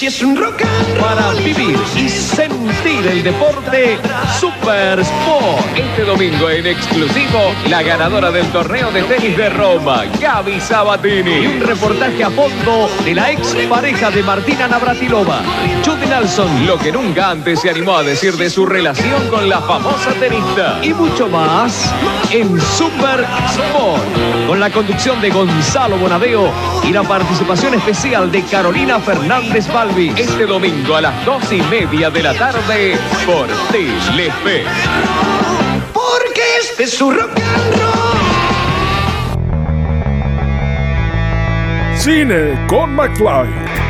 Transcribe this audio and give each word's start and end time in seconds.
Si 0.00 0.06
es 0.06 0.22
un 0.22 0.34
rock 0.34 0.62
Para 0.98 1.34
vivir 1.34 1.78
y 1.94 2.08
sentir 2.08 3.06
el 3.06 3.22
deporte 3.22 3.98
Super 4.40 5.00
Sport. 5.00 5.76
Este 5.76 6.04
domingo 6.04 6.48
en 6.48 6.66
exclusivo, 6.66 7.52
la 7.68 7.82
ganadora 7.82 8.30
del 8.30 8.46
torneo 8.46 8.90
de 8.90 9.02
tenis 9.02 9.36
de 9.36 9.50
Roma, 9.50 10.04
Gaby 10.18 10.58
Sabatini. 10.58 11.42
Y 11.42 11.46
un 11.48 11.60
reportaje 11.60 12.24
a 12.24 12.30
fondo 12.30 12.88
de 13.04 13.14
la 13.14 13.30
ex 13.30 13.54
pareja 13.68 14.10
de 14.10 14.22
Martina 14.22 14.68
Navratilova, 14.68 15.42
Judy 15.84 16.06
Nelson, 16.06 16.66
lo 16.66 16.78
que 16.78 16.92
nunca 16.92 17.30
antes 17.30 17.60
se 17.60 17.68
animó 17.68 17.96
a 17.96 18.02
decir 18.02 18.34
de 18.38 18.48
su 18.48 18.64
relación 18.64 19.28
con 19.28 19.50
la 19.50 19.60
famosa 19.60 20.12
tenista. 20.18 20.80
Y 20.82 20.94
mucho 20.94 21.28
más 21.28 21.92
en 22.30 22.58
Super 22.58 23.26
Sport. 23.50 24.46
Con 24.46 24.60
la 24.60 24.70
conducción 24.70 25.20
de 25.20 25.28
Gonzalo 25.28 25.98
Bonadeo 25.98 26.50
y 26.84 26.92
la 26.92 27.02
participación 27.02 27.74
especial 27.74 28.32
de 28.32 28.42
Carolina 28.44 28.98
Fernández 28.98 29.66
Este 29.96 30.46
domingo 30.46 30.94
a 30.94 31.00
las 31.00 31.24
dos 31.26 31.52
y 31.52 31.60
media 31.62 32.10
de 32.10 32.22
la 32.22 32.32
tarde 32.32 32.96
por 33.26 33.48
Telefe. 33.72 34.64
Porque 35.92 36.40
este 36.60 36.84
es 36.84 36.96
su 36.96 37.10
rock 37.10 37.32
and 37.36 37.74
roll. 37.74 37.98
Cine 41.98 42.66
con 42.68 42.94
McFly. 42.94 43.89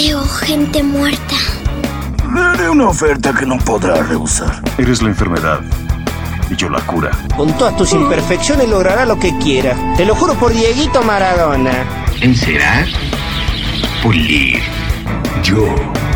Veo 0.00 0.22
gente 0.22 0.80
muerta. 0.80 1.34
Le 2.32 2.40
haré 2.40 2.70
una 2.70 2.88
oferta 2.88 3.34
que 3.34 3.44
no 3.44 3.58
podrá 3.58 4.00
rehusar. 4.00 4.62
Eres 4.78 5.02
la 5.02 5.08
enfermedad 5.08 5.58
y 6.48 6.54
yo 6.54 6.68
la 6.68 6.78
cura. 6.82 7.10
Con 7.36 7.52
todas 7.58 7.76
tus 7.76 7.92
imperfecciones 7.94 8.68
logrará 8.68 9.04
lo 9.04 9.18
que 9.18 9.36
quiera. 9.38 9.76
Te 9.96 10.04
lo 10.04 10.14
juro 10.14 10.34
por 10.34 10.52
Dieguito 10.52 11.02
Maradona. 11.02 11.72
Encerar, 12.20 12.86
pulir. 14.00 14.60
Yo 15.42 15.66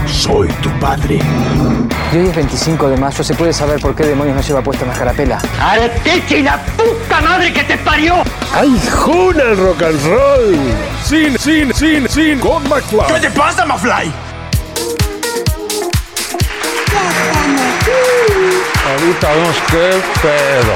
soy 0.06 0.48
tu 0.62 0.70
padre. 0.78 1.19
Y 2.12 2.17
hoy 2.17 2.27
es 2.28 2.34
25 2.36 2.89
de 2.89 2.97
mayo, 2.97 3.25
¿se 3.25 3.34
puede 3.34 3.53
saber 3.53 3.81
por 3.81 3.95
qué 3.95 4.05
demonios 4.05 4.36
no 4.36 4.42
lleva 4.42 4.62
puesta 4.62 4.84
una 4.84 4.95
carapela? 4.95 5.41
¡Arteche 5.61 6.39
y 6.39 6.42
la 6.42 6.58
puta 6.58 7.20
madre 7.20 7.53
que 7.53 7.64
te 7.64 7.78
parió! 7.78 8.23
¡Ay, 8.55 8.80
juna 8.91 9.42
el 9.42 9.56
rock 9.56 9.83
and 9.83 10.06
roll! 10.06 10.58
Cine, 11.05 11.39
cine, 11.39 11.73
cine, 11.73 12.08
cine 12.08 12.41
con 12.41 12.62
McFly. 12.69 13.14
¿Qué 13.14 13.20
te 13.20 13.30
pasa, 13.30 13.64
McFly? 13.64 14.12
Ahorita 18.91 19.33
vemos 19.33 19.56
qué 19.70 20.03
pedo. 20.20 20.75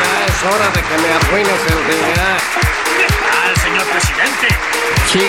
Ya 0.00 0.26
es 0.26 0.42
hora 0.44 0.68
de 0.68 0.80
que 0.82 0.96
me 1.02 1.08
arruines 1.14 1.60
el 1.68 1.80
día. 1.88 2.83
¡Al 3.94 4.00
señor 4.00 4.24
presidente! 4.24 4.48
Sí, 5.06 5.20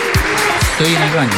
estoy 0.71 0.95
en 0.95 1.01
el 1.03 1.13
baño. 1.13 1.31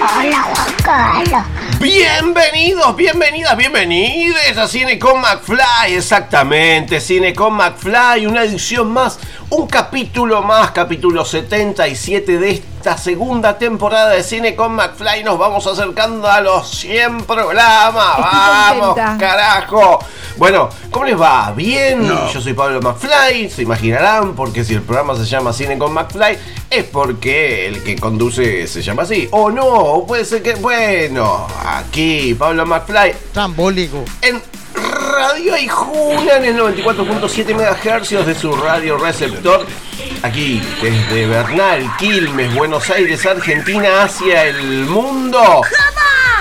Hola, 0.00 0.42
Juan 0.42 0.74
Carlos. 0.82 1.42
Bienvenidos, 1.78 2.96
bienvenidas, 2.96 3.54
bienvenidos 3.54 4.56
a 4.56 4.66
Cine 4.66 4.98
con 4.98 5.20
McFly, 5.20 5.94
exactamente, 5.94 7.00
Cine 7.00 7.34
con 7.34 7.52
McFly, 7.52 8.26
una 8.26 8.44
edición 8.44 8.90
más, 8.90 9.18
un 9.50 9.66
capítulo 9.66 10.40
más, 10.42 10.70
capítulo 10.70 11.22
77 11.26 12.38
de 12.38 12.62
esta 12.88 13.02
segunda 13.02 13.58
temporada 13.58 14.12
de 14.12 14.22
Cine 14.22 14.56
con 14.56 14.74
McFly, 14.74 15.22
nos 15.22 15.38
vamos 15.38 15.66
acercando 15.66 16.26
a 16.26 16.40
los 16.40 16.70
100 16.70 17.24
programas, 17.24 18.16
vamos, 18.18 18.96
carajo. 19.18 19.98
Bueno, 20.38 20.70
¿cómo 20.90 21.04
les 21.04 21.20
va? 21.20 21.52
¿Bien? 21.54 22.02
Yo 22.32 22.40
soy 22.40 22.54
Pablo 22.54 22.80
McFly, 22.80 23.50
se 23.50 23.60
imaginarán, 23.60 24.34
porque 24.34 24.64
si 24.64 24.72
el 24.72 24.80
programa 24.80 25.14
se 25.16 25.26
llama 25.26 25.52
Cine 25.52 25.76
con 25.76 25.92
McFly, 25.92 26.38
es 26.70 26.84
porque 26.84 27.68
el 27.68 27.84
que 27.84 27.96
conduce 27.96 28.66
se 28.66 28.80
llama 28.80 29.02
así, 29.02 29.28
o 29.32 29.50
no, 29.50 29.66
o 29.66 30.06
puede 30.06 30.24
ser 30.24 30.42
que, 30.42 30.54
bueno, 30.54 31.46
aquí 31.66 32.34
Pablo 32.38 32.64
McFly 32.64 33.14
Trambólico. 33.34 34.02
en 34.22 34.40
Radio 34.82 35.54
Aijuna 35.54 36.36
en 36.36 36.44
el 36.44 36.56
94.7 36.56 37.54
MHz 37.54 38.26
de 38.26 38.34
su 38.34 38.52
radio 38.52 38.96
receptor. 38.96 39.66
Aquí 40.22 40.62
desde 40.80 41.26
Bernal, 41.26 41.90
Quilmes, 41.98 42.54
Buenos 42.54 42.88
Aires, 42.90 43.24
Argentina, 43.26 44.02
hacia 44.02 44.44
el 44.44 44.86
mundo. 44.86 45.62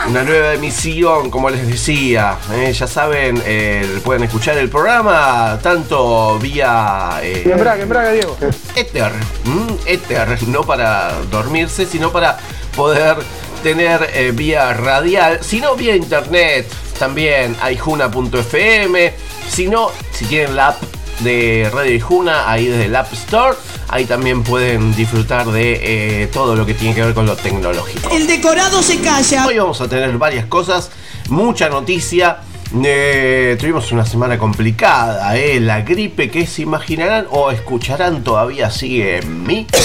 Una 0.08 0.24
nueva 0.24 0.54
emisión, 0.54 1.30
como 1.30 1.50
les 1.50 1.68
decía. 1.68 2.38
eh, 2.54 2.72
ya 2.72 2.88
saben, 2.88 3.42
eh, 3.46 4.00
pueden 4.06 4.24
escuchar 4.24 4.58
el 4.58 4.70
programa 4.70 5.60
tanto 5.62 6.40
vía 6.40 7.20
eh, 7.22 7.44
Embrague, 7.46 7.84
embrague, 7.84 8.14
Diego. 8.14 8.38
Ether, 8.76 9.12
¿m? 9.46 9.76
Ether, 9.86 10.42
no 10.48 10.62
para 10.64 11.14
dormirse, 11.30 11.86
sino 11.86 12.12
para 12.12 12.38
poder 12.76 13.18
tener 13.64 14.10
eh, 14.14 14.32
vía 14.34 14.72
radial, 14.74 15.40
sino 15.42 15.76
vía 15.76 15.96
internet, 15.96 16.72
también 16.98 17.56
aijuna.fm, 17.62 19.14
si 19.50 19.68
no, 19.68 19.90
si 20.12 20.26
tienen 20.26 20.56
la 20.56 20.70
app 20.70 20.82
de 21.20 21.70
Radio 21.74 21.92
Aijuna, 21.92 22.50
ahí 22.50 22.68
desde 22.68 22.86
el 22.86 22.96
App 22.96 23.12
Store, 23.14 23.56
ahí 23.88 24.06
también 24.06 24.44
pueden 24.44 24.96
disfrutar 24.96 25.48
de 25.48 26.24
eh, 26.24 26.28
todo 26.28 26.56
lo 26.56 26.66
que 26.66 26.74
tiene 26.74 26.94
que 26.94 27.02
ver 27.02 27.14
con 27.14 27.26
lo 27.26 27.36
tecnológico. 27.36 28.10
El 28.12 28.28
decorado 28.28 28.82
se 28.82 29.00
calla. 29.00 29.46
Hoy 29.46 29.58
vamos 29.58 29.82
a 29.82 29.88
tener 29.88 30.16
varias 30.18 30.46
cosas, 30.46 30.92
mucha 31.30 31.70
noticia. 31.70 32.42
Eh, 32.84 33.56
tuvimos 33.60 33.92
una 33.94 34.06
semana 34.06 34.38
complicada, 34.38 35.38
eh. 35.38 35.60
la 35.62 35.82
gripe 35.82 36.30
que 36.30 36.46
se 36.46 36.64
imaginarán 36.64 37.26
o 37.32 37.50
escucharán 37.50 38.24
todavía 38.24 38.70
sigue 38.72 39.20
en 39.20 39.44
mí. 39.44 39.68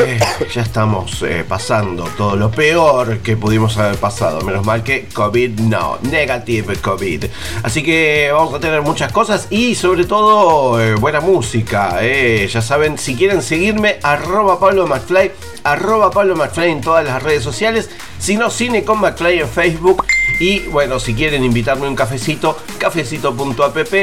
Eh, 0.00 0.20
ya 0.56 0.62
estamos 0.62 1.20
eh, 1.20 1.44
pasando 1.46 2.04
todo 2.16 2.34
lo 2.34 2.50
peor 2.50 3.18
que 3.18 3.36
pudimos 3.36 3.76
haber 3.76 3.98
pasado. 3.98 4.40
Menos 4.40 4.64
mal 4.64 4.82
que 4.82 5.04
COVID 5.04 5.60
no, 5.60 5.98
negative 6.00 6.76
COVID. 6.76 7.26
Así 7.62 7.82
que 7.82 8.30
vamos 8.32 8.54
a 8.54 8.58
tener 8.58 8.80
muchas 8.80 9.12
cosas 9.12 9.48
y 9.50 9.74
sobre 9.74 10.06
todo 10.06 10.80
eh, 10.80 10.94
buena 10.94 11.20
música. 11.20 11.98
eh. 12.00 12.48
Ya 12.50 12.62
saben, 12.62 12.96
si 12.96 13.16
quieren 13.16 13.42
seguirme, 13.42 13.98
arroba 14.02 14.58
Pablo 14.58 14.86
McFly, 14.86 15.30
arroba 15.62 16.10
Pablo 16.10 16.34
McFly 16.34 16.70
en 16.70 16.80
todas 16.80 17.04
las 17.04 17.22
redes 17.22 17.42
sociales. 17.42 17.90
Si 18.18 18.38
no, 18.38 18.48
Cine 18.48 18.82
con 18.82 18.98
McFly 18.98 19.40
en 19.40 19.48
Facebook. 19.50 20.06
Y 20.40 20.60
bueno, 20.60 20.98
si 21.00 21.12
quieren 21.12 21.44
invitarme 21.44 21.86
un 21.86 21.94
cafecito, 21.94 22.56
cafecito.app, 22.78 23.94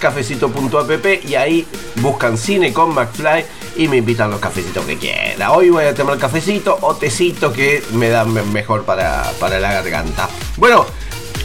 cafecito.app 0.00 1.06
y 1.28 1.34
ahí 1.36 1.66
buscan 2.00 2.36
cine 2.36 2.72
con 2.72 2.94
McFly 2.94 3.44
y 3.76 3.88
me 3.88 3.96
invitan 3.98 4.30
los 4.30 4.40
cafecitos 4.40 4.84
que 4.84 4.96
quiera. 4.98 5.52
Hoy 5.52 5.70
voy 5.70 5.84
a 5.84 5.94
tomar 5.94 6.18
cafecito 6.18 6.76
o 6.80 6.94
tecito 6.94 7.52
que 7.52 7.82
me 7.92 8.08
dan 8.08 8.32
me- 8.32 8.42
mejor 8.42 8.84
para, 8.84 9.30
para 9.38 9.58
la 9.60 9.72
garganta. 9.72 10.28
Bueno, 10.56 10.84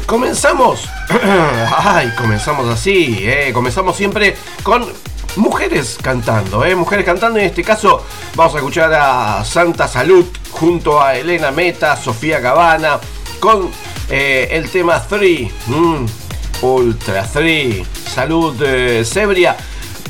comenzamos. 0.05 0.87
Ay, 1.77 2.11
comenzamos 2.17 2.67
así, 2.69 3.17
eh. 3.21 3.51
Comenzamos 3.53 3.95
siempre 3.95 4.35
con 4.63 4.85
mujeres 5.35 5.97
cantando, 6.01 6.63
eh. 6.65 6.75
Mujeres 6.75 7.05
cantando. 7.05 7.39
En 7.39 7.45
este 7.45 7.63
caso, 7.63 8.03
vamos 8.35 8.53
a 8.55 8.57
escuchar 8.57 8.93
a 8.93 9.43
Santa 9.45 9.87
Salud 9.87 10.25
junto 10.51 11.01
a 11.01 11.15
Elena 11.15 11.51
Meta, 11.51 11.95
Sofía 11.97 12.41
Cabana, 12.41 12.99
con 13.39 13.69
eh, 14.09 14.47
el 14.51 14.69
tema 14.69 15.01
3. 15.07 15.51
Ultra 16.61 17.23
3. 17.31 17.85
Salud 18.13 18.55
eh, 18.65 19.03
Sebria 19.03 19.55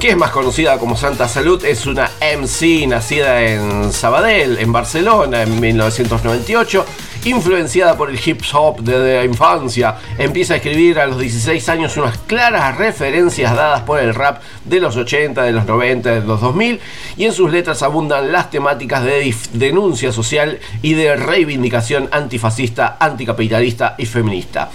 que 0.05 0.11
es 0.11 0.17
más 0.17 0.29
conocida 0.29 0.77
como 0.77 0.95
Santa 0.95 1.27
Salud, 1.27 1.65
es 1.65 1.87
una 1.87 2.11
MC 2.21 2.85
nacida 2.87 3.41
en 3.41 3.91
Sabadell, 3.91 4.59
en 4.59 4.71
Barcelona, 4.71 5.41
en 5.41 5.59
1998, 5.59 6.85
influenciada 7.23 7.97
por 7.97 8.11
el 8.11 8.19
hip 8.23 8.41
hop 8.53 8.81
desde 8.81 9.15
la 9.15 9.25
infancia. 9.25 9.95
Empieza 10.19 10.53
a 10.53 10.57
escribir 10.57 10.99
a 10.99 11.07
los 11.07 11.17
16 11.17 11.69
años 11.69 11.97
unas 11.97 12.19
claras 12.19 12.77
referencias 12.77 13.55
dadas 13.55 13.81
por 13.81 13.99
el 13.99 14.13
rap 14.13 14.43
de 14.63 14.79
los 14.79 14.95
80, 14.95 15.41
de 15.41 15.51
los 15.51 15.65
90, 15.65 16.11
de 16.11 16.21
los 16.21 16.39
2000, 16.39 16.79
y 17.17 17.25
en 17.25 17.33
sus 17.33 17.51
letras 17.51 17.81
abundan 17.81 18.31
las 18.31 18.51
temáticas 18.51 19.03
de 19.03 19.33
denuncia 19.53 20.11
social 20.11 20.59
y 20.83 20.93
de 20.93 21.15
reivindicación 21.15 22.09
antifascista, 22.11 22.97
anticapitalista 22.99 23.95
y 23.97 24.05
feminista. 24.05 24.69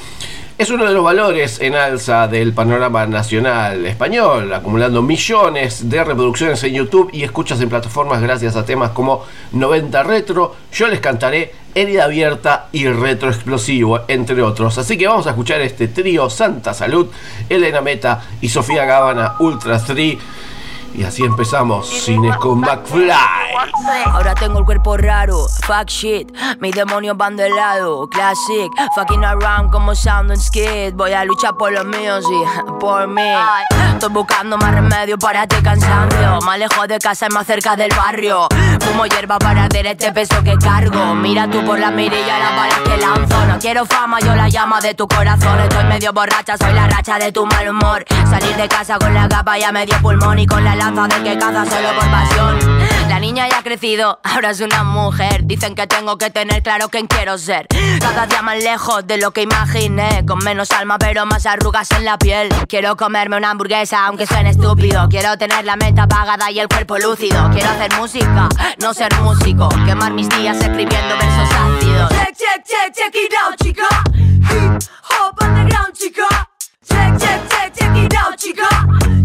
Es 0.61 0.69
uno 0.69 0.85
de 0.85 0.93
los 0.93 1.03
valores 1.03 1.59
en 1.63 1.75
alza 1.75 2.29
del 2.29 2.53
panorama 2.53 3.07
nacional 3.07 3.87
español, 3.87 4.53
acumulando 4.53 5.01
millones 5.01 5.89
de 5.89 6.05
reproducciones 6.05 6.63
en 6.65 6.75
YouTube 6.75 7.09
y 7.15 7.23
escuchas 7.23 7.63
en 7.63 7.71
plataformas 7.71 8.21
gracias 8.21 8.57
a 8.57 8.65
temas 8.67 8.91
como 8.91 9.25
90 9.53 10.03
Retro, 10.03 10.55
Yo 10.71 10.89
les 10.89 11.01
cantaré 11.01 11.55
Herida 11.75 12.05
Abierta 12.05 12.69
y 12.73 12.87
Retroexplosivo, 12.87 14.01
entre 14.07 14.43
otros. 14.43 14.77
Así 14.77 14.99
que 14.99 15.07
vamos 15.07 15.27
a 15.27 15.31
escuchar 15.31 15.63
este 15.63 15.89
trío 15.89 16.29
Santa 16.29 16.75
Salud, 16.75 17.07
Elena 17.49 17.81
Meta 17.81 18.23
y 18.43 18.51
Sofía 18.51 18.85
Gábana 18.85 19.37
Ultra 19.39 19.83
3. 19.83 20.19
Y 20.95 21.05
así 21.05 21.25
empezamos, 21.25 21.89
Cine 21.89 22.37
con 22.39 22.61
McFly. 22.61 23.11
Ahora 24.07 24.35
tengo 24.35 24.59
el 24.59 24.65
cuerpo 24.65 24.97
raro, 24.97 25.47
fuck 25.67 25.87
shit, 25.87 26.31
mis 26.61 26.75
demonios 26.75 27.17
van 27.17 27.37
de 27.37 27.49
lado, 27.49 28.09
classic, 28.09 28.71
fucking 28.95 29.25
around 29.25 29.71
como 29.71 29.95
sound 29.95 30.33
and 30.33 30.41
skid, 30.41 30.95
voy 30.95 31.13
a 31.13 31.25
luchar 31.25 31.57
por 31.57 31.73
los 31.73 31.85
míos 31.85 32.25
y 32.31 32.81
por 32.81 33.07
mí. 33.09 33.23
Estoy 33.93 34.11
buscando 34.11 34.57
más 34.59 34.75
remedio 34.75 35.19
para 35.19 35.43
este 35.43 35.63
cansancio, 35.63 36.41
más 36.45 36.59
lejos 36.59 36.89
de 36.89 36.99
casa 36.99 37.27
y 37.31 37.33
más 37.33 37.47
cerca 37.47 37.77
del 37.77 37.91
barrio. 37.95 38.49
Fumo 38.81 39.07
hierba 39.07 39.39
para 39.39 39.65
hacer 39.65 39.87
este 39.87 40.13
peso 40.13 40.43
que 40.43 40.57
cargo, 40.57 41.15
mira 41.15 41.49
tú 41.49 41.65
por 41.65 41.79
la 41.79 41.91
mirilla 41.91 42.39
las 42.39 42.57
balas 42.57 42.79
que 42.81 42.97
lanzo. 42.97 43.47
No 43.47 43.59
quiero 43.59 43.85
fama, 43.85 44.19
yo 44.21 44.35
la 44.35 44.49
llama 44.49 44.81
de 44.81 44.95
tu 44.95 45.07
corazón, 45.07 45.61
estoy 45.61 45.85
medio 45.85 46.13
borracha, 46.13 46.57
soy 46.57 46.73
la 46.73 46.89
racha 46.89 47.19
de 47.19 47.31
tu 47.31 47.47
mal 47.47 47.69
humor. 47.69 48.05
Salir 48.29 48.57
de 48.57 48.69
casa 48.69 48.99
con 48.99 49.13
la 49.13 49.29
capa 49.29 49.59
y 49.59 49.73
medio 49.73 49.97
pulmón 50.01 50.39
y 50.39 50.47
con 50.47 50.65
la 50.65 50.75
lanza 50.95 51.17
del 51.17 51.25
que 51.25 51.39
caza 51.39 51.65
solo 51.65 51.89
por 51.95 52.11
pasión. 52.11 52.59
La 53.09 53.19
niña 53.19 53.49
ya 53.49 53.59
ha 53.59 53.63
crecido, 53.63 54.21
ahora 54.23 54.51
es 54.51 54.61
una 54.61 54.85
mujer. 54.85 55.45
Dicen 55.45 55.75
que 55.75 55.87
tengo 55.87 56.17
que 56.17 56.31
tener 56.31 56.63
claro 56.63 56.89
quién 56.89 57.07
quiero 57.07 57.39
ser. 57.39 57.67
Cada 58.01 58.27
día 58.27 58.43
más 58.43 58.63
lejos 58.63 59.07
de 59.07 59.19
lo 59.19 59.33
que 59.33 59.43
imaginé. 59.43 60.25
Con 60.27 60.39
menos 60.39 60.71
alma, 60.71 60.99
pero 60.99 61.27
más 61.27 61.47
arrugas 61.47 61.91
en 61.93 62.05
la 62.05 62.19
piel. 62.19 62.49
Quiero 62.69 62.97
comerme 62.97 63.37
una 63.37 63.51
hamburguesa, 63.51 64.07
aunque 64.07 64.27
suene 64.27 64.51
estúpido. 64.51 65.09
Quiero 65.09 65.37
tener 65.37 65.65
la 65.65 65.77
mente 65.77 66.01
apagada 66.01 66.51
y 66.51 66.61
el 66.61 66.69
cuerpo 66.69 66.99
lúcido. 66.99 67.51
Quiero 67.51 67.71
hacer 67.71 67.93
música, 67.99 68.49
no 68.81 68.95
ser 68.95 69.13
músico. 69.21 69.69
Quemar 69.87 70.13
mis 70.13 70.29
días 70.29 70.57
escribiendo 70.57 71.17
versos 71.17 71.51
ácidos. 71.51 72.11
Check, 72.11 72.37
check, 72.37 72.65
check, 72.65 72.95
check 72.95 73.15
it 73.15 73.35
out, 73.45 73.57
chica. 73.63 73.89
Hip 74.15 74.83
hop 75.03 75.43
underground, 75.43 75.93
chica. 75.95 76.50
Check, 76.91 77.19
check, 77.19 77.41
check, 77.49 77.75
check 77.75 77.97
it 77.97 78.15
out, 78.17 78.37
chica. 78.37 78.69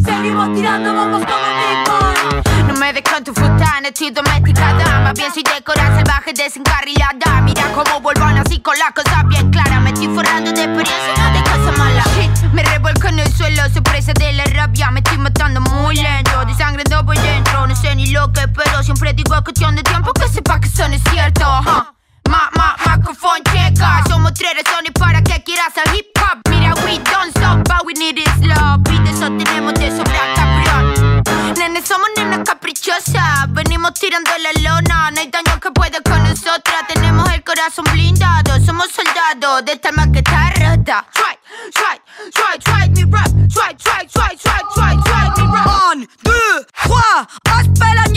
Seguimos 0.04 0.54
tirando 0.54 0.94
bombos 0.94 1.24
como 1.26 1.48
Big 1.60 1.80
Boy. 1.90 2.68
No 2.68 2.74
me 2.80 2.94
des 2.94 3.04
con 3.04 3.24
tu 3.24 3.34
futana, 3.34 3.88
estoy 3.90 4.12
domesticada. 4.12 5.00
Más 5.02 5.14
bien 5.14 5.34
soy 5.34 5.44
de 5.44 5.64
corazón 5.64 5.96
salvaje, 5.96 6.34
desencarrilada. 6.34 7.42
Mira 7.42 7.64
cómo 7.74 8.02
vuelvo 8.02 8.26
así 8.26 8.60
con 8.60 8.78
las 8.78 8.92
cosas 8.92 9.28
bien 9.28 9.50
claras. 9.50 9.82
Me 9.82 9.90
estoy 9.90 10.08
forrando 10.08 10.52
de 10.52 10.64
experiencia 10.64 11.14
no 11.18 11.34
de 11.34 11.44
cosas 11.44 11.78
malas. 11.78 12.08
Me 12.54 12.64
revuelco 12.64 13.08
en 13.08 13.20
el 13.20 13.34
suelo, 13.34 13.64
sorpresa 13.74 14.14
de 14.14 14.34
la 14.34 14.46
rabia. 14.46 14.92
Me 14.92 15.00
estoy 15.00 15.18
matando 15.18 15.62
muy 15.62 15.96
lento, 15.96 16.46
desangrando 16.46 17.06
por 17.06 17.18
dentro. 17.18 17.68
No 17.68 17.76
sé 17.76 17.96
ni 17.96 18.08
lo 18.08 18.32
que 18.32 18.42
espero, 18.42 18.84
siempre 18.84 19.14
digo 19.14 19.36
es 19.36 19.42
cuestión 19.42 19.76
de 19.76 19.84
tiempo 19.84 20.14
que 20.14 20.28
sepa 20.28 20.60
que 20.60 20.68
eso 20.68 20.88
no 20.88 20.96
es 20.96 21.02
cierto. 21.12 21.95
Ma, 22.30 22.50
ma, 22.56 22.76
microphone 22.86 23.42
checa. 23.44 24.04
Somos 24.08 24.34
tres 24.34 24.54
razones 24.64 24.92
para 24.98 25.22
que 25.22 25.44
quieras 25.44 25.74
el 25.78 25.96
hip 25.96 26.08
hop. 26.18 26.40
Mira, 26.50 26.74
we 26.86 26.98
don't 27.00 27.30
stop, 27.36 27.64
but 27.68 27.86
we 27.86 27.94
need 27.94 28.18
is 28.18 28.38
love. 28.40 28.82
Y 28.92 29.00
de 29.00 29.12
eso 29.12 29.28
tenemos 29.38 29.74
de 29.76 29.92
sobra 29.92 30.34
cabrón. 30.36 31.24
Nene, 31.58 31.82
somos 31.82 32.10
nenas 32.16 32.40
caprichosas. 32.46 33.46
Venimos 33.50 33.94
tirando 33.94 34.32
la 34.38 34.52
lona. 34.62 35.12
No 35.12 35.22
hay 35.22 35.30
daño 35.30 35.60
que 35.60 35.72
pueda 35.72 36.02
con 36.02 36.24
nosotras. 36.24 36.88
Tenemos 36.88 37.30
el 37.32 37.44
corazón 37.44 37.86
blindado. 37.92 38.60
Somos 38.66 38.90
soldados 38.92 39.66
de 39.66 39.74
esta 39.74 39.90
alma 39.90 40.12
que 40.12 40.20
está 40.20 40.52
rota. 40.52 41.06
Try, 41.14 41.38
try, 41.74 42.00
try, 42.32 42.60
try 42.60 42.90
me 42.90 43.12
rap. 43.12 43.32
Try, 43.54 43.76
try, 43.76 44.08
try, 44.08 44.36
try, 44.38 44.66
try, 44.74 44.98
try 45.04 45.30
me 45.38 45.52
rap. 45.52 45.68
Un, 45.92 46.08
deux, 46.24 46.66
trois, 46.84 47.28
al 47.56 47.68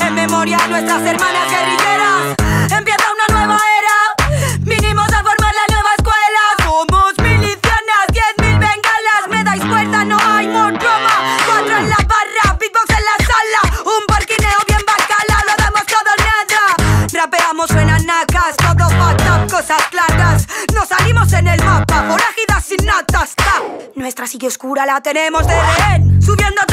En 0.00 0.14
memoria 0.14 0.58
a 0.58 0.66
nuestras 0.68 1.02
hermanas 1.02 1.50
guerrilleras. 1.50 2.36
Empieza 2.70 3.04
una 3.12 3.38
nueva 3.38 3.58
era. 3.78 4.58
Vinimos 4.60 5.06
a 5.08 5.22
formar 5.22 5.54
la 5.60 5.74
nueva 5.74 5.90
escuela. 5.96 6.42
Somos 6.62 7.12
milicianas, 7.18 8.06
diez 8.12 8.34
mil 8.38 8.58
bengalas. 8.58 9.22
Me 9.28 9.44
dais 9.44 9.64
cuerda, 9.64 10.04
no 10.04 10.18
hay 10.18 10.46
more 10.48 10.76
drama. 10.78 11.10
Cuatro 11.46 11.76
en 11.76 11.88
la 11.88 11.96
barra, 11.96 12.56
beatbox 12.58 12.90
en 12.90 13.04
la 13.04 13.16
sala. 13.26 13.60
Un 13.84 14.06
barquineo 14.08 14.58
bien 14.66 14.82
bacala, 14.86 15.36
lo 15.46 15.54
damos 15.62 15.86
todo 15.86 16.12
nada. 16.18 16.60
Rapeamos, 17.12 17.68
suenan 17.68 18.04
nacas, 18.06 18.56
todo 18.56 18.88
fucked 18.90 19.50
cosas 19.50 19.82
claras. 19.90 20.46
Nos 20.74 20.88
salimos 20.88 21.32
en 21.32 21.48
el 21.48 21.62
mapa, 21.64 22.04
forajidas 22.08 22.64
sin 22.64 22.84
natas. 22.84 23.34
Ta. 23.34 23.62
Nuestra 23.94 24.26
sigue 24.26 24.46
oscura 24.46 24.86
la 24.86 25.00
tenemos 25.00 25.46
de 25.46 25.54
rehén. 25.60 26.22
Subiendo 26.22 26.60
a 26.60 26.66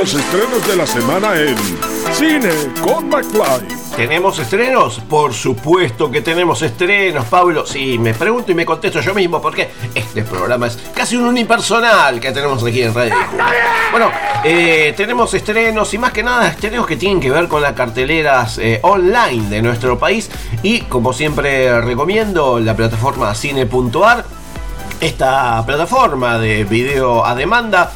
los 0.00 0.14
estrenos 0.14 0.66
de 0.66 0.76
la 0.76 0.86
semana 0.86 1.38
en 1.38 1.54
Cine 2.14 2.48
con 2.80 3.10
McFly. 3.10 3.68
¿Tenemos 3.94 4.38
estrenos? 4.38 4.98
Por 4.98 5.34
supuesto 5.34 6.10
que 6.10 6.22
tenemos 6.22 6.62
estrenos, 6.62 7.26
Pablo. 7.26 7.66
Sí, 7.66 7.98
me 7.98 8.14
pregunto 8.14 8.50
y 8.50 8.54
me 8.54 8.64
contesto 8.64 9.02
yo 9.02 9.12
mismo 9.12 9.42
porque 9.42 9.68
este 9.94 10.22
programa 10.22 10.68
es 10.68 10.78
casi 10.94 11.16
un 11.16 11.26
unipersonal 11.26 12.18
que 12.18 12.32
tenemos 12.32 12.64
aquí 12.64 12.80
en 12.80 12.94
Radio. 12.94 13.14
Bueno, 13.90 14.10
eh, 14.42 14.94
tenemos 14.96 15.34
estrenos 15.34 15.92
y 15.92 15.98
más 15.98 16.12
que 16.12 16.22
nada 16.22 16.48
estrenos 16.48 16.86
que 16.86 16.96
tienen 16.96 17.20
que 17.20 17.30
ver 17.30 17.46
con 17.46 17.60
las 17.60 17.74
carteleras 17.74 18.56
eh, 18.56 18.80
online 18.82 19.50
de 19.50 19.60
nuestro 19.60 19.98
país 19.98 20.30
y 20.62 20.80
como 20.82 21.12
siempre 21.12 21.78
recomiendo 21.82 22.58
la 22.58 22.74
plataforma 22.74 23.34
cine.ar, 23.34 24.24
esta 24.98 25.62
plataforma 25.66 26.38
de 26.38 26.64
video 26.64 27.22
a 27.26 27.34
demanda 27.34 27.92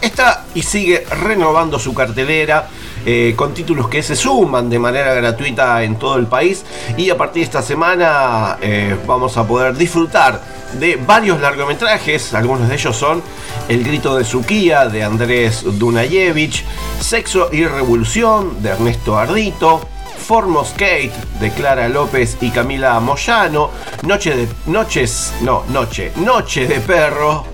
está 0.00 0.44
y 0.54 0.62
sigue 0.62 1.04
renovando 1.24 1.78
su 1.78 1.94
cartelera 1.94 2.68
eh, 3.04 3.34
con 3.36 3.54
títulos 3.54 3.88
que 3.88 4.02
se 4.02 4.16
suman 4.16 4.68
de 4.68 4.78
manera 4.78 5.14
gratuita 5.14 5.82
en 5.82 5.96
todo 5.96 6.16
el 6.16 6.26
país. 6.26 6.64
Y 6.96 7.10
a 7.10 7.16
partir 7.16 7.40
de 7.40 7.44
esta 7.44 7.62
semana 7.62 8.58
eh, 8.60 8.96
vamos 9.06 9.36
a 9.36 9.46
poder 9.46 9.76
disfrutar 9.76 10.40
de 10.80 10.96
varios 10.96 11.40
largometrajes, 11.40 12.34
algunos 12.34 12.68
de 12.68 12.74
ellos 12.74 12.96
son 12.96 13.22
El 13.68 13.84
grito 13.84 14.16
de 14.16 14.24
Suquía 14.24 14.86
de 14.86 15.04
Andrés 15.04 15.62
Dunayevich, 15.64 16.64
Sexo 17.00 17.48
y 17.52 17.64
Revolución 17.64 18.62
de 18.62 18.70
Ernesto 18.70 19.16
Ardito, 19.16 19.86
Formos 20.18 20.70
Kate 20.70 21.12
de 21.38 21.52
Clara 21.52 21.88
López 21.88 22.36
y 22.40 22.50
Camila 22.50 22.98
Moyano, 22.98 23.70
Noche 24.02 24.34
de 24.34 24.48
Noches, 24.66 25.32
no, 25.42 25.62
Noche, 25.68 26.12
Noche 26.16 26.66
de 26.66 26.80
Perro 26.80 27.44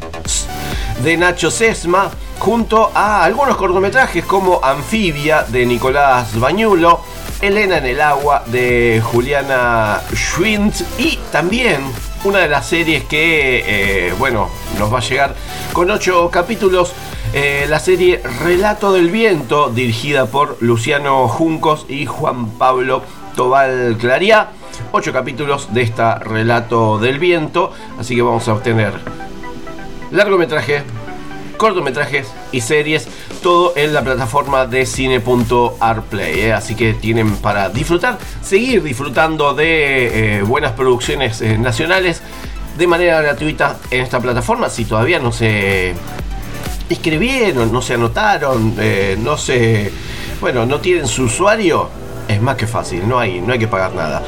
de 1.02 1.16
Nacho 1.16 1.50
Sesma, 1.50 2.10
junto 2.42 2.90
a 2.92 3.22
algunos 3.22 3.56
cortometrajes 3.56 4.24
como 4.24 4.58
Anfibia 4.64 5.44
de 5.44 5.64
Nicolás 5.64 6.40
Bañulo, 6.40 7.00
Elena 7.40 7.78
en 7.78 7.86
el 7.86 8.00
agua 8.00 8.42
de 8.46 9.00
Juliana 9.00 10.00
Schwint 10.12 10.74
y 10.98 11.20
también 11.30 11.82
una 12.24 12.40
de 12.40 12.48
las 12.48 12.66
series 12.66 13.04
que, 13.04 13.62
eh, 14.08 14.14
bueno, 14.18 14.48
nos 14.76 14.92
va 14.92 14.98
a 14.98 15.02
llegar 15.02 15.36
con 15.72 15.88
ocho 15.92 16.30
capítulos. 16.30 16.92
eh, 17.32 17.66
la 17.68 17.78
serie 17.78 18.20
Relato 18.42 18.92
del 18.92 19.08
Viento, 19.10 19.70
dirigida 19.70 20.26
por 20.26 20.56
Luciano 20.60 21.28
Juncos 21.28 21.86
y 21.88 22.06
Juan 22.06 22.50
Pablo 22.58 23.04
Tobal 23.36 23.96
Clariá. 24.00 24.50
Ocho 24.90 25.12
capítulos 25.12 25.72
de 25.72 25.82
esta 25.82 26.18
Relato 26.18 26.98
del 26.98 27.20
Viento. 27.20 27.72
Así 28.00 28.16
que 28.16 28.22
vamos 28.22 28.48
a 28.48 28.52
obtener 28.54 28.92
largometraje, 30.10 30.82
cortometrajes 31.56 32.28
y 32.52 32.60
series, 32.60 33.08
todo 33.42 33.72
en 33.76 33.94
la 33.94 34.02
plataforma 34.02 34.66
de 34.66 34.86
cine.arplay. 34.86 36.40
¿eh? 36.40 36.52
Así 36.52 36.74
que 36.74 36.94
tienen 36.94 37.36
para 37.36 37.68
disfrutar, 37.68 38.18
seguir 38.42 38.82
disfrutando 38.82 39.54
de 39.54 40.38
eh, 40.38 40.42
buenas 40.42 40.72
producciones 40.72 41.40
eh, 41.40 41.58
nacionales 41.58 42.22
de 42.76 42.86
manera 42.86 43.20
gratuita 43.20 43.76
en 43.90 44.02
esta 44.02 44.20
plataforma. 44.20 44.68
Si 44.68 44.84
todavía 44.84 45.18
no 45.18 45.32
se 45.32 45.94
inscribieron, 46.88 47.72
no 47.72 47.82
se 47.82 47.94
anotaron, 47.94 48.74
no 49.22 49.36
se 49.36 49.90
bueno, 50.42 50.66
no 50.66 50.80
tienen 50.80 51.06
su 51.06 51.22
usuario, 51.22 51.88
es 52.26 52.42
más 52.42 52.56
que 52.56 52.66
fácil, 52.66 53.08
no 53.08 53.18
hay, 53.18 53.40
no 53.40 53.52
hay 53.52 53.60
que 53.60 53.68
pagar 53.68 53.94
nada. 53.94 54.22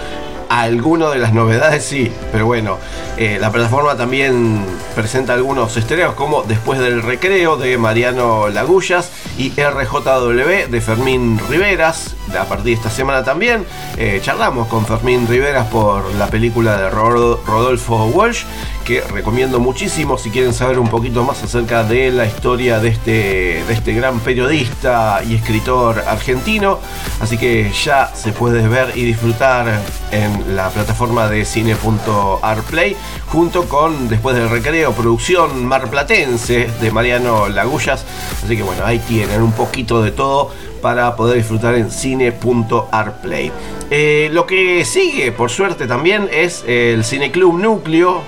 Algunas 0.54 1.12
de 1.12 1.18
las 1.18 1.32
novedades 1.32 1.84
sí, 1.84 2.12
pero 2.30 2.46
bueno, 2.46 2.78
eh, 3.16 3.38
la 3.40 3.50
plataforma 3.50 3.96
también 3.96 4.64
presenta 4.94 5.34
algunos 5.34 5.76
estrenos 5.76 6.14
como 6.14 6.44
Después 6.44 6.78
del 6.78 7.02
Recreo 7.02 7.56
de 7.56 7.76
Mariano 7.76 8.48
Lagullas 8.50 9.10
y 9.36 9.50
RJW 9.50 10.70
de 10.70 10.80
Fermín 10.80 11.40
Riveras. 11.50 12.14
A 12.38 12.44
partir 12.46 12.64
de 12.66 12.72
esta 12.72 12.90
semana 12.90 13.22
también 13.22 13.64
eh, 13.96 14.20
charlamos 14.22 14.66
con 14.68 14.86
Fermín 14.86 15.26
Riveras 15.28 15.66
por 15.68 16.12
la 16.14 16.26
película 16.28 16.76
de 16.78 16.90
Ro- 16.90 17.40
Rodolfo 17.46 18.06
Walsh, 18.06 18.44
que 18.84 19.02
recomiendo 19.02 19.60
muchísimo 19.60 20.16
si 20.18 20.30
quieren 20.30 20.52
saber 20.54 20.78
un 20.78 20.88
poquito 20.88 21.22
más 21.22 21.42
acerca 21.42 21.84
de 21.84 22.10
la 22.10 22.26
historia 22.26 22.80
de 22.80 22.88
este, 22.88 23.62
de 23.66 23.72
este 23.72 23.92
gran 23.92 24.18
periodista 24.20 25.20
y 25.28 25.34
escritor 25.36 26.02
argentino. 26.08 26.80
Así 27.20 27.36
que 27.38 27.70
ya 27.72 28.10
se 28.14 28.32
puede 28.32 28.66
ver 28.68 28.92
y 28.96 29.04
disfrutar 29.04 29.80
en 30.10 30.56
la 30.56 30.70
plataforma 30.70 31.28
de 31.28 31.44
cine.arplay 31.44 32.96
junto 33.26 33.68
con 33.68 34.08
Después 34.08 34.34
del 34.36 34.48
Recreo, 34.50 34.92
producción 34.92 35.66
marplatense 35.66 36.68
de 36.80 36.90
Mariano 36.90 37.48
Lagullas. 37.48 38.04
Así 38.44 38.56
que 38.56 38.62
bueno, 38.62 38.84
ahí 38.84 38.98
tienen 39.00 39.42
un 39.42 39.52
poquito 39.52 40.02
de 40.02 40.10
todo 40.10 40.50
para 40.84 41.16
poder 41.16 41.38
disfrutar 41.38 41.76
en 41.76 41.90
cine.arplay. 41.90 43.50
Eh, 43.90 44.28
lo 44.32 44.44
que 44.44 44.84
sigue, 44.84 45.32
por 45.32 45.48
suerte 45.50 45.86
también, 45.86 46.28
es 46.30 46.62
el 46.66 47.06
Cineclub 47.06 47.58
Núcleo 47.58 48.20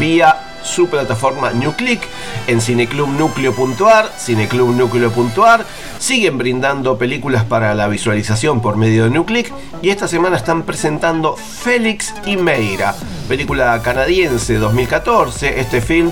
vía 0.00 0.36
su 0.64 0.88
plataforma 0.88 1.52
NewClick 1.52 2.02
en 2.48 2.60
cineclubnucleo.ar, 2.60 4.10
cineclubnucleo.ar. 4.18 5.64
Siguen 6.00 6.38
brindando 6.38 6.96
películas 6.96 7.44
para 7.44 7.74
la 7.74 7.86
visualización 7.86 8.62
por 8.62 8.78
medio 8.78 9.04
de 9.04 9.10
NewClick 9.10 9.52
y 9.82 9.90
esta 9.90 10.08
semana 10.08 10.38
están 10.38 10.62
presentando 10.62 11.36
Félix 11.36 12.14
y 12.24 12.38
Meira, 12.38 12.94
película 13.28 13.80
canadiense 13.82 14.54
2014. 14.54 15.60
Este 15.60 15.82
film 15.82 16.10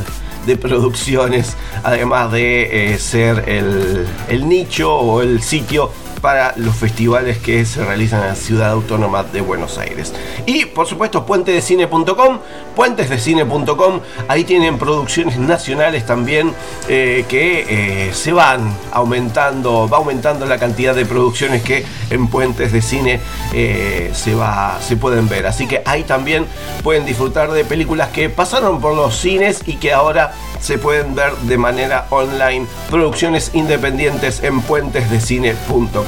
de 0.46 0.56
producciones, 0.56 1.56
además 1.84 2.32
de 2.32 2.96
ser 2.98 3.48
el, 3.48 4.04
el 4.28 4.48
nicho 4.48 4.96
o 4.96 5.22
el 5.22 5.40
sitio 5.42 5.92
para 6.20 6.54
los 6.56 6.74
festivales 6.76 7.38
que 7.38 7.64
se 7.64 7.84
realizan 7.84 8.22
en 8.22 8.28
la 8.28 8.34
ciudad 8.34 8.70
autónoma 8.70 9.22
de 9.22 9.40
Buenos 9.40 9.78
Aires. 9.78 10.12
Y 10.46 10.64
por 10.66 10.86
supuesto 10.86 11.24
puentesdecine.com, 11.24 12.38
puentesdecine.com, 12.74 14.00
ahí 14.28 14.44
tienen 14.44 14.78
producciones 14.78 15.38
nacionales 15.38 16.06
también 16.06 16.52
eh, 16.88 17.24
que 17.28 17.66
eh, 18.08 18.14
se 18.14 18.32
van 18.32 18.76
aumentando, 18.92 19.88
va 19.88 19.98
aumentando 19.98 20.46
la 20.46 20.58
cantidad 20.58 20.94
de 20.94 21.04
producciones 21.04 21.62
que 21.62 21.84
en 22.10 22.28
Puentes 22.28 22.72
de 22.72 22.82
Cine 22.82 23.20
eh, 23.52 24.10
se, 24.14 24.34
va, 24.34 24.78
se 24.80 24.96
pueden 24.96 25.28
ver. 25.28 25.46
Así 25.46 25.66
que 25.66 25.82
ahí 25.84 26.04
también 26.04 26.46
pueden 26.82 27.04
disfrutar 27.04 27.50
de 27.52 27.64
películas 27.64 28.10
que 28.10 28.28
pasaron 28.28 28.80
por 28.80 28.94
los 28.94 29.16
cines 29.16 29.62
y 29.66 29.76
que 29.76 29.92
ahora 29.92 30.32
se 30.60 30.78
pueden 30.78 31.14
ver 31.14 31.36
de 31.36 31.58
manera 31.58 32.06
online. 32.10 32.66
Producciones 32.90 33.50
independientes 33.54 34.42
en 34.42 34.60
puentesdecine.com. 34.62 36.05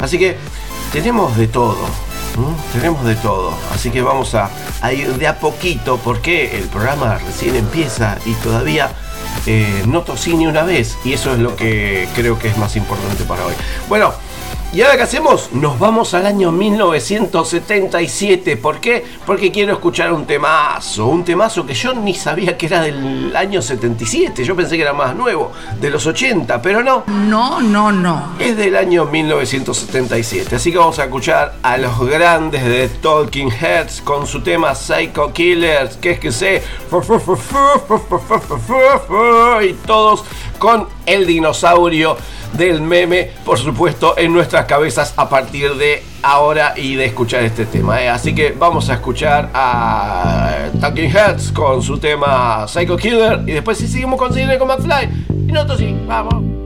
Así 0.00 0.18
que 0.18 0.36
tenemos 0.92 1.36
de 1.36 1.48
todo. 1.48 1.78
Tenemos 2.72 3.04
de 3.04 3.14
todo. 3.16 3.52
Así 3.72 3.90
que 3.90 4.02
vamos 4.02 4.34
a, 4.34 4.50
a 4.80 4.92
ir 4.92 5.14
de 5.14 5.26
a 5.26 5.38
poquito 5.38 5.98
porque 5.98 6.56
el 6.56 6.68
programa 6.68 7.18
recién 7.18 7.56
empieza 7.56 8.16
y 8.24 8.32
todavía 8.34 8.90
eh, 9.46 9.84
no 9.86 10.02
tosí 10.02 10.34
ni 10.34 10.46
una 10.46 10.62
vez. 10.62 10.96
Y 11.04 11.12
eso 11.12 11.32
es 11.32 11.38
lo 11.38 11.56
que 11.56 12.08
creo 12.14 12.38
que 12.38 12.48
es 12.48 12.56
más 12.56 12.76
importante 12.76 13.24
para 13.24 13.46
hoy. 13.46 13.54
Bueno. 13.88 14.12
¿Y 14.74 14.80
ahora 14.80 14.96
qué 14.96 15.02
hacemos? 15.02 15.52
Nos 15.52 15.78
vamos 15.78 16.14
al 16.14 16.24
año 16.24 16.50
1977. 16.50 18.56
¿Por 18.56 18.80
qué? 18.80 19.04
Porque 19.26 19.52
quiero 19.52 19.74
escuchar 19.74 20.10
un 20.14 20.24
temazo. 20.24 21.08
Un 21.08 21.24
temazo 21.24 21.66
que 21.66 21.74
yo 21.74 21.92
ni 21.92 22.14
sabía 22.14 22.56
que 22.56 22.64
era 22.64 22.80
del 22.80 23.36
año 23.36 23.60
77. 23.60 24.42
Yo 24.42 24.56
pensé 24.56 24.76
que 24.76 24.82
era 24.82 24.94
más 24.94 25.14
nuevo, 25.14 25.52
de 25.78 25.90
los 25.90 26.06
80, 26.06 26.62
pero 26.62 26.82
no. 26.82 27.04
No, 27.06 27.60
no, 27.60 27.92
no. 27.92 28.32
Es 28.38 28.56
del 28.56 28.74
año 28.74 29.04
1977. 29.04 30.56
Así 30.56 30.72
que 30.72 30.78
vamos 30.78 30.98
a 30.98 31.04
escuchar 31.04 31.52
a 31.62 31.76
los 31.76 32.00
grandes 32.08 32.64
de 32.64 32.88
Talking 32.88 33.50
Heads 33.50 34.00
con 34.00 34.26
su 34.26 34.40
tema 34.40 34.74
Psycho 34.74 35.34
Killers. 35.34 35.98
Que 35.98 36.12
es 36.12 36.18
que 36.18 36.32
sé. 36.32 36.62
Y 39.62 39.72
todos 39.86 40.24
con 40.58 40.88
el 41.06 41.26
dinosaurio 41.26 42.16
del 42.52 42.82
meme, 42.82 43.30
por 43.44 43.58
supuesto, 43.58 44.14
en 44.18 44.32
nuestras 44.32 44.66
cabezas 44.66 45.14
a 45.16 45.28
partir 45.28 45.74
de 45.74 46.02
ahora 46.22 46.74
y 46.76 46.94
de 46.94 47.06
escuchar 47.06 47.42
este 47.44 47.66
tema. 47.66 48.02
¿eh? 48.02 48.08
Así 48.08 48.34
que 48.34 48.52
vamos 48.52 48.90
a 48.90 48.94
escuchar 48.94 49.50
a 49.54 50.68
Talking 50.80 51.10
Heads 51.10 51.52
con 51.52 51.82
su 51.82 51.98
tema 51.98 52.66
Psycho 52.68 52.96
Killer 52.96 53.40
y 53.46 53.52
después 53.52 53.78
si 53.78 53.88
seguimos 53.88 54.18
con 54.18 54.32
Cine 54.32 54.58
con 54.58 54.68
McFly. 54.68 55.08
Y 55.48 55.52
nosotros 55.52 55.78
sí, 55.78 55.96
vamos. 56.06 56.61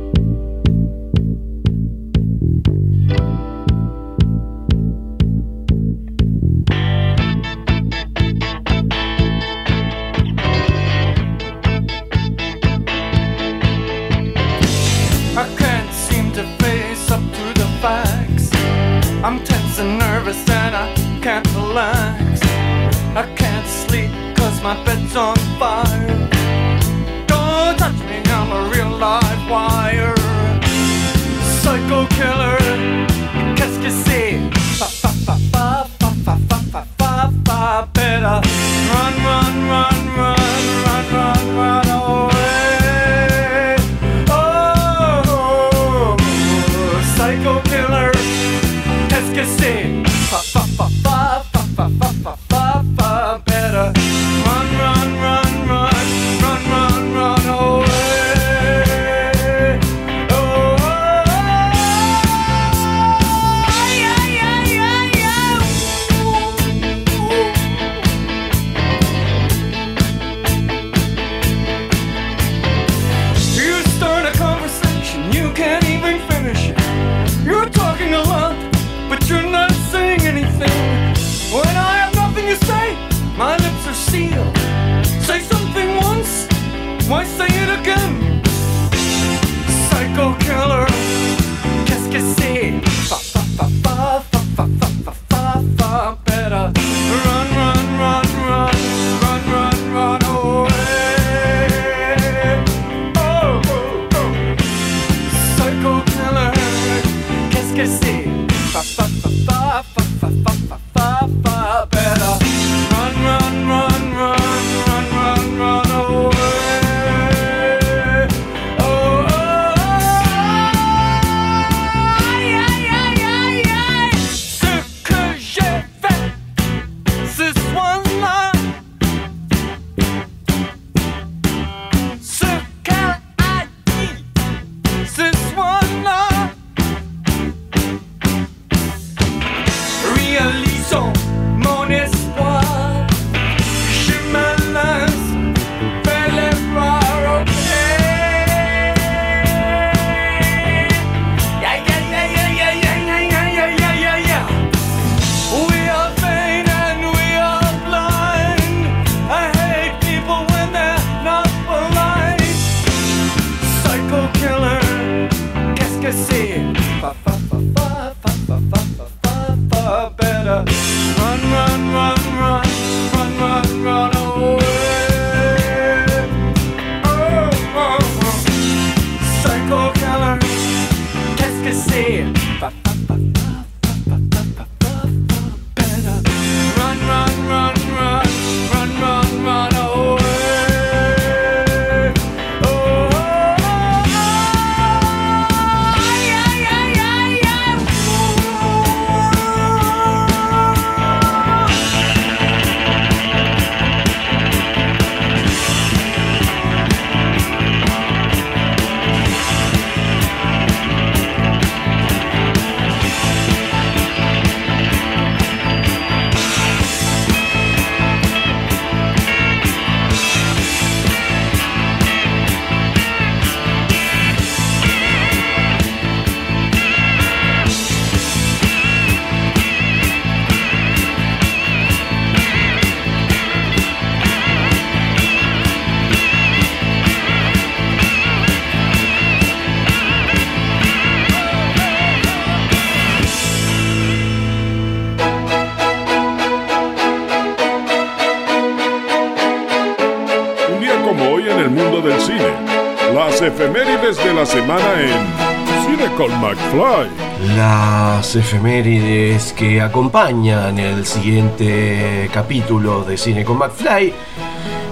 Las 257.57 258.37
efemérides 258.37 259.55
que 259.55 259.81
acompañan 259.81 260.79
el 260.79 261.07
siguiente 261.07 262.29
capítulo 262.31 263.03
de 263.03 263.17
Cine 263.17 263.47
con 263.47 263.57
McFly 263.57 264.13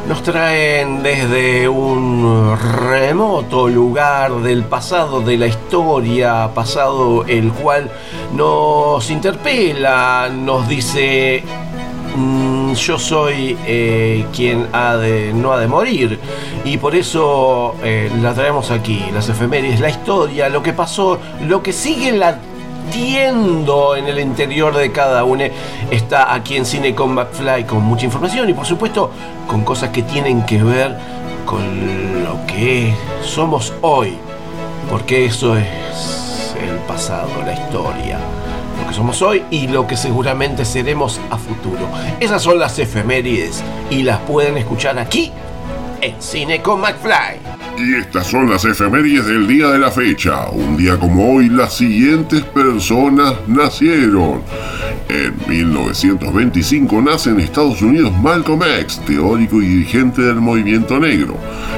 nos 0.08 0.22
traen 0.22 1.02
desde 1.02 1.68
un 1.68 2.56
remoto 2.58 3.68
lugar 3.68 4.32
del 4.36 4.64
pasado 4.64 5.20
de 5.20 5.36
la 5.36 5.46
historia, 5.46 6.50
pasado 6.54 7.26
el 7.26 7.52
cual 7.52 7.90
nos 8.32 9.10
interpela, 9.10 10.30
nos 10.32 10.66
dice 10.66 11.44
"Mm, 12.74 12.76
yo 12.76 12.98
soy 12.98 13.56
eh, 13.66 14.24
quien 14.34 14.68
no 15.40 15.52
ha 15.52 15.58
de 15.58 15.66
morir. 15.68 16.18
Y 16.64 16.76
por 16.78 16.94
eso 16.94 17.74
eh, 17.82 18.10
la 18.22 18.34
traemos 18.34 18.70
aquí, 18.70 19.04
las 19.12 19.28
efemérides, 19.28 19.80
la 19.80 19.90
historia, 19.90 20.48
lo 20.48 20.62
que 20.62 20.72
pasó, 20.72 21.18
lo 21.46 21.62
que 21.62 21.72
sigue 21.72 22.12
latiendo 22.12 23.96
en 23.96 24.06
el 24.06 24.18
interior 24.18 24.74
de 24.74 24.92
cada 24.92 25.24
uno 25.24 25.44
está 25.90 26.34
aquí 26.34 26.56
en 26.56 26.66
Cine 26.66 26.94
con 26.94 27.14
McFly 27.14 27.64
con 27.64 27.82
mucha 27.82 28.04
información 28.04 28.48
y 28.48 28.54
por 28.54 28.66
supuesto 28.66 29.10
con 29.46 29.64
cosas 29.64 29.90
que 29.90 30.02
tienen 30.02 30.44
que 30.44 30.62
ver 30.62 30.96
con 31.46 32.24
lo 32.24 32.46
que 32.46 32.94
somos 33.22 33.72
hoy, 33.82 34.16
porque 34.90 35.26
eso 35.26 35.56
es 35.56 35.66
el 36.62 36.76
pasado, 36.86 37.28
la 37.44 37.52
historia 37.52 38.18
somos 38.94 39.20
hoy 39.22 39.42
y 39.50 39.66
lo 39.66 39.86
que 39.86 39.96
seguramente 39.96 40.64
seremos 40.64 41.20
a 41.30 41.36
futuro. 41.36 41.88
Esas 42.20 42.42
son 42.42 42.58
las 42.58 42.78
efemérides 42.78 43.62
y 43.90 44.02
las 44.02 44.20
pueden 44.20 44.56
escuchar 44.56 44.98
aquí 44.98 45.32
en 46.00 46.20
Cine 46.22 46.62
con 46.62 46.80
McFly. 46.80 47.40
Y 47.76 47.96
estas 47.96 48.28
son 48.28 48.48
las 48.48 48.64
efemérides 48.64 49.26
del 49.26 49.48
día 49.48 49.68
de 49.68 49.78
la 49.78 49.90
fecha. 49.90 50.48
Un 50.50 50.76
día 50.76 50.96
como 50.98 51.34
hoy, 51.34 51.48
las 51.48 51.74
siguientes 51.74 52.42
personas 52.42 53.34
nacieron. 53.48 54.42
En 55.08 55.34
1925 55.48 57.02
nace 57.02 57.30
en 57.30 57.40
Estados 57.40 57.82
Unidos 57.82 58.12
Malcolm 58.22 58.62
X, 58.80 59.00
teórico 59.06 59.60
y 59.60 59.66
dirigente 59.66 60.22
del 60.22 60.36
movimiento 60.36 60.98
negro. 60.98 61.36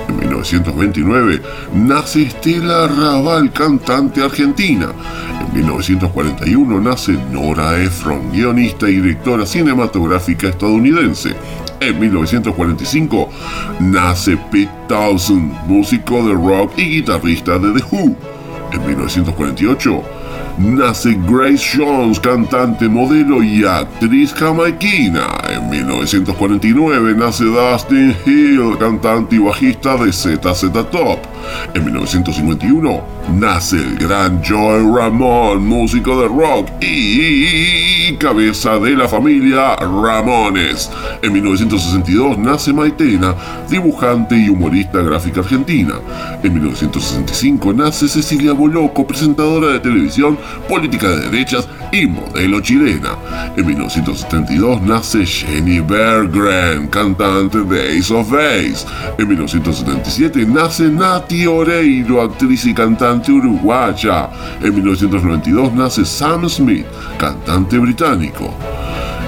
En 0.09 0.17
1929 0.19 1.43
nace 1.75 2.23
Estela 2.23 2.87
Raval, 2.87 3.53
cantante 3.53 4.23
argentina. 4.23 4.93
En 5.41 5.55
1941 5.55 6.81
nace 6.81 7.19
Nora 7.33 7.83
Ephron, 7.83 8.31
guionista 8.31 8.89
y 8.89 9.01
directora 9.01 9.45
cinematográfica 9.45 10.49
estadounidense. 10.49 11.35
En 11.81 11.99
1945 11.99 13.29
nace 13.81 14.37
Pete 14.51 14.71
Townsend, 14.89 15.53
músico 15.67 16.27
de 16.27 16.33
rock 16.33 16.79
y 16.79 17.01
guitarrista 17.01 17.59
de 17.59 17.81
The 17.81 17.85
Who. 17.91 18.17
En 18.73 18.87
1948 18.87 20.03
nace 20.59 21.17
Grace 21.27 21.77
Jones, 21.77 22.19
cantante, 22.21 22.89
modelo 22.89 23.43
y 23.43 23.65
actriz 23.65 24.33
jamaiquina. 24.35 25.27
En 25.51 25.69
1949 25.71 27.15
nace 27.17 27.45
Dustin 27.45 28.15
Hill, 28.25 28.77
cantante 28.79 29.37
y 29.37 29.39
bajista 29.39 29.97
de 29.97 30.13
ZZ 30.13 30.73
Top. 30.91 31.19
En 31.75 31.85
1951 31.85 33.01
nace 33.35 33.77
el 33.77 33.97
gran 33.97 34.43
Joel 34.43 34.95
Ramón, 34.95 35.67
músico 35.67 36.21
de 36.23 36.29
rock 36.29 36.69
y 36.81 38.15
cabeza 38.17 38.79
de 38.79 38.97
la 38.97 39.09
familia 39.09 39.77
Ramones. 39.77 40.91
En 41.23 41.33
1962 41.33 42.39
nace 42.39 42.73
Maitena, 42.73 43.35
dibujante 43.69 44.37
y 44.37 44.49
humorista 44.49 45.01
gráfica 45.03 45.41
argentina. 45.41 45.95
En 46.43 46.53
1965 46.55 47.73
nace 47.73 48.09
Cecilia 48.09 48.53
Boloco, 48.53 49.07
presentadora 49.07 49.73
de 49.73 49.81
televisión, 49.81 50.39
política 50.69 51.09
de 51.09 51.31
derechas 51.31 51.69
y 51.93 52.07
modelo 52.07 52.61
chilena. 52.61 53.17
En 53.57 53.67
1972 53.67 54.83
nace 54.83 55.25
Jenny 55.25 55.81
Berggren, 55.81 56.89
cantante 56.89 57.61
de 57.61 57.99
Ace 57.99 58.13
of 58.13 58.31
Base. 58.31 58.87
En 59.19 59.29
1977 59.29 60.47
nace 60.47 60.85
Nati 60.85 61.47
Oreiro, 61.47 62.23
actriz 62.23 62.67
y 62.67 62.75
cantante 62.75 63.33
uruguaya. 63.33 64.29
En 64.63 64.75
1992 64.75 65.73
nace 65.75 66.05
Sam 66.05 66.49
Smith, 66.49 66.87
cantante 67.19 67.79
británico. 67.79 68.55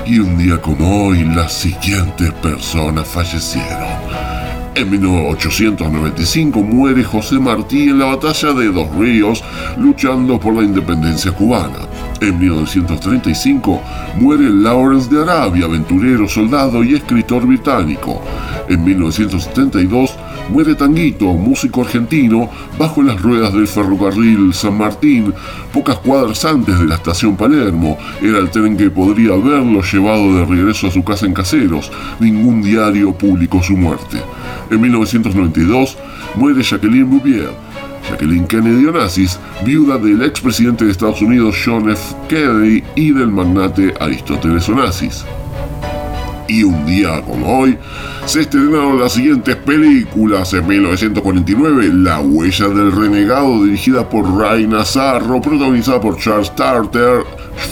Y 0.07 0.21
un 0.21 0.39
día 0.39 0.61
como 0.61 1.09
hoy, 1.09 1.25
las 1.25 1.53
siguientes 1.53 2.33
personas 2.35 3.07
fallecieron. 3.07 4.38
En 4.79 4.89
1895 4.91 6.63
muere 6.63 7.03
José 7.03 7.41
Martí 7.41 7.89
en 7.89 7.99
la 7.99 8.15
batalla 8.15 8.53
de 8.53 8.71
Dos 8.71 8.89
Ríos, 8.95 9.43
luchando 9.77 10.39
por 10.39 10.55
la 10.55 10.63
independencia 10.63 11.33
cubana. 11.33 11.81
En 12.21 12.39
1935 12.39 13.83
muere 14.21 14.49
Lawrence 14.49 15.13
de 15.13 15.21
Arabia, 15.21 15.65
aventurero, 15.65 16.29
soldado 16.29 16.85
y 16.85 16.95
escritor 16.95 17.45
británico. 17.45 18.23
En 18.69 18.85
1972 18.85 20.17
muere 20.49 20.75
Tanguito, 20.75 21.27
músico 21.27 21.83
argentino, 21.83 22.51
bajo 22.79 23.03
las 23.03 23.21
ruedas 23.21 23.53
del 23.53 23.69
ferrocarril 23.69 24.53
San 24.55 24.79
Martín, 24.79 25.33
pocas 25.73 25.99
cuadras 25.99 26.45
antes 26.45 26.79
de 26.79 26.87
la 26.87 26.97
estación 26.97 27.37
Palermo. 27.37 27.99
Era 28.21 28.39
el 28.39 28.51
tren 28.51 28.77
que 28.77 28.91
podría 28.91 29.35
haberlo 29.35 29.83
llevado 29.83 30.35
de 30.35 30.45
regreso 30.45 30.87
a 30.87 30.91
su 30.91 31.05
casa 31.05 31.27
en 31.27 31.35
Caseros. 31.35 31.91
Ningún 32.21 32.63
diario 32.63 33.13
publicó 33.13 33.63
su 33.63 33.77
muerte. 33.77 34.19
En 34.71 34.81
1992 34.81 35.97
muere 36.35 36.63
Jacqueline 36.63 37.09
Bouvier. 37.09 37.51
Jacqueline 38.09 38.47
Kennedy 38.47 38.87
Onassis, 38.87 39.39
viuda 39.65 39.99
del 39.99 40.23
expresidente 40.23 40.85
de 40.87 40.93
Estados 40.93 41.21
Unidos 41.21 41.57
John 41.63 41.91
F. 41.91 42.15
Kennedy 42.29 42.83
y 42.97 43.13
del 43.13 43.29
magnate 43.29 43.93
Aristóteles 44.01 44.69
Onassis. 44.69 45.25
Y 46.49 46.65
un 46.65 46.87
día 46.87 47.23
como 47.23 47.61
hoy, 47.61 47.79
se 48.25 48.41
estrenaron 48.41 48.99
las 48.99 49.13
siguientes 49.13 49.55
películas. 49.57 50.53
En 50.55 50.67
1949, 50.67 51.91
La 51.93 52.21
huella 52.21 52.69
del 52.69 52.91
renegado, 52.93 53.65
dirigida 53.65 54.09
por 54.09 54.27
Ray 54.39 54.67
Nazarro, 54.67 55.41
protagonizada 55.41 56.01
por 56.01 56.17
Charles 56.17 56.55
Tarter, 56.57 57.23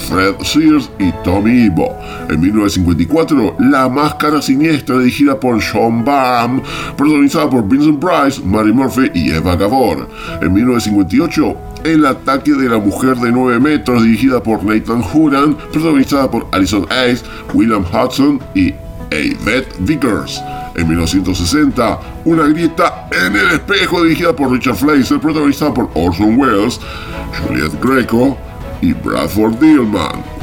Fred 0.08 0.34
Sears 0.42 0.90
y 0.98 1.10
Tommy 1.24 1.66
Ibo. 1.66 1.96
En 2.28 2.40
1954, 2.40 3.56
La 3.60 3.88
máscara 3.88 4.42
siniestra, 4.42 4.98
dirigida 4.98 5.40
por 5.40 5.62
Sean 5.62 6.04
Baum, 6.04 6.60
protagonizada 6.96 7.48
por 7.48 7.66
Vincent 7.66 7.98
Price, 7.98 8.42
Mary 8.44 8.72
Murphy 8.72 9.10
y 9.14 9.30
Eva 9.30 9.56
Gabor. 9.56 10.08
En 10.42 10.52
1958, 10.52 11.56
el 11.86 12.04
ataque 12.04 12.52
de 12.52 12.68
la 12.68 12.78
mujer 12.78 13.16
de 13.16 13.30
9 13.30 13.60
metros, 13.60 14.02
dirigida 14.02 14.42
por 14.42 14.64
Nathan 14.64 15.02
Huran, 15.12 15.56
protagonizada 15.72 16.30
por 16.30 16.46
Alison 16.52 16.86
Ace, 16.90 17.22
William 17.54 17.84
Hudson 17.84 18.40
y 18.54 18.74
Yvette 19.10 19.74
Vickers. 19.80 20.42
En 20.74 20.88
1960, 20.88 22.00
Una 22.24 22.44
grieta 22.48 23.08
en 23.12 23.36
el 23.36 23.52
espejo, 23.52 24.02
dirigida 24.02 24.34
por 24.34 24.50
Richard 24.50 24.76
Fleischer, 24.76 25.20
protagonizada 25.20 25.72
por 25.72 25.88
Orson 25.94 26.38
Welles, 26.38 26.80
Juliette 27.46 27.80
Greco 27.80 28.36
y 28.82 28.92
Bradford 28.92 29.54
Dillman. 29.60 30.36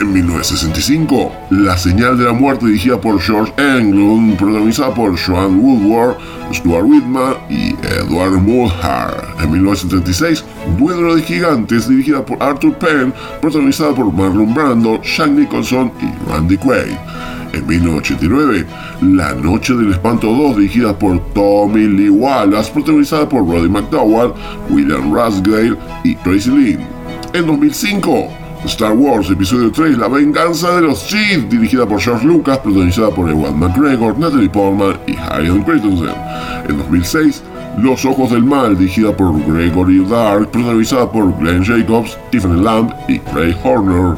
En 0.00 0.14
1965, 0.14 1.30
La 1.50 1.76
señal 1.76 2.16
de 2.16 2.24
la 2.24 2.32
muerte 2.32 2.66
dirigida 2.66 2.98
por 2.98 3.20
George 3.20 3.52
Englund, 3.58 4.38
protagonizada 4.38 4.94
por 4.94 5.18
Joan 5.18 5.60
Woodward, 5.60 6.16
Stuart 6.54 6.84
Whitman 6.86 7.34
y 7.50 7.74
Edward 7.86 8.40
Mulhart. 8.40 9.40
En 9.40 9.52
1976, 9.52 10.44
Duelo 10.78 11.14
de 11.16 11.22
Gigantes 11.22 11.88
dirigida 11.88 12.24
por 12.24 12.42
Arthur 12.42 12.74
Penn, 12.74 13.12
protagonizada 13.40 13.94
por 13.94 14.12
Marlon 14.12 14.54
Brando, 14.54 15.00
Jack 15.02 15.30
Nicholson 15.30 15.92
y 16.00 16.30
Randy 16.30 16.56
Quaid. 16.56 16.96
En 17.52 17.66
1989, 17.66 18.66
La 19.02 19.34
Noche 19.34 19.74
del 19.74 19.90
Espanto 19.90 20.28
2, 20.28 20.56
dirigida 20.56 20.96
por 20.96 21.18
Tommy 21.32 21.86
Lee 21.86 22.08
Wallace, 22.08 22.70
protagonizada 22.72 23.28
por 23.28 23.46
Roddy 23.46 23.68
McDowell, 23.68 24.32
William 24.68 25.12
Rasdale 25.12 25.76
y 26.04 26.14
Tracy 26.16 26.50
Lynn. 26.50 26.80
En 27.32 27.46
2005, 27.46 28.28
Star 28.66 28.92
Wars 28.92 29.30
Episodio 29.30 29.72
3, 29.72 29.98
La 29.98 30.08
Venganza 30.08 30.76
de 30.76 30.82
los 30.82 31.00
Sith, 31.00 31.48
dirigida 31.48 31.86
por 31.86 32.00
George 32.00 32.26
Lucas, 32.26 32.58
protagonizada 32.58 33.10
por 33.10 33.28
Ewan 33.28 33.58
McGregor, 33.58 34.18
Natalie 34.18 34.48
Portman 34.48 34.98
y 35.06 35.16
Hayden 35.16 35.62
Christensen. 35.62 36.14
En 36.68 36.76
2006, 36.76 37.42
Los 37.78 38.04
Ojos 38.04 38.30
del 38.30 38.44
Mal, 38.44 38.76
dirigida 38.76 39.16
por 39.16 39.32
Gregory 39.46 40.04
Dark, 40.04 40.50
protagonizada 40.50 41.10
por 41.10 41.36
Glenn 41.38 41.64
Jacobs, 41.64 42.18
Stephen 42.28 42.64
Lamb 42.64 42.92
y 43.08 43.18
Craig 43.18 43.56
Horner. 43.62 44.16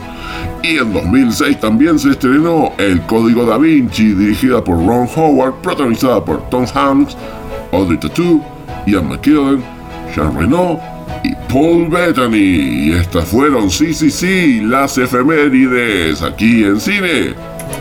Y 0.63 0.79
en 0.79 0.93
2006 0.93 1.61
también 1.61 1.99
se 1.99 2.11
estrenó 2.11 2.73
El 2.79 3.01
Código 3.03 3.45
Da 3.45 3.59
Vinci, 3.59 4.15
dirigida 4.15 4.63
por 4.63 4.77
Ron 4.77 5.09
Howard, 5.15 5.55
protagonizada 5.63 6.25
por 6.25 6.49
Tom 6.51 6.65
Hanks, 6.73 7.17
Audrey 7.73 7.99
Tautou, 7.99 8.43
Ian 8.87 9.09
McKellen, 9.09 9.63
Jean 10.15 10.37
Reno 10.37 10.79
y 11.25 11.35
Paul 11.53 11.89
Bettany. 11.89 12.37
Y 12.37 12.93
estas 12.93 13.27
fueron, 13.27 13.71
sí, 13.71 13.93
sí, 13.93 14.11
sí, 14.11 14.61
las 14.61 14.99
efemérides 14.99 16.23
aquí 16.23 16.65
en 16.65 16.81
cine. 16.81 17.35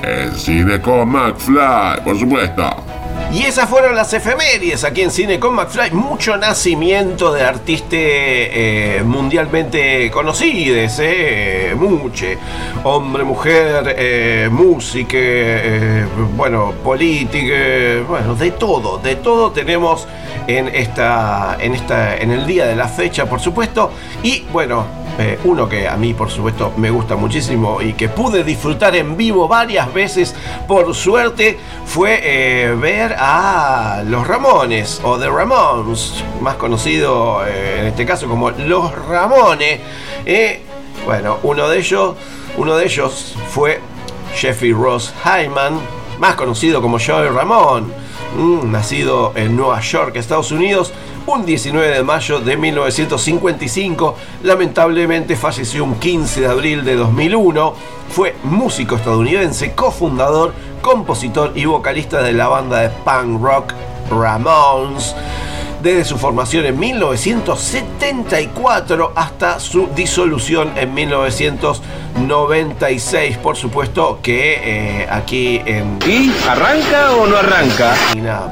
En 0.04 0.32
cine 0.36 0.82
con 0.82 1.10
McFly, 1.10 2.04
por 2.04 2.18
supuesto. 2.18 3.01
Y 3.34 3.44
esas 3.44 3.70
fueron 3.70 3.96
las 3.96 4.14
efemérides 4.14 4.84
aquí 4.84 5.02
en 5.02 5.10
Cine 5.10 5.40
con 5.40 5.56
McFly. 5.56 5.92
Mucho 5.92 6.36
nacimiento 6.36 7.32
de 7.32 7.44
artistas 7.44 7.90
eh, 7.94 9.02
mundialmente 9.06 10.12
conocidos, 10.12 11.00
eh, 11.02 11.74
muche. 11.78 12.38
Hombre, 12.84 13.24
mujer, 13.24 13.96
eh, 13.98 14.50
música, 14.52 15.18
eh, 15.18 16.06
bueno, 16.36 16.74
política, 16.84 17.56
bueno, 18.08 18.36
de 18.36 18.52
todo, 18.52 18.98
de 18.98 19.16
todo 19.16 19.52
tenemos 19.52 20.08
en 20.48 20.68
esta, 20.68 21.56
en 21.60 21.74
esta, 21.74 22.18
en 22.18 22.32
el 22.32 22.46
día 22.46 22.66
de 22.66 22.76
la 22.76 22.90
fecha, 22.90 23.28
por 23.28 23.40
supuesto. 23.40 23.92
Y 24.24 24.44
bueno, 24.52 24.86
eh, 25.22 25.40
uno 25.44 25.70
que 25.70 25.88
a 25.88 25.96
mí, 25.98 26.14
por 26.16 26.32
supuesto, 26.32 26.74
me 26.78 26.90
gusta 26.90 27.16
muchísimo 27.16 27.80
y 27.82 27.94
que 27.94 28.10
pude 28.10 28.44
disfrutar 28.44 28.96
en 28.96 29.16
vivo 29.16 29.48
varias 29.48 29.94
veces, 29.94 30.34
por 30.68 30.96
suerte, 30.96 31.60
fue 31.86 32.20
eh, 32.24 32.76
ver 32.76 33.16
a 33.20 34.04
los 34.06 34.28
Ramones 34.28 35.00
o 35.04 35.20
The 35.20 35.30
Ramones, 35.30 36.24
más 36.42 36.56
conocido 36.56 37.46
eh, 37.46 37.82
en 37.82 37.86
este 37.88 38.06
caso 38.06 38.28
como 38.28 38.50
Los 38.50 38.92
Ramones. 39.08 39.80
bueno, 41.06 41.38
uno 41.44 41.70
de 41.70 41.78
ellos, 41.78 42.16
uno 42.58 42.76
de 42.76 42.86
ellos 42.86 43.36
fue 43.50 43.80
Jeffrey 44.36 44.74
Ross 44.74 45.14
Hyman, 45.24 45.80
más 46.20 46.36
conocido 46.36 46.82
como 46.82 46.98
Joey 47.00 47.30
Ramón, 47.30 47.94
mm, 48.38 48.72
nacido 48.72 49.34
en 49.36 49.56
Nueva 49.56 49.82
York, 49.82 50.16
Estados 50.16 50.52
Unidos 50.52 50.92
un 51.28 51.46
19 51.46 51.90
de 51.90 52.04
mayo 52.04 52.40
de 52.40 52.58
1955. 52.58 54.16
Lamentablemente 54.44 55.36
falleció 55.36 55.84
un 55.84 55.96
15 55.96 56.42
de 56.42 56.48
abril 56.48 56.84
de 56.84 56.96
2001. 56.96 57.74
Fue 58.10 58.36
músico 58.44 58.96
estadounidense, 58.96 59.74
cofundador, 59.74 60.54
compositor 60.82 61.54
y 61.56 61.66
vocalista 61.66 62.22
de 62.22 62.34
la 62.34 62.48
banda 62.48 62.80
de 62.80 62.90
punk 62.90 63.42
rock 63.42 63.74
Ramones 64.10 65.16
desde 65.82 66.06
su 66.06 66.18
formación 66.18 66.66
en 66.66 66.80
1974 66.80 69.12
hasta 69.16 69.60
su 69.60 69.90
disolución 69.96 70.72
en 70.76 70.94
1996. 72.16 73.38
Por 73.38 73.56
supuesto 73.56 74.20
que 74.22 74.60
eh, 74.64 75.08
aquí 75.10 75.62
en... 75.66 76.00
¿Y 76.06 76.32
arranca 76.48 77.12
o 77.14 77.28
no 77.28 77.38
arranca? 77.38 77.96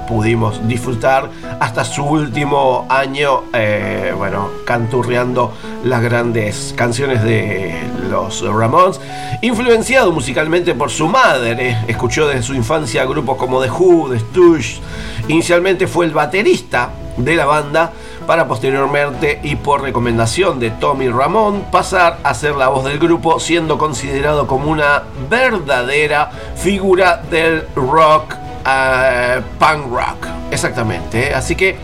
Pudimos 0.08 0.68
disfrutar 0.68 1.30
hasta 1.60 1.84
su 1.84 2.04
último 2.04 2.86
año, 2.90 3.44
eh, 3.54 4.14
bueno, 4.18 4.50
canturreando 4.66 5.54
las 5.84 6.02
grandes 6.02 6.74
canciones 6.76 7.24
de 7.24 7.74
los 8.10 8.42
Ramones, 8.42 9.00
influenciado 9.42 10.12
musicalmente 10.12 10.74
por 10.74 10.90
su 10.90 11.08
madre. 11.08 11.78
Escuchó 11.88 12.28
desde 12.28 12.44
su 12.44 12.54
infancia 12.54 13.06
grupos 13.06 13.38
como 13.38 13.62
The 13.62 13.70
Who, 13.70 14.10
The 14.10 14.20
Stooges. 14.20 14.80
Inicialmente 15.28 15.88
fue 15.88 16.06
el 16.06 16.12
baterista 16.12 16.90
de 17.18 17.36
la 17.36 17.46
banda 17.46 17.92
para 18.30 18.48
posteriormente 18.48 19.40
y 19.42 19.56
por 19.56 19.82
recomendación 19.82 20.60
de 20.60 20.70
Tommy 20.70 21.10
Ramón 21.10 21.64
pasar 21.72 22.20
a 22.22 22.36
ser 22.36 22.54
la 22.54 22.68
voz 22.68 22.86
del 22.86 23.00
grupo 23.00 23.40
siendo 23.40 23.80
considerado 23.80 24.46
como 24.46 24.70
una 24.70 25.02
verdadera 25.28 26.30
figura 26.56 27.24
del 27.32 27.66
rock 27.76 28.36
uh, 28.36 29.42
punk 29.58 29.92
rock 29.92 30.28
exactamente 30.52 31.32
¿eh? 31.32 31.34
así 31.34 31.56
que 31.56 31.76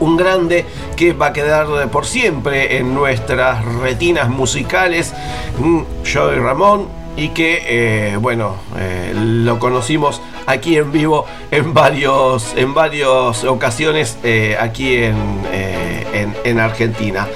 un 0.00 0.16
grande 0.16 0.64
que 0.96 1.12
va 1.12 1.26
a 1.26 1.32
quedar 1.34 1.66
por 1.90 2.06
siempre 2.06 2.78
en 2.78 2.94
nuestras 2.94 3.62
retinas 3.82 4.30
musicales 4.30 5.12
mm, 5.58 5.82
Joey 6.10 6.38
Ramón 6.38 7.01
y 7.16 7.28
que 7.30 8.12
eh, 8.12 8.16
bueno 8.16 8.56
eh, 8.78 9.12
lo 9.14 9.58
conocimos 9.58 10.22
aquí 10.46 10.76
en 10.76 10.92
vivo 10.92 11.26
en 11.50 11.74
varios 11.74 12.54
en 12.56 12.74
varias 12.74 13.44
ocasiones 13.44 14.18
eh, 14.22 14.56
aquí 14.58 14.96
en, 14.96 15.16
en, 15.52 16.34
en, 16.44 16.60
Argentina. 16.60 17.26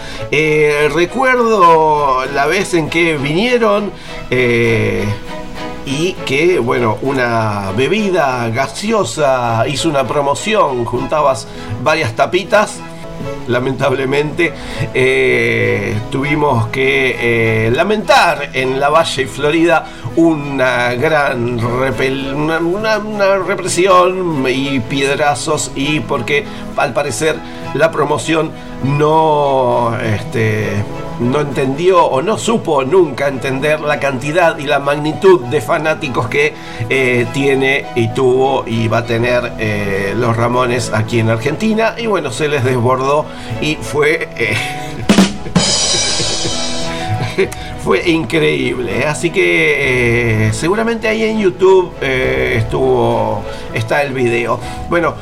Recuerdo 0.94 2.24
la 2.26 2.46
vez 2.46 2.74
en 2.74 2.88
que 2.88 3.16
vinieron 3.16 3.90
y 5.86 6.12
que 6.26 6.58
bueno 6.58 6.98
una 7.02 7.72
bebida 7.76 8.48
gaseosa 8.48 9.64
hizo 9.68 9.88
una 9.88 10.06
promoción 10.06 10.84
juntabas 10.84 11.46
varias 11.82 12.14
tapitas 12.14 12.80
lamentablemente 13.48 14.52
eh, 14.94 15.94
tuvimos 16.10 16.68
que 16.68 17.66
eh, 17.66 17.70
lamentar 17.70 18.50
en 18.52 18.80
la 18.80 18.88
Valle, 18.88 19.26
Florida, 19.26 19.86
una 20.16 20.94
gran 20.94 21.58
una 21.58 23.38
represión 23.38 24.44
y 24.48 24.80
piedrazos 24.80 25.72
y 25.74 26.00
porque 26.00 26.44
al 26.76 26.92
parecer 26.92 27.36
la 27.74 27.90
promoción 27.90 28.50
no, 28.84 29.96
este, 29.98 30.84
no 31.20 31.40
entendió 31.40 32.04
o 32.04 32.22
no 32.22 32.38
supo 32.38 32.84
nunca 32.84 33.28
entender 33.28 33.80
la 33.80 33.98
cantidad 34.00 34.58
y 34.58 34.64
la 34.64 34.78
magnitud 34.78 35.40
de 35.46 35.60
fanáticos 35.60 36.28
que 36.28 36.54
eh, 36.88 37.26
tiene 37.32 37.86
y 37.94 38.08
tuvo 38.08 38.64
y 38.66 38.88
va 38.88 38.98
a 38.98 39.06
tener 39.06 39.52
eh, 39.58 40.14
los 40.16 40.36
Ramones 40.36 40.92
aquí 40.92 41.20
en 41.20 41.30
Argentina. 41.30 41.94
Y 41.96 42.06
bueno, 42.06 42.30
se 42.30 42.48
les 42.48 42.64
desbordó 42.64 43.26
y 43.60 43.76
fue... 43.76 44.28
eh, 44.36 44.56
fue 47.86 48.02
increíble. 48.10 49.02
¿eh? 49.02 49.06
Así 49.06 49.30
que 49.30 50.48
eh, 50.48 50.52
seguramente 50.52 51.06
ahí 51.06 51.22
en 51.22 51.38
YouTube 51.38 51.92
eh, 52.00 52.56
estuvo. 52.58 53.44
está 53.74 54.02
el 54.02 54.12
video. 54.12 54.58
Bueno, 54.90 55.14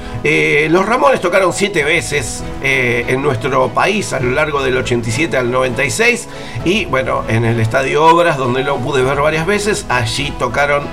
los 0.70 0.87
Ramones 0.87 1.20
tocaron 1.20 1.53
siete 1.53 1.85
veces 1.85 2.42
en 2.62 3.20
nuestro 3.20 3.68
país 3.68 4.14
a 4.14 4.20
lo 4.20 4.31
largo 4.31 4.62
del 4.62 4.79
87 4.79 5.37
al 5.37 5.50
96. 5.50 6.27
Y 6.64 6.87
bueno, 6.87 7.24
en 7.29 7.44
el 7.44 7.61
Estadio 7.61 8.03
Obras, 8.03 8.38
donde 8.38 8.64
lo 8.64 8.79
pude 8.79 9.03
ver 9.03 9.20
varias 9.20 9.44
veces, 9.44 9.85
allí 9.90 10.33
tocaron 10.38 10.85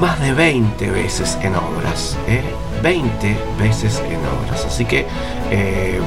más 0.00 0.18
de 0.22 0.32
20 0.32 0.90
veces 0.92 1.36
en 1.42 1.56
obras. 1.56 2.16
¿eh? 2.26 2.40
20 2.82 3.36
veces 3.58 4.02
en 4.08 4.16
obras. 4.16 4.64
Así 4.64 4.86
que 4.86 5.04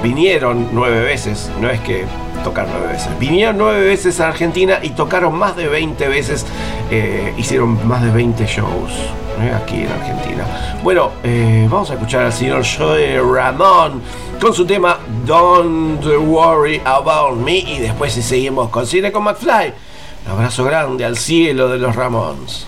vinieron 0.02 0.70
nueve 0.72 1.02
veces. 1.02 1.52
No 1.62 1.70
es 1.70 1.80
que 1.82 2.06
tocaron 2.44 2.72
nueve 2.74 2.94
veces. 2.94 3.20
Vinieron 3.20 3.58
nueve 3.58 3.82
veces 3.86 4.20
a 4.20 4.30
Argentina 4.30 4.80
y 4.82 4.90
tocaron 4.90 5.36
más 5.36 5.56
de 5.56 5.68
20 5.68 6.08
veces. 6.08 6.46
eh, 6.92 7.34
hicieron 7.38 7.88
más 7.88 8.02
de 8.04 8.10
20 8.10 8.46
shows 8.46 8.92
¿eh? 9.42 9.52
aquí 9.56 9.82
en 9.84 9.92
Argentina. 9.92 10.80
Bueno, 10.84 11.12
eh, 11.24 11.68
vamos 11.70 11.90
a 11.92 11.94
escuchar 11.94 12.26
al 12.26 12.34
señor 12.34 12.64
Joey 12.66 13.18
Ramón 13.20 14.02
con 14.42 14.54
su 14.54 14.66
tema 14.66 14.98
Don't 15.26 16.04
Worry 16.06 16.82
About 16.84 17.38
Me. 17.38 17.58
Y 17.58 17.80
después 17.80 18.14
si 18.14 18.22
seguimos 18.22 18.70
con 18.70 18.86
Cine 18.86 19.12
con 19.12 19.24
McFly. 19.24 19.74
Un 20.26 20.32
abrazo 20.32 20.64
grande 20.64 21.06
al 21.06 21.18
cielo 21.18 21.70
de 21.70 21.78
los 21.78 21.96
Ramones. 21.96 22.68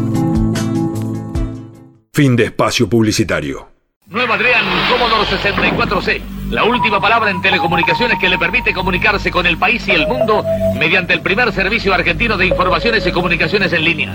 Fin 2.13 2.35
de 2.35 2.43
espacio 2.43 2.89
publicitario. 2.89 3.69
Nueva 4.07 4.35
Adrián 4.35 4.65
Commodore 4.89 5.25
64C. 5.29 6.21
La 6.49 6.65
última 6.65 6.99
palabra 6.99 7.31
en 7.31 7.41
telecomunicaciones 7.41 8.19
que 8.19 8.27
le 8.27 8.37
permite 8.37 8.73
comunicarse 8.73 9.31
con 9.31 9.45
el 9.45 9.57
país 9.57 9.87
y 9.87 9.91
el 9.91 10.05
mundo 10.07 10.43
mediante 10.77 11.13
el 11.13 11.21
primer 11.21 11.53
servicio 11.53 11.93
argentino 11.93 12.35
de 12.35 12.47
informaciones 12.47 13.07
y 13.07 13.13
comunicaciones 13.13 13.71
en 13.71 13.85
línea. 13.85 14.13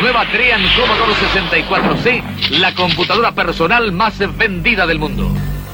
Nueva 0.00 0.22
Adrián 0.22 0.62
Commodore 0.80 1.12
64C, 1.12 2.22
la 2.58 2.74
computadora 2.74 3.32
personal 3.32 3.92
más 3.92 4.16
vendida 4.38 4.86
del 4.86 4.98
mundo. 4.98 5.30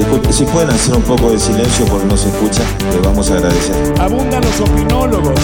Perdón, 0.00 0.22
disculpe, 0.22 0.32
si 0.32 0.44
pueden 0.44 0.70
hacer 0.70 0.94
un 0.94 1.02
poco 1.02 1.30
de 1.30 1.38
silencio 1.38 1.84
porque 1.86 2.06
no 2.06 2.16
se 2.16 2.28
escucha, 2.28 2.62
les 2.90 3.02
vamos 3.02 3.30
a 3.30 3.34
agradecer. 3.34 3.74
Abundan 3.98 4.42
los 4.42 4.60
opinólogos. 4.60 5.40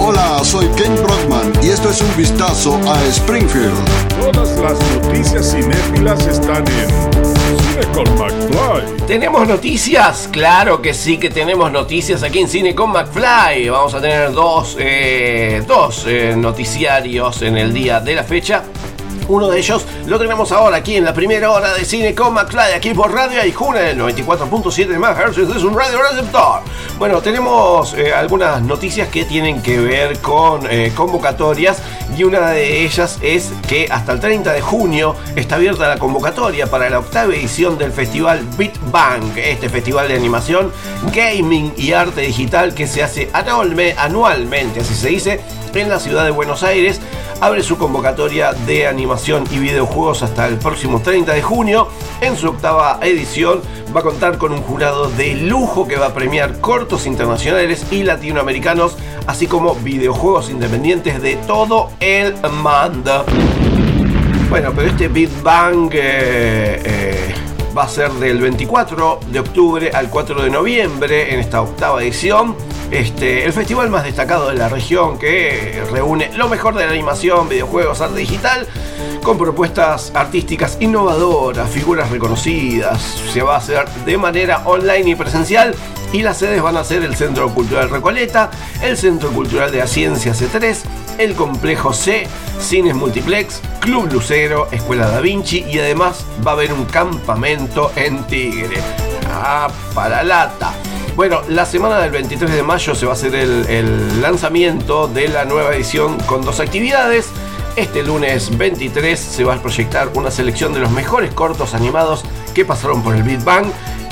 Hola, 0.00 0.40
soy 0.42 0.66
Ken 0.76 0.94
Brockman 0.96 1.52
y 1.62 1.68
esto 1.68 1.90
es 1.90 2.00
un 2.00 2.16
vistazo 2.16 2.80
a 2.88 3.00
Springfield. 3.04 3.74
Todas 4.20 4.58
las 4.58 4.78
noticias 4.96 5.52
cinéfilas 5.52 6.26
están 6.26 6.64
en 6.68 6.88
Cine 6.88 7.92
con 7.92 8.04
McFly. 8.18 9.06
¿Tenemos 9.06 9.46
noticias? 9.46 10.28
Claro 10.32 10.82
que 10.82 10.92
sí 10.92 11.18
que 11.18 11.30
tenemos 11.30 11.70
noticias 11.70 12.22
aquí 12.22 12.40
en 12.40 12.48
Cine 12.48 12.74
con 12.74 12.90
McFly. 12.90 13.68
Vamos 13.68 13.94
a 13.94 14.00
tener 14.00 14.32
dos, 14.32 14.76
eh, 14.80 15.62
dos 15.66 16.04
eh, 16.08 16.34
noticiarios 16.36 17.42
en 17.42 17.56
el 17.56 17.72
día 17.72 18.00
de 18.00 18.14
la 18.14 18.24
fecha. 18.24 18.64
Uno 19.28 19.48
de 19.48 19.58
ellos 19.58 19.84
lo 20.06 20.18
tenemos 20.18 20.52
ahora 20.52 20.76
aquí 20.76 20.96
en 20.96 21.04
la 21.04 21.12
primera 21.12 21.50
hora 21.50 21.74
de 21.74 21.84
Cine 21.84 22.14
con 22.14 22.32
McFly, 22.32 22.74
aquí 22.76 22.94
por 22.94 23.12
Radio 23.12 23.40
Aijuna, 23.42 23.90
el 23.90 23.98
94.7 23.98 24.98
MHz, 24.98 25.56
es 25.56 25.64
un 25.64 25.76
radio 25.76 26.00
receptor. 26.00 26.60
Bueno, 26.98 27.20
tenemos 27.20 27.94
eh, 27.94 28.14
algunas 28.14 28.62
noticias 28.62 29.08
que 29.08 29.24
tienen 29.24 29.62
que 29.62 29.78
ver 29.80 30.18
con 30.20 30.66
eh, 30.70 30.92
convocatorias 30.94 31.78
y 32.16 32.22
una 32.22 32.50
de 32.50 32.84
ellas 32.84 33.18
es 33.20 33.50
que 33.68 33.88
hasta 33.90 34.12
el 34.12 34.20
30 34.20 34.52
de 34.52 34.60
junio 34.60 35.16
está 35.34 35.56
abierta 35.56 35.88
la 35.88 35.98
convocatoria 35.98 36.68
para 36.68 36.88
la 36.88 37.00
octava 37.00 37.34
edición 37.34 37.78
del 37.78 37.90
festival 37.92 38.42
Beat 38.56 38.74
Bang, 38.92 39.36
este 39.36 39.68
festival 39.68 40.06
de 40.06 40.14
animación, 40.14 40.70
gaming 41.12 41.74
y 41.76 41.92
arte 41.92 42.20
digital 42.20 42.74
que 42.74 42.86
se 42.86 43.02
hace 43.02 43.28
anualme- 43.32 43.94
anualmente, 43.98 44.80
así 44.80 44.94
se 44.94 45.08
dice, 45.08 45.40
en 45.78 45.88
la 45.88 46.00
ciudad 46.00 46.24
de 46.24 46.30
Buenos 46.30 46.62
Aires. 46.62 47.00
Abre 47.40 47.62
su 47.62 47.76
convocatoria 47.76 48.52
de 48.52 48.86
animación 48.86 49.44
y 49.50 49.58
videojuegos 49.58 50.22
hasta 50.22 50.46
el 50.46 50.56
próximo 50.56 51.00
30 51.02 51.34
de 51.34 51.42
junio. 51.42 51.88
En 52.20 52.36
su 52.36 52.48
octava 52.48 52.98
edición 53.02 53.60
va 53.94 54.00
a 54.00 54.02
contar 54.02 54.38
con 54.38 54.52
un 54.52 54.62
jurado 54.62 55.10
de 55.10 55.34
lujo 55.34 55.86
que 55.86 55.96
va 55.96 56.06
a 56.06 56.14
premiar 56.14 56.60
cortos 56.60 57.06
internacionales 57.06 57.86
y 57.90 58.04
latinoamericanos, 58.04 58.96
así 59.26 59.46
como 59.46 59.74
videojuegos 59.74 60.50
independientes 60.50 61.20
de 61.20 61.36
todo 61.36 61.90
el 62.00 62.34
mundo. 62.52 63.24
Bueno, 64.48 64.72
pero 64.74 64.88
este 64.88 65.08
Big 65.08 65.30
Bang 65.42 65.90
eh, 65.92 66.80
eh, 66.84 67.34
va 67.76 67.84
a 67.84 67.88
ser 67.88 68.12
del 68.12 68.40
24 68.40 69.20
de 69.30 69.40
octubre 69.40 69.90
al 69.92 70.08
4 70.08 70.42
de 70.42 70.50
noviembre 70.50 71.34
en 71.34 71.40
esta 71.40 71.60
octava 71.60 72.02
edición. 72.02 72.56
Este, 72.90 73.44
el 73.44 73.52
festival 73.52 73.90
más 73.90 74.04
destacado 74.04 74.48
de 74.48 74.54
la 74.54 74.68
región 74.68 75.18
que 75.18 75.82
reúne 75.90 76.30
lo 76.36 76.48
mejor 76.48 76.74
de 76.74 76.86
la 76.86 76.92
animación, 76.92 77.48
videojuegos, 77.48 78.00
arte 78.00 78.20
digital, 78.20 78.66
con 79.22 79.38
propuestas 79.38 80.12
artísticas 80.14 80.78
innovadoras, 80.80 81.68
figuras 81.68 82.10
reconocidas. 82.10 83.02
Se 83.32 83.42
va 83.42 83.54
a 83.54 83.58
hacer 83.58 83.88
de 84.04 84.16
manera 84.16 84.62
online 84.64 85.10
y 85.10 85.14
presencial 85.16 85.74
y 86.12 86.22
las 86.22 86.38
sedes 86.38 86.62
van 86.62 86.76
a 86.76 86.84
ser 86.84 87.02
el 87.02 87.16
Centro 87.16 87.52
Cultural 87.52 87.90
Recoleta, 87.90 88.50
el 88.82 88.96
Centro 88.96 89.30
Cultural 89.30 89.72
de 89.72 89.78
la 89.78 89.86
Ciencia 89.88 90.32
C3, 90.32 90.76
el 91.18 91.34
Complejo 91.34 91.92
C, 91.92 92.28
Cines 92.60 92.94
Multiplex, 92.94 93.60
Club 93.80 94.12
Lucero, 94.12 94.68
Escuela 94.70 95.08
Da 95.08 95.20
Vinci 95.20 95.64
y 95.68 95.80
además 95.80 96.24
va 96.46 96.52
a 96.52 96.54
haber 96.54 96.72
un 96.72 96.84
campamento 96.84 97.90
en 97.96 98.22
Tigre. 98.24 98.76
Ah, 99.28 99.68
para 99.92 100.22
lata. 100.22 100.72
Bueno, 101.16 101.40
la 101.48 101.64
semana 101.64 101.98
del 102.00 102.10
23 102.10 102.52
de 102.52 102.62
mayo 102.62 102.94
se 102.94 103.06
va 103.06 103.12
a 103.12 103.14
hacer 103.14 103.34
el, 103.34 104.20
lanzamiento 104.20 105.08
de 105.08 105.28
la 105.28 105.46
nueva 105.46 105.74
edición 105.74 106.18
con 106.26 106.42
dos 106.42 106.60
actividades. 106.60 107.30
Este 107.74 108.02
lunes 108.02 108.54
23 108.58 109.18
se 109.18 109.42
va 109.42 109.54
a 109.54 109.62
proyectar 109.62 110.10
una 110.14 110.30
selección 110.30 110.74
de 110.74 110.80
los 110.80 110.90
mejores 110.90 111.32
cortos 111.32 111.72
animados 111.72 112.22
que 112.54 112.66
pasaron 112.66 113.02
por 113.02 113.14
el 113.16 113.22
Big 113.22 113.42
Bang 113.42 113.64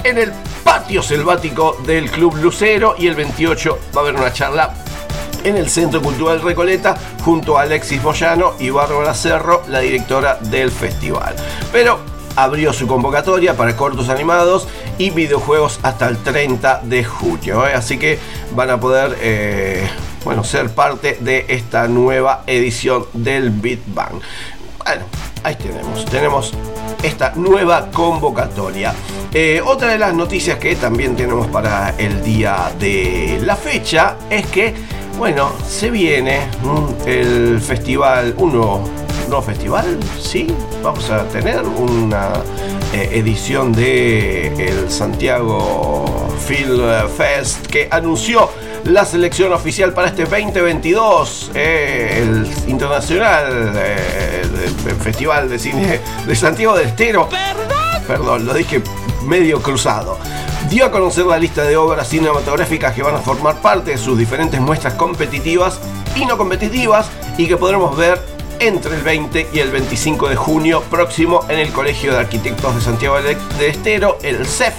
en 0.03 0.17
el 0.17 0.33
patio 0.65 1.03
selvático 1.03 1.77
del 1.85 2.11
Club 2.11 2.37
Lucero 2.37 2.95
y 2.99 3.07
el 3.07 3.17
28 3.17 3.79
va 3.95 4.01
a 4.01 4.05
haber 4.05 4.15
una 4.15 4.33
charla 4.33 4.73
en 5.45 5.59
el 5.59 5.69
Centro 5.69 6.01
Cultural 6.01 6.41
Recoleta 6.41 6.97
junto 7.23 7.59
a 7.59 7.63
Alexis 7.63 8.03
Moyano 8.03 8.55
y 8.59 8.71
Bárbara 8.71 9.13
Cerro, 9.13 9.63
la 9.69 9.81
directora 9.81 10.39
del 10.41 10.71
festival. 10.71 11.37
Pero 11.71 12.14
abrió 12.37 12.73
su 12.73 12.87
convocatoria 12.87 13.57
para 13.57 13.77
cortos 13.77 14.09
animados 14.09 14.69
y 14.99 15.11
videojuegos 15.11 15.81
hasta 15.83 16.09
el 16.09 16.19
30 16.19 16.83
de 16.85 17.05
junio. 17.05 17.67
¿eh? 17.67 17.75
Así 17.75 17.99
que 17.99 18.19
van 18.55 18.71
a 18.71 18.81
poder 18.81 19.17
eh, 19.21 19.89
bueno, 20.25 20.45
ser 20.45 20.71
parte 20.71 21.19
de 21.21 21.47
esta 21.49 21.87
nueva 21.89 22.43
edición 22.47 23.07
del 23.13 23.51
Big 23.51 23.81
Bang. 23.87 24.21
Bueno, 24.85 25.05
ahí 25.43 25.57
tenemos, 25.57 26.05
tenemos 26.07 26.53
esta 27.03 27.33
nueva 27.37 27.91
convocatoria. 27.91 28.95
Eh, 29.33 29.61
otra 29.65 29.89
de 29.89 29.99
las 29.99 30.15
noticias 30.15 30.59
que 30.59 30.77
también 30.77 31.17
tenemos 31.17 31.47
para 31.49 31.95
el 31.99 32.23
día 32.23 32.73
de 32.79 33.41
la 33.43 33.57
fecha 33.57 34.17
es 34.31 34.47
que, 34.47 34.75
bueno, 35.19 35.53
se 35.67 35.91
viene 35.91 36.49
el 37.07 37.61
festival, 37.61 38.35
un 38.39 38.53
nuevo, 39.29 39.29
nuevo 39.29 39.43
festival, 39.43 39.99
sí, 40.21 40.47
vamos 40.83 41.11
a 41.11 41.25
tener 41.29 41.63
una 41.63 42.33
eh, 42.93 43.11
edición 43.13 43.73
de 43.73 44.49
el 44.69 44.91
Santiago 44.91 46.05
Film 46.47 46.83
Fest 47.17 47.67
que 47.67 47.89
anunció 47.91 48.51
la 48.85 49.05
selección 49.05 49.53
oficial 49.53 49.93
para 49.95 50.09
este 50.09 50.25
2022, 50.25 51.51
eh, 51.55 52.21
el 52.23 52.71
internacional 52.71 53.73
eh, 53.77 54.43
el- 54.43 54.55
Festival 55.01 55.49
de 55.51 55.59
Cine 55.59 56.01
de 56.27 56.35
Santiago 56.37 56.77
del 56.77 56.89
Estero. 56.89 57.29
Perdón, 58.07 58.47
lo 58.47 58.55
dije 58.55 58.81
medio 59.27 59.61
cruzado. 59.61 60.19
Dio 60.71 60.87
a 60.87 60.91
conocer 60.91 61.27
la 61.27 61.39
lista 61.39 61.63
de 61.65 61.77
obras 61.77 62.09
cinematográficas 62.09 62.95
que 62.95 63.03
van 63.03 63.15
a 63.15 63.19
formar 63.19 63.57
parte 63.61 63.91
de 63.93 63.99
sus 63.99 64.17
diferentes 64.19 64.59
muestras 64.61 64.95
competitivas 64.95 65.79
y 66.17 66.25
no 66.25 66.37
competitivas 66.39 67.07
y 67.37 67.47
que 67.47 67.57
podremos 67.57 67.95
ver 67.97 68.19
entre 68.61 68.97
el 68.97 69.03
20 69.03 69.49
y 69.53 69.59
el 69.59 69.71
25 69.71 70.29
de 70.29 70.37
junio 70.37 70.83
próximo 70.91 71.41
en 71.49 71.59
el 71.59 71.73
Colegio 71.73 72.13
de 72.13 72.19
Arquitectos 72.19 72.75
de 72.75 72.81
Santiago 72.81 73.17
del 73.21 73.37
Estero, 73.61 74.19
el 74.23 74.47
CEF 74.47 74.75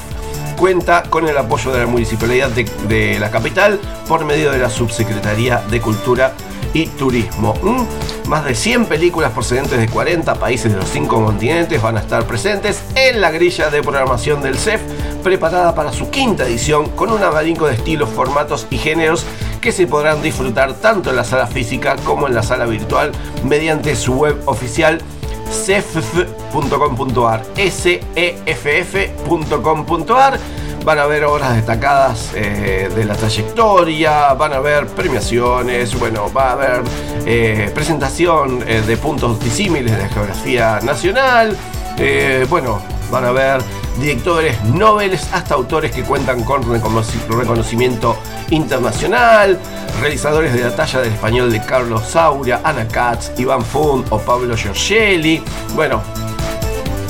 cuenta 0.57 1.03
con 1.03 1.27
el 1.27 1.37
apoyo 1.37 1.71
de 1.71 1.79
la 1.79 1.85
Municipalidad 1.85 2.49
de, 2.49 2.63
de 2.87 3.19
la 3.19 3.29
capital 3.29 3.79
por 4.07 4.25
medio 4.25 4.51
de 4.51 4.59
la 4.59 4.69
Subsecretaría 4.69 5.63
de 5.69 5.81
Cultura 5.81 6.33
y 6.73 6.87
Turismo. 6.87 7.53
Mm, 7.61 8.29
Más 8.29 8.43
de 8.45 8.55
100 8.55 8.85
películas 8.85 9.31
procedentes 9.31 9.79
de 9.79 9.87
40 9.87 10.35
países 10.35 10.71
de 10.71 10.77
los 10.77 10.89
5 10.89 11.23
continentes 11.23 11.81
van 11.81 11.97
a 11.97 12.01
estar 12.01 12.25
presentes 12.25 12.81
en 12.95 13.21
la 13.21 13.31
grilla 13.31 13.69
de 13.69 13.81
programación 13.81 14.41
del 14.41 14.57
CEF, 14.57 14.81
preparada 15.23 15.73
para 15.73 15.93
su 15.93 16.09
quinta 16.09 16.45
edición 16.45 16.89
con 16.89 17.11
un 17.11 17.23
abanico 17.23 17.67
de 17.67 17.75
estilos, 17.75 18.09
formatos 18.09 18.67
y 18.69 18.77
géneros 18.77 19.25
que 19.65 19.71
se 19.71 19.87
podrán 19.87 20.21
disfrutar 20.21 20.75
tanto 20.75 21.09
en 21.09 21.15
la 21.15 21.23
sala 21.23 21.47
física 21.47 21.95
como 22.03 22.27
en 22.27 22.35
la 22.35 22.43
sala 22.43 22.67
virtual 22.67 23.11
mediante 23.43 23.95
su 23.95 24.13
web 24.13 24.39
oficial 24.45 25.01
cff.com.ar 25.65 27.41
seff.com.ar 28.45 29.29
van 30.85 30.99
a 30.99 31.05
ver 31.07 31.25
obras 31.25 31.55
destacadas 31.55 32.29
eh, 32.35 32.91
de 32.95 33.05
la 33.05 33.15
trayectoria, 33.15 34.35
van 34.35 34.53
a 34.53 34.59
ver 34.59 34.85
premiaciones, 34.85 35.97
bueno, 35.97 36.31
va 36.31 36.49
a 36.49 36.51
haber 36.51 36.83
eh, 37.25 37.71
presentación 37.73 38.63
eh, 38.67 38.83
de 38.85 38.97
puntos 38.97 39.39
disímiles 39.39 39.93
de 39.93 39.97
la 39.97 40.09
geografía 40.09 40.79
nacional, 40.83 41.57
bueno, 42.49 42.83
van 43.15 43.23
a 43.25 43.31
ver 43.31 43.61
directores 43.97 44.61
noveles 44.65 45.29
hasta 45.31 45.53
autores 45.53 45.89
que 45.91 46.03
cuentan 46.03 46.43
con 46.43 46.61
reconoci- 46.63 47.25
reconocimiento 47.29 48.17
internacional, 48.49 49.57
realizadores 50.01 50.53
de 50.53 50.59
la 50.61 50.75
talla 50.75 50.99
del 50.99 51.13
español 51.13 51.49
de 51.49 51.61
Carlos 51.63 52.01
Sauria, 52.09 52.59
Ana 52.61 52.85
Katz, 52.89 53.31
Iván 53.39 53.63
Fund 53.63 54.05
o 54.09 54.19
Pablo 54.19 54.57
Giorgelli. 54.57 55.41
Bueno, 55.75 56.01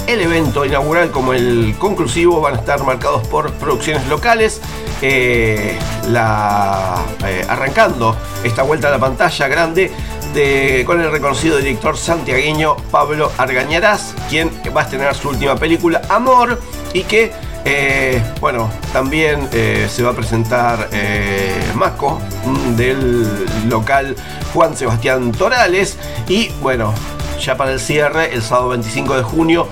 el 0.05 0.21
evento 0.21 0.63
inaugural 0.63 1.09
como 1.09 1.33
el 1.33 1.75
conclusivo 1.79 2.39
van 2.39 2.53
a 2.53 2.57
estar 2.57 2.83
marcados 2.83 3.27
por 3.27 3.51
producciones 3.53 4.07
locales. 4.07 4.61
eh, 5.01 5.77
la, 6.07 6.95
eh, 7.25 7.45
arrancando 7.49 8.15
esta 8.45 8.63
vuelta 8.63 8.87
a 8.87 8.91
la 8.91 8.97
pantalla 8.99 9.47
grande 9.49 9.91
de- 10.35 10.83
con 10.85 11.01
el 11.01 11.09
reconocido 11.11 11.57
director 11.57 11.97
santiagueño 11.97 12.75
Pablo 12.91 13.31
Argañarás, 13.37 14.13
quien 14.29 14.51
va 14.75 14.81
a 14.81 14.83
estrenar 14.83 15.15
su 15.15 15.29
última 15.29 15.55
película, 15.55 16.01
Amor, 16.09 16.59
y 16.93 17.03
que, 17.03 17.31
eh, 17.63 18.21
bueno, 18.41 18.69
también 18.93 19.47
eh, 19.53 19.87
se 19.89 20.03
va 20.03 20.11
a 20.11 20.13
presentar 20.13 20.89
eh, 20.91 21.55
Masco 21.73 22.19
mm, 22.45 22.75
del 22.75 23.45
local 23.69 24.15
Juan 24.53 24.75
Sebastián 24.75 25.31
Torales, 25.31 25.97
y 26.27 26.49
bueno, 26.61 26.93
ya 27.41 27.55
para 27.57 27.71
el 27.71 27.79
cierre, 27.79 28.33
el 28.33 28.41
sábado 28.43 28.69
25 28.69 29.15
de 29.17 29.23
junio, 29.23 29.67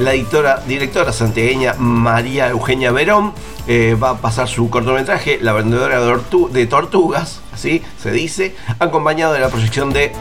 la 0.00 0.10
directora, 0.66 1.12
santiagueña 1.12 1.74
María 1.78 2.48
Eugenia 2.48 2.90
Verón 2.90 3.32
va 4.02 4.10
a 4.10 4.16
pasar 4.18 4.48
su 4.48 4.68
cortometraje 4.68 5.38
La 5.40 5.52
vendedora 5.52 6.00
de 6.00 6.66
tortugas, 6.66 7.40
se 7.60 8.10
dice, 8.10 8.56
acompañado 8.78 9.34
de 9.34 9.40
la 9.40 9.50
proyección 9.50 9.92
de 9.92 10.12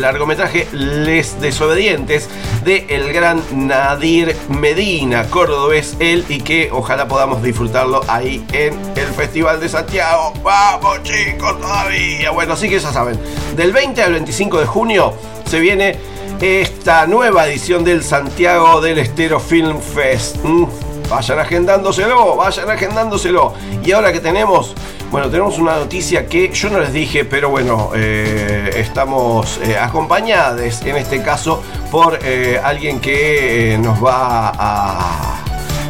largometraje 0.00 0.66
Les 0.72 1.38
Desobedientes 1.38 2.30
de 2.64 2.86
el 2.88 3.12
gran 3.12 3.42
Nadir 3.52 4.34
Medina, 4.48 5.24
cordobés 5.28 5.96
él, 6.00 6.24
y 6.30 6.40
que 6.40 6.70
ojalá 6.72 7.06
podamos 7.06 7.42
disfrutarlo 7.42 8.00
ahí 8.08 8.42
en 8.52 8.74
el 8.96 9.08
Festival 9.08 9.60
de 9.60 9.68
Santiago. 9.68 10.32
¡Vamos 10.42 11.02
chicos 11.02 11.60
todavía! 11.60 12.30
Bueno, 12.30 12.54
así 12.54 12.70
que 12.70 12.78
ya 12.78 12.90
saben, 12.90 13.18
del 13.54 13.72
20 13.72 14.02
al 14.02 14.12
25 14.12 14.60
de 14.60 14.66
junio 14.66 15.12
se 15.46 15.60
viene 15.60 15.98
esta 16.40 17.06
nueva 17.06 17.46
edición 17.46 17.84
del 17.84 18.02
Santiago 18.02 18.80
del 18.80 18.98
Estero 18.98 19.40
Film 19.40 19.78
Fest. 19.80 20.36
Mm, 20.42 20.66
Vayan 21.08 21.38
agendándoselo, 21.38 22.36
vayan 22.36 22.70
agendándoselo. 22.70 23.54
Y 23.82 23.92
ahora 23.92 24.12
que 24.12 24.20
tenemos, 24.20 24.74
bueno, 25.10 25.30
tenemos 25.30 25.58
una 25.58 25.76
noticia 25.76 26.26
que 26.26 26.50
yo 26.52 26.68
no 26.70 26.80
les 26.80 26.92
dije, 26.92 27.24
pero 27.24 27.48
bueno, 27.50 27.90
eh, 27.94 28.70
estamos 28.76 29.58
eh, 29.62 29.76
acompañados 29.78 30.82
en 30.82 30.96
este 30.96 31.22
caso 31.22 31.62
por 31.90 32.18
eh, 32.22 32.60
alguien 32.62 33.00
que 33.00 33.78
nos 33.80 34.04
va 34.04 34.52
a, 34.54 35.44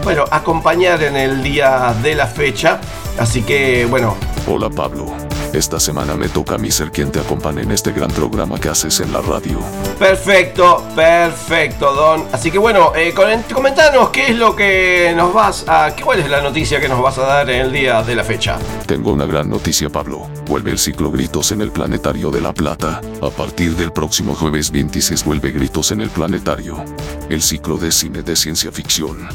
bueno, 0.04 0.24
acompañar 0.30 1.02
en 1.02 1.16
el 1.16 1.42
día 1.42 1.94
de 2.02 2.14
la 2.14 2.26
fecha. 2.26 2.80
Así 3.18 3.42
que, 3.42 3.84
bueno, 3.86 4.16
Hola 4.50 4.70
Pablo. 4.70 5.27
Esta 5.52 5.80
semana 5.80 6.14
me 6.14 6.28
toca 6.28 6.54
a 6.56 6.58
mí 6.58 6.70
ser 6.70 6.92
quien 6.92 7.10
te 7.10 7.20
acompañe 7.20 7.62
en 7.62 7.72
este 7.72 7.92
gran 7.92 8.10
programa 8.10 8.60
que 8.60 8.68
haces 8.68 9.00
en 9.00 9.12
la 9.12 9.20
radio. 9.22 9.58
Perfecto, 9.98 10.84
perfecto, 10.94 11.92
Don. 11.94 12.24
Así 12.32 12.50
que 12.50 12.58
bueno, 12.58 12.92
eh, 12.94 13.12
comen- 13.14 13.42
comentanos 13.52 14.10
qué 14.10 14.28
es 14.28 14.36
lo 14.36 14.54
que 14.54 15.12
nos 15.16 15.32
vas 15.32 15.64
a. 15.66 15.94
¿Cuál 16.04 16.20
es 16.20 16.28
la 16.30 16.42
noticia 16.42 16.80
que 16.80 16.88
nos 16.88 17.00
vas 17.02 17.16
a 17.18 17.22
dar 17.22 17.50
en 17.50 17.62
el 17.62 17.72
día 17.72 18.02
de 18.02 18.14
la 18.14 18.24
fecha? 18.24 18.58
Tengo 18.86 19.12
una 19.12 19.24
gran 19.26 19.48
noticia 19.48 19.88
Pablo. 19.88 20.28
Vuelve 20.46 20.70
el 20.70 20.78
ciclo 20.78 21.10
Gritos 21.10 21.50
en 21.50 21.62
el 21.62 21.70
Planetario 21.72 22.30
de 22.30 22.40
La 22.42 22.52
Plata. 22.52 23.00
A 23.22 23.30
partir 23.30 23.74
del 23.74 23.90
próximo 23.92 24.34
jueves 24.34 24.70
26 24.70 25.24
vuelve 25.24 25.50
Gritos 25.50 25.90
en 25.92 26.02
el 26.02 26.10
Planetario. 26.10 26.84
El 27.30 27.42
ciclo 27.42 27.78
de 27.78 27.90
cine 27.90 28.22
de 28.22 28.36
ciencia 28.36 28.70
ficción. 28.70 29.26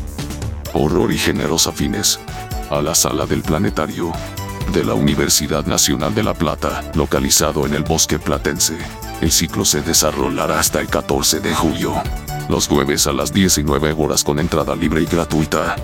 Horror 0.73 1.11
y 1.11 1.17
géneros 1.17 1.65
afines. 1.67 2.19
A 2.69 2.81
la 2.81 2.93
sala 2.95 3.25
del 3.25 3.41
Planetario. 3.41 4.11
De 4.71 4.83
la 4.83 4.93
Universidad 4.93 5.65
Nacional 5.65 6.15
de 6.15 6.23
La 6.23 6.33
Plata, 6.33 6.83
localizado 6.95 7.65
en 7.65 7.73
el 7.73 7.83
Bosque 7.83 8.17
Platense. 8.17 8.77
El 9.21 9.31
ciclo 9.31 9.65
se 9.65 9.81
desarrollará 9.81 10.59
hasta 10.59 10.81
el 10.81 10.87
14 10.87 11.39
de 11.39 11.53
julio. 11.53 11.93
Los 12.49 12.67
jueves 12.67 13.05
a 13.07 13.13
las 13.13 13.33
19 13.33 13.93
horas 13.93 14.23
con 14.23 14.39
entrada 14.39 14.75
libre 14.75 15.01
y 15.01 15.05
gratuita. 15.05 15.75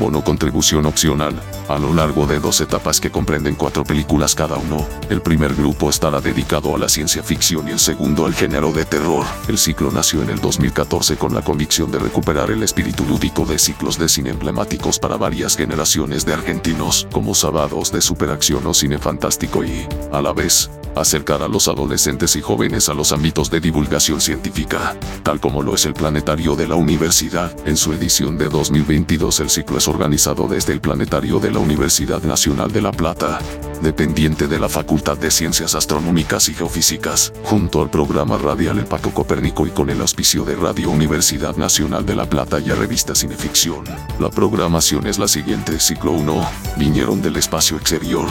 Bono 0.00 0.24
contribución 0.24 0.86
opcional, 0.86 1.34
a 1.68 1.78
lo 1.78 1.92
largo 1.92 2.26
de 2.26 2.40
dos 2.40 2.62
etapas 2.62 2.98
que 3.00 3.10
comprenden 3.10 3.54
cuatro 3.54 3.84
películas 3.84 4.34
cada 4.34 4.56
uno. 4.56 4.86
El 5.10 5.20
primer 5.20 5.54
grupo 5.54 5.90
estará 5.90 6.22
dedicado 6.22 6.74
a 6.74 6.78
la 6.78 6.88
ciencia 6.88 7.22
ficción 7.22 7.68
y 7.68 7.72
el 7.72 7.78
segundo 7.78 8.24
al 8.24 8.34
género 8.34 8.72
de 8.72 8.86
terror. 8.86 9.26
El 9.46 9.58
ciclo 9.58 9.90
nació 9.90 10.22
en 10.22 10.30
el 10.30 10.40
2014 10.40 11.18
con 11.18 11.34
la 11.34 11.42
convicción 11.42 11.90
de 11.90 11.98
recuperar 11.98 12.50
el 12.50 12.62
espíritu 12.62 13.04
lúdico 13.04 13.44
de 13.44 13.58
ciclos 13.58 13.98
de 13.98 14.08
cine 14.08 14.30
emblemáticos 14.30 14.98
para 14.98 15.18
varias 15.18 15.54
generaciones 15.54 16.24
de 16.24 16.32
argentinos, 16.32 17.06
como 17.12 17.34
Sábados 17.34 17.92
de 17.92 18.00
Superacción 18.00 18.66
o 18.66 18.72
Cine 18.72 18.98
Fantástico 18.98 19.62
y, 19.62 19.86
a 20.12 20.22
la 20.22 20.32
vez, 20.32 20.70
acercar 20.96 21.42
a 21.42 21.48
los 21.48 21.68
adolescentes 21.68 22.36
y 22.36 22.40
jóvenes 22.40 22.88
a 22.88 22.94
los 22.94 23.12
ámbitos 23.12 23.50
de 23.50 23.60
divulgación 23.60 24.20
científica, 24.20 24.96
tal 25.22 25.40
como 25.40 25.62
lo 25.62 25.74
es 25.74 25.86
el 25.86 25.94
planetario 25.94 26.56
de 26.56 26.68
la 26.68 26.74
universidad. 26.74 27.54
En 27.66 27.76
su 27.76 27.92
edición 27.92 28.38
de 28.38 28.48
2022 28.48 29.40
el 29.40 29.50
ciclo 29.50 29.78
es 29.78 29.88
organizado 29.90 30.48
desde 30.48 30.72
el 30.72 30.80
Planetario 30.80 31.38
de 31.40 31.50
la 31.50 31.58
Universidad 31.58 32.22
Nacional 32.22 32.72
de 32.72 32.80
La 32.80 32.92
Plata, 32.92 33.38
dependiente 33.82 34.46
de 34.46 34.58
la 34.58 34.68
Facultad 34.68 35.18
de 35.18 35.30
Ciencias 35.30 35.74
Astronómicas 35.74 36.48
y 36.48 36.54
Geofísicas, 36.54 37.32
junto 37.44 37.82
al 37.82 37.90
programa 37.90 38.38
radial 38.38 38.78
El 38.78 38.86
Paco 38.86 39.10
Copérnico 39.10 39.66
y 39.66 39.70
con 39.70 39.90
el 39.90 40.00
auspicio 40.00 40.44
de 40.44 40.56
Radio 40.56 40.90
Universidad 40.90 41.56
Nacional 41.56 42.06
de 42.06 42.16
La 42.16 42.28
Plata 42.28 42.60
y 42.60 42.70
a 42.70 42.74
revista 42.74 43.14
Cineficción. 43.14 43.84
La 44.18 44.30
programación 44.30 45.06
es 45.06 45.18
la 45.18 45.28
siguiente, 45.28 45.78
ciclo 45.80 46.12
1, 46.12 46.48
vinieron 46.76 47.20
del 47.20 47.36
espacio 47.36 47.76
exterior. 47.76 48.28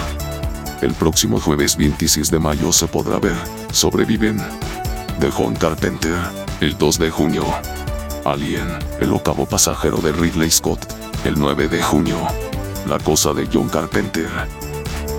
El 0.81 0.93
próximo 0.93 1.39
jueves 1.39 1.75
26 1.75 2.31
de 2.31 2.39
mayo 2.39 2.71
se 2.71 2.87
podrá 2.87 3.19
ver, 3.19 3.35
sobreviven, 3.71 4.37
de 5.19 5.29
John 5.29 5.55
Carpenter, 5.55 6.17
el 6.61 6.77
2 6.77 6.99
de 6.99 7.09
junio. 7.11 7.43
Alien, 8.23 8.67
el 9.01 9.11
octavo 9.11 9.45
pasajero 9.45 9.97
de 9.97 10.11
Ridley 10.11 10.49
Scott, 10.49 11.08
el 11.25 11.37
9 11.37 11.67
de 11.67 11.81
junio. 11.81 12.17
La 12.87 12.97
cosa 12.99 13.33
de 13.33 13.47
John 13.51 13.69
Carpenter. 13.69 14.29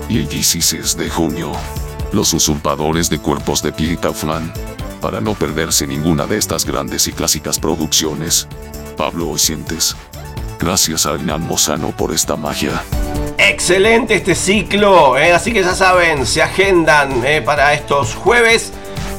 Y 0.09 0.19
el 0.19 0.27
16 0.27 0.97
de 0.97 1.09
junio. 1.09 1.51
Los 2.11 2.33
usurpadores 2.33 3.09
de 3.09 3.19
cuerpos 3.19 3.61
de 3.61 3.71
Pete 3.71 3.97
Kaufman. 3.97 4.51
Para 4.99 5.21
no 5.21 5.33
perderse 5.33 5.87
ninguna 5.87 6.25
de 6.25 6.37
estas 6.37 6.65
grandes 6.65 7.07
y 7.07 7.11
clásicas 7.11 7.59
producciones. 7.59 8.47
Pablo 8.97 9.29
Ocientes. 9.29 9.95
Gracias 10.59 11.05
a 11.05 11.13
Hernán 11.13 11.41
Mozano 11.41 11.91
por 11.91 12.13
esta 12.13 12.35
magia. 12.35 12.83
Excelente 13.37 14.15
este 14.15 14.35
ciclo, 14.35 15.17
eh, 15.17 15.33
así 15.33 15.51
que 15.51 15.63
ya 15.63 15.73
saben, 15.73 16.27
se 16.27 16.43
agendan 16.43 17.25
eh, 17.25 17.41
para 17.41 17.73
estos 17.73 18.13
jueves. 18.13 18.71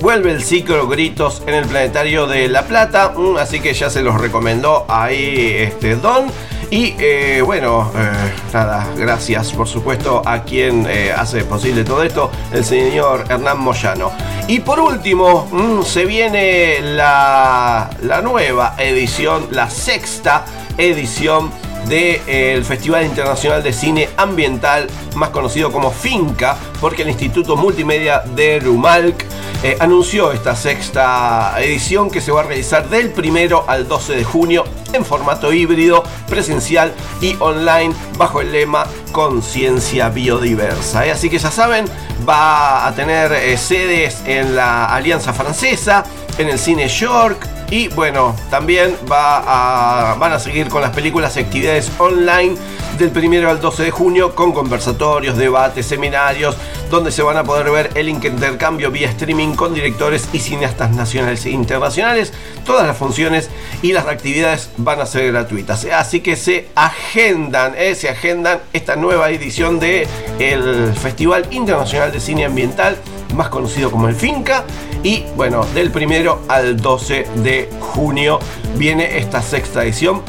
Vuelve 0.03 0.33
el 0.33 0.43
ciclo 0.43 0.89
Gritos 0.89 1.45
en 1.47 1.55
el 1.55 1.65
Planetario 1.65 2.27
de 2.27 2.49
La 2.49 2.63
Plata, 2.67 3.15
mm, 3.17 3.37
así 3.37 3.61
que 3.61 3.73
ya 3.73 3.89
se 3.89 4.03
los 4.03 4.21
recomendó 4.21 4.85
ahí 4.89 5.55
este 5.57 5.95
Don. 5.95 6.25
Y 6.71 6.97
eh, 6.99 7.41
bueno, 7.41 7.89
eh, 7.95 8.33
nada, 8.53 8.85
gracias 8.97 9.53
por 9.53 9.69
supuesto 9.69 10.21
a 10.27 10.43
quien 10.43 10.87
eh, 10.89 11.13
hace 11.17 11.45
posible 11.45 11.85
todo 11.85 12.03
esto, 12.03 12.33
el 12.53 12.65
señor 12.65 13.27
Hernán 13.29 13.61
Moyano. 13.61 14.11
Y 14.49 14.59
por 14.59 14.81
último, 14.81 15.47
mm, 15.53 15.83
se 15.85 16.05
viene 16.05 16.81
la, 16.81 17.89
la 18.03 18.23
nueva 18.23 18.75
edición, 18.79 19.47
la 19.53 19.71
sexta 19.71 20.45
edición 20.79 21.53
del 21.89 22.64
Festival 22.64 23.05
Internacional 23.05 23.62
de 23.62 23.72
Cine 23.72 24.09
Ambiental, 24.16 24.87
más 25.16 25.30
conocido 25.30 25.70
como 25.72 25.91
Finca, 25.91 26.57
porque 26.80 27.03
el 27.03 27.09
Instituto 27.09 27.57
Multimedia 27.57 28.20
de 28.20 28.61
Rumalk 28.61 29.24
eh, 29.62 29.76
anunció 29.78 30.33
esta 30.33 30.57
sexta 30.57 31.55
edición 31.61 32.11
que 32.11 32.20
se 32.20 32.33
va 32.33 32.41
a 32.41 32.45
realizar 32.45 32.89
del 32.89 33.11
primero 33.11 33.64
al 33.68 33.87
12 33.87 34.16
de 34.16 34.24
junio 34.24 34.64
en 34.93 35.05
formato 35.05 35.53
híbrido, 35.53 36.03
presencial 36.28 36.93
y 37.20 37.37
online 37.39 37.95
bajo 38.18 38.41
el 38.41 38.51
lema 38.51 38.87
Conciencia 39.12 40.09
Biodiversa. 40.09 41.07
¿eh? 41.07 41.12
Así 41.12 41.30
que 41.30 41.39
ya 41.39 41.53
saben, 41.53 41.85
va 42.28 42.89
a 42.89 42.95
tener 42.97 43.30
eh, 43.33 43.57
sedes 43.57 44.22
en 44.26 44.57
la 44.57 44.87
Alianza 44.87 45.33
Francesa, 45.33 46.05
en 46.39 46.49
el 46.49 46.59
Cine 46.59 46.89
York, 46.89 47.47
y 47.73 47.89
bueno, 47.89 48.37
también 48.51 48.95
va 49.11 50.14
van 50.18 50.33
a 50.35 50.39
seguir 50.39 50.68
con 50.68 50.83
las 50.83 50.91
películas 50.91 51.39
y 51.39 51.41
actividades 51.41 51.91
online 51.97 52.55
del 52.99 53.11
primero 53.11 53.49
al 53.49 53.62
12 53.62 53.85
de 53.85 53.91
junio 53.91 54.35
con 54.35 54.53
conversatorios, 54.53 55.39
debates, 55.39 55.87
seminarios, 55.87 56.55
donde 56.91 57.11
se 57.11 57.23
van 57.23 57.39
a 57.39 57.45
poder 57.45 57.70
ver 57.70 57.91
el 57.95 58.11
intercambio 58.11 58.91
vía 58.91 59.09
streaming 59.09 59.55
con 59.55 59.73
directores 59.73 60.29
y 60.35 60.41
cineastas 60.41 60.91
nacionales 60.91 61.47
e 61.47 61.51
internacionales. 61.51 62.35
Todas 62.66 62.87
las 62.87 62.95
funciones 62.95 63.49
y 63.81 63.95
las 63.95 64.07
actividades 64.07 64.68
van 64.77 65.01
a 65.01 65.07
ser 65.07 65.33
gratuitas. 65.33 65.87
Así 65.87 66.20
que 66.20 66.37
se 66.37 66.68
agendan, 66.75 67.73
eh, 67.79 67.95
se 67.95 68.11
agendan 68.11 68.59
esta 68.75 68.97
nueva 68.97 69.31
edición 69.31 69.81
del 69.81 70.07
el 70.39 70.93
Festival 70.93 71.47
Internacional 71.51 72.12
de 72.12 72.20
Cine 72.20 72.45
Ambiental 72.45 72.99
más 73.33 73.49
conocido 73.49 73.91
como 73.91 74.09
el 74.09 74.14
Finca. 74.14 74.64
Y 75.03 75.24
bueno, 75.37 75.64
del 75.74 75.91
primero 75.91 76.43
al 76.49 76.76
12 76.76 77.26
de 77.37 77.70
junio 77.80 78.39
viene 78.76 79.18
esta 79.18 79.43
sexta 79.43 79.83
edición. 79.83 80.22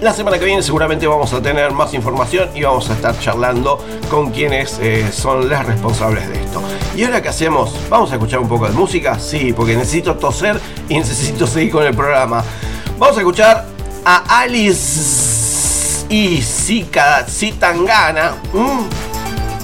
La 0.00 0.12
semana 0.12 0.38
que 0.38 0.44
viene 0.44 0.62
seguramente 0.62 1.06
vamos 1.06 1.32
a 1.32 1.40
tener 1.40 1.70
más 1.70 1.94
información 1.94 2.50
y 2.56 2.62
vamos 2.62 2.90
a 2.90 2.94
estar 2.94 3.16
charlando 3.20 3.78
con 4.10 4.32
quienes 4.32 4.78
eh, 4.80 5.12
son 5.12 5.48
las 5.48 5.64
responsables 5.64 6.28
de 6.28 6.42
esto. 6.42 6.60
¿Y 6.96 7.04
ahora 7.04 7.22
qué 7.22 7.28
hacemos? 7.28 7.76
¿Vamos 7.88 8.10
a 8.10 8.14
escuchar 8.14 8.40
un 8.40 8.48
poco 8.48 8.66
de 8.66 8.72
música? 8.72 9.16
Sí, 9.18 9.52
porque 9.52 9.76
necesito 9.76 10.16
toser 10.16 10.60
y 10.88 10.98
necesito 10.98 11.46
seguir 11.46 11.70
con 11.70 11.86
el 11.86 11.94
programa. 11.94 12.42
Vamos 12.98 13.16
a 13.16 13.20
escuchar 13.20 13.64
a 14.04 14.40
Alice 14.40 16.04
y 16.08 16.42
Zitangana. 16.42 18.34
¿Mm? 18.52 18.88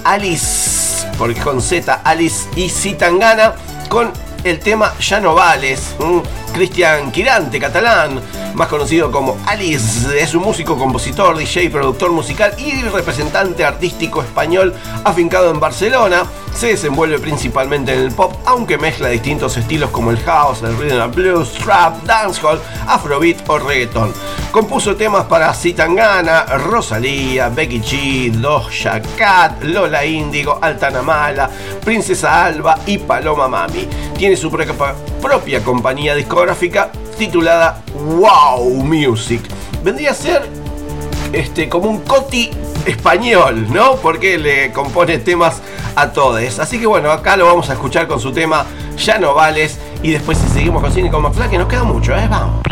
Alice, 0.05 0.78
porque 1.19 1.41
con 1.41 1.61
Z, 1.61 2.01
Alice 2.05 2.49
y 2.57 2.69
Zitangana, 2.69 3.55
con 3.89 4.13
el 4.45 4.61
tema 4.61 4.95
Ya 5.01 5.21
no 5.21 5.35
vales. 5.35 5.95
Cristian 6.53 7.13
Quirante, 7.13 7.61
catalán, 7.61 8.21
más 8.55 8.69
conocido 8.69 9.11
como 9.11 9.37
Alice, 9.47 10.21
es 10.21 10.35
un 10.35 10.43
músico, 10.43 10.79
compositor, 10.79 11.37
DJ, 11.37 11.71
productor 11.71 12.11
musical 12.11 12.55
y 12.59 12.83
representante 12.83 13.65
artístico 13.65 14.23
español 14.23 14.75
afincado 15.05 15.51
en 15.51 15.61
Barcelona. 15.61 16.25
Se 16.55 16.69
desenvuelve 16.69 17.19
principalmente 17.19 17.93
en 17.93 18.01
el 18.01 18.13
pop, 18.13 18.35
aunque 18.47 18.79
mezcla 18.79 19.09
distintos 19.09 19.57
estilos 19.57 19.91
como 19.91 20.11
el 20.11 20.19
house, 20.21 20.63
el 20.63 20.77
rhythm 20.77 21.01
and 21.01 21.15
blues, 21.15 21.53
trap, 21.53 22.03
dancehall, 22.05 22.61
afrobeat 22.87 23.49
o 23.49 23.59
reggaeton. 23.59 24.13
Compuso 24.51 24.97
temas 24.97 25.27
para 25.27 25.53
Zitangana, 25.55 26.47
Rosalía, 26.57 27.51
Becky 27.51 27.81
G, 27.81 28.33
Doja 28.33 29.01
Cat, 29.17 29.63
Lola 29.63 30.05
Índigo, 30.05 30.59
Altana 30.61 31.03
Mala, 31.03 31.49
Princesa 31.85 32.47
Alba 32.47 32.79
y 32.87 32.99
Paloma 32.99 33.47
Mami. 33.47 33.87
Tiene 34.17 34.37
su 34.37 34.51
propia 34.51 35.63
compañía 35.63 36.17
discográfica 36.17 36.38
titulada 37.19 37.83
Wow 37.95 38.71
Music. 38.85 39.43
Vendría 39.83 40.13
a 40.13 40.15
ser 40.15 40.43
este, 41.33 41.69
como 41.69 41.91
un 41.91 42.01
coti 42.01 42.51
español, 42.87 43.67
¿no? 43.73 43.97
Porque 43.97 44.39
le 44.39 44.73
compone 44.73 45.19
temas 45.19 45.61
a 45.97 46.13
todos. 46.13 46.59
Así 46.59 46.79
que 46.79 46.87
bueno, 46.87 47.11
acá 47.11 47.37
lo 47.37 47.47
vamos 47.47 47.69
a 47.71 47.75
escuchar 47.75 48.07
con 48.07 48.21
su 48.21 48.33
tema 48.33 48.65
Ya 48.97 49.19
no 49.19 49.35
vales. 49.35 49.79
Y 50.03 50.13
después 50.13 50.39
si 50.39 50.49
seguimos 50.49 50.83
con 50.83 50.93
cine 50.93 51.11
con 51.11 51.23
McFly, 51.23 51.51
que 51.51 51.59
nos 51.59 51.69
queda 51.69 51.85
mucho, 51.85 52.15
¿eh? 52.17 52.29
Vamos. 52.31 52.63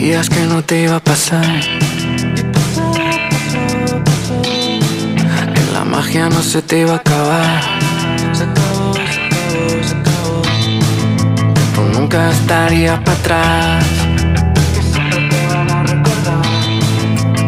Creías 0.00 0.30
que 0.30 0.40
no 0.46 0.62
te 0.62 0.80
iba 0.84 0.96
a 0.96 1.00
pasar. 1.00 1.60
Que 5.54 5.72
la 5.74 5.84
magia 5.84 6.30
no 6.30 6.40
se 6.40 6.62
te 6.62 6.80
iba 6.80 6.94
a 6.94 6.96
acabar. 6.96 7.60
Tú 11.74 11.82
nunca 11.92 12.30
estarías 12.30 12.98
para 13.00 13.18
atrás. 13.18 13.84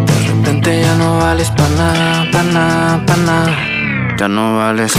De 0.06 0.28
repente 0.28 0.82
ya 0.82 0.94
no 0.96 1.16
vales 1.20 1.50
para 1.52 1.70
nada, 1.70 2.30
para 2.30 2.44
nada, 2.44 3.06
para 3.06 3.22
nada. 3.22 3.56
Ya 4.18 4.28
no 4.28 4.58
vales. 4.58 4.92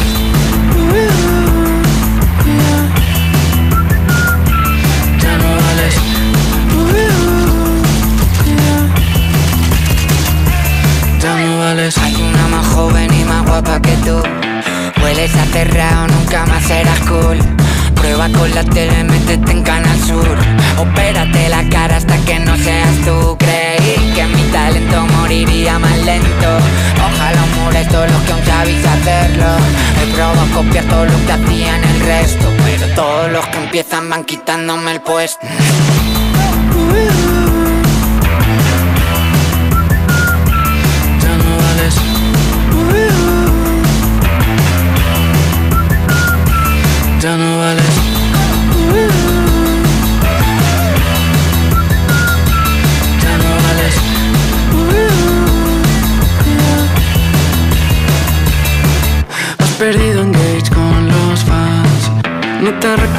Copiar 30.74 30.86
todo 30.86 31.06
lo 31.06 31.26
que 31.26 31.32
hacían 31.32 31.84
el 31.84 32.00
resto. 32.02 32.48
Pero 32.66 32.96
todos 32.96 33.32
los 33.32 33.48
que 33.48 33.58
empiezan 33.58 34.10
van 34.10 34.24
quitándome 34.24 34.94
el 34.94 35.02
puesto. 35.02 35.46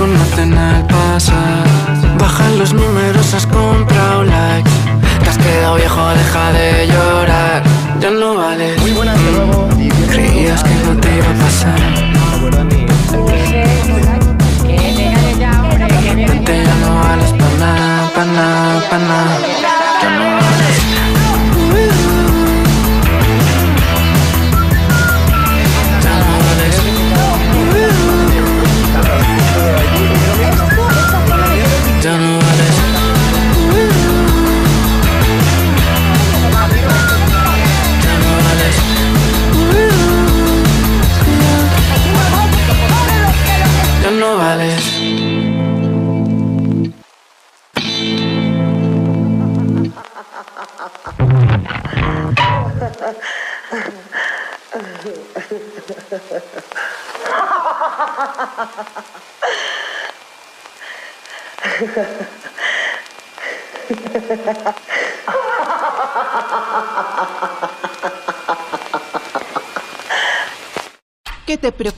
Te 0.04 0.10
reconocen 0.10 0.58
al 0.58 1.43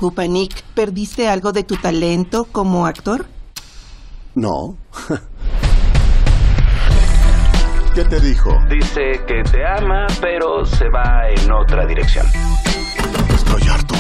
¿Qué 0.07 0.11
te 0.11 0.19
preocupa, 0.19 0.33
Nick? 0.33 0.63
¿Perdiste 0.75 1.29
algo 1.29 1.51
de 1.51 1.65
tu 1.65 1.77
talento 1.77 2.47
como 2.53 2.87
actor? 2.87 3.27
No. 4.37 4.77
¿Qué 7.95 8.05
te 8.05 8.21
dijo? 8.21 8.51
Dice 8.71 9.25
que 9.27 9.43
te 9.51 9.67
ama, 9.67 10.07
pero 10.21 10.65
se 10.65 10.89
va 10.91 11.29
en 11.29 11.51
otra 11.51 11.85
dirección. 11.87 12.25
Estoy 13.35 13.69
harto. 13.69 13.97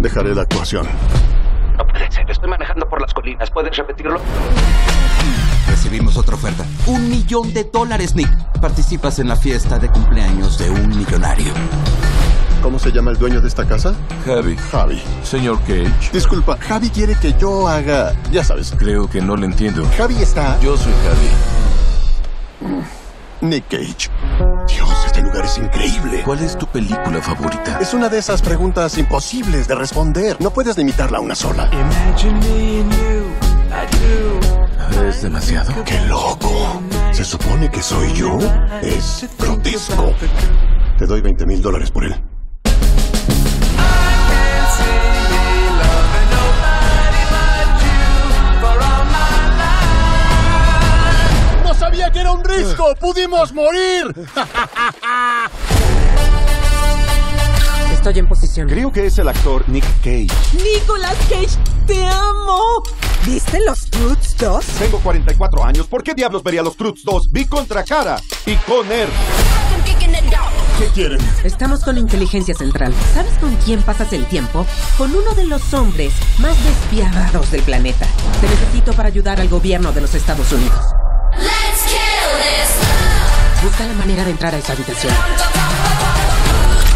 Dejaré 0.00 0.34
la 0.34 0.40
actuación. 0.42 0.86
No 1.76 1.84
puede 1.84 2.10
ser, 2.10 2.30
estoy 2.30 2.48
manejando 2.48 2.88
por 2.88 3.02
las 3.02 3.12
colinas. 3.12 3.50
¿Puedes 3.50 3.76
repetirlo? 3.76 4.18
Recibimos 5.68 6.16
otra 6.16 6.36
oferta. 6.36 6.64
Un 6.86 7.10
millón 7.10 7.52
de 7.52 7.64
dólares, 7.64 8.14
Nick. 8.14 8.30
Participas 8.60 9.18
en 9.18 9.28
la 9.28 9.36
fiesta 9.36 9.78
de 9.78 9.90
cumpleaños 9.90 10.56
de 10.56 10.70
un 10.70 10.88
millonario. 10.88 11.52
¿Cómo 12.62 12.78
se 12.78 12.90
llama 12.90 13.10
el 13.10 13.18
dueño 13.18 13.40
de 13.40 13.48
esta 13.48 13.66
casa? 13.66 13.94
Javi. 14.26 14.56
Javi. 14.56 15.02
Señor 15.22 15.60
Cage. 15.60 16.10
Disculpa, 16.12 16.58
Javi 16.58 16.90
quiere 16.90 17.14
que 17.14 17.32
yo 17.38 17.68
haga... 17.68 18.12
Ya 18.32 18.42
sabes. 18.42 18.74
Creo 18.76 19.08
que 19.08 19.20
no 19.20 19.36
le 19.36 19.46
entiendo. 19.46 19.88
Javi 19.96 20.16
está... 20.16 20.58
Yo 20.60 20.76
soy 20.76 20.92
Javi. 21.04 22.80
Nick 23.40 23.68
Cage. 23.68 24.10
Dios, 24.66 24.90
este 25.06 25.22
lugar 25.22 25.44
es 25.44 25.58
increíble. 25.58 26.22
¿Cuál 26.24 26.40
es 26.40 26.58
tu 26.58 26.66
película 26.66 27.22
favorita? 27.22 27.78
Es 27.80 27.94
una 27.94 28.08
de 28.08 28.18
esas 28.18 28.42
preguntas 28.42 28.98
imposibles 28.98 29.68
de 29.68 29.76
responder. 29.76 30.36
No 30.40 30.50
puedes 30.50 30.76
limitarla 30.76 31.18
a 31.18 31.20
una 31.20 31.36
sola. 31.36 31.70
Es 35.06 35.22
demasiado. 35.22 35.84
¡Qué 35.84 36.00
loco! 36.06 36.82
¿Se 37.12 37.24
supone 37.24 37.70
que 37.70 37.80
soy 37.80 38.12
yo? 38.14 38.38
Es 38.82 39.24
grotesco. 39.38 40.12
Te 40.98 41.06
doy 41.06 41.20
20 41.20 41.46
mil 41.46 41.62
dólares 41.62 41.92
por 41.92 42.04
él. 42.04 42.25
¡Pudimos 53.00 53.52
morir! 53.52 54.06
Estoy 57.92 58.18
en 58.18 58.28
posición. 58.28 58.68
Creo 58.68 58.92
que 58.92 59.06
es 59.06 59.18
el 59.18 59.28
actor 59.28 59.68
Nick 59.68 59.84
Cage. 60.02 60.28
Nicolas 60.52 61.16
Cage, 61.28 61.58
te 61.86 62.06
amo. 62.06 62.82
¿Viste 63.26 63.60
los 63.64 63.86
Croods 63.86 64.36
2? 64.38 64.64
Tengo 64.78 65.00
44 65.00 65.64
años. 65.64 65.86
¿Por 65.86 66.02
qué 66.02 66.14
diablos 66.14 66.42
vería 66.42 66.62
los 66.62 66.76
Cruz 66.76 67.02
2? 67.04 67.30
Vi 67.32 67.46
contra 67.46 67.82
cara 67.84 68.20
y 68.46 68.54
Conner. 68.56 69.08
¿Qué 70.78 70.86
quieren? 70.88 71.18
Estamos 71.42 71.82
con 71.82 71.96
inteligencia 71.96 72.54
central. 72.54 72.92
¿Sabes 73.14 73.32
con 73.38 73.54
quién 73.56 73.82
pasas 73.82 74.12
el 74.12 74.26
tiempo? 74.26 74.66
Con 74.98 75.10
uno 75.14 75.34
de 75.34 75.44
los 75.46 75.72
hombres 75.72 76.12
más 76.38 76.56
despiadados 76.64 77.50
del 77.50 77.62
planeta. 77.62 78.06
Te 78.40 78.48
necesito 78.48 78.92
para 78.92 79.08
ayudar 79.08 79.40
al 79.40 79.48
gobierno 79.48 79.92
de 79.92 80.02
los 80.02 80.14
Estados 80.14 80.52
Unidos. 80.52 80.84
Busca 83.62 83.86
la 83.86 83.94
manera 83.94 84.24
de 84.24 84.30
entrar 84.30 84.54
a 84.54 84.58
esa 84.58 84.72
habitación. 84.72 85.12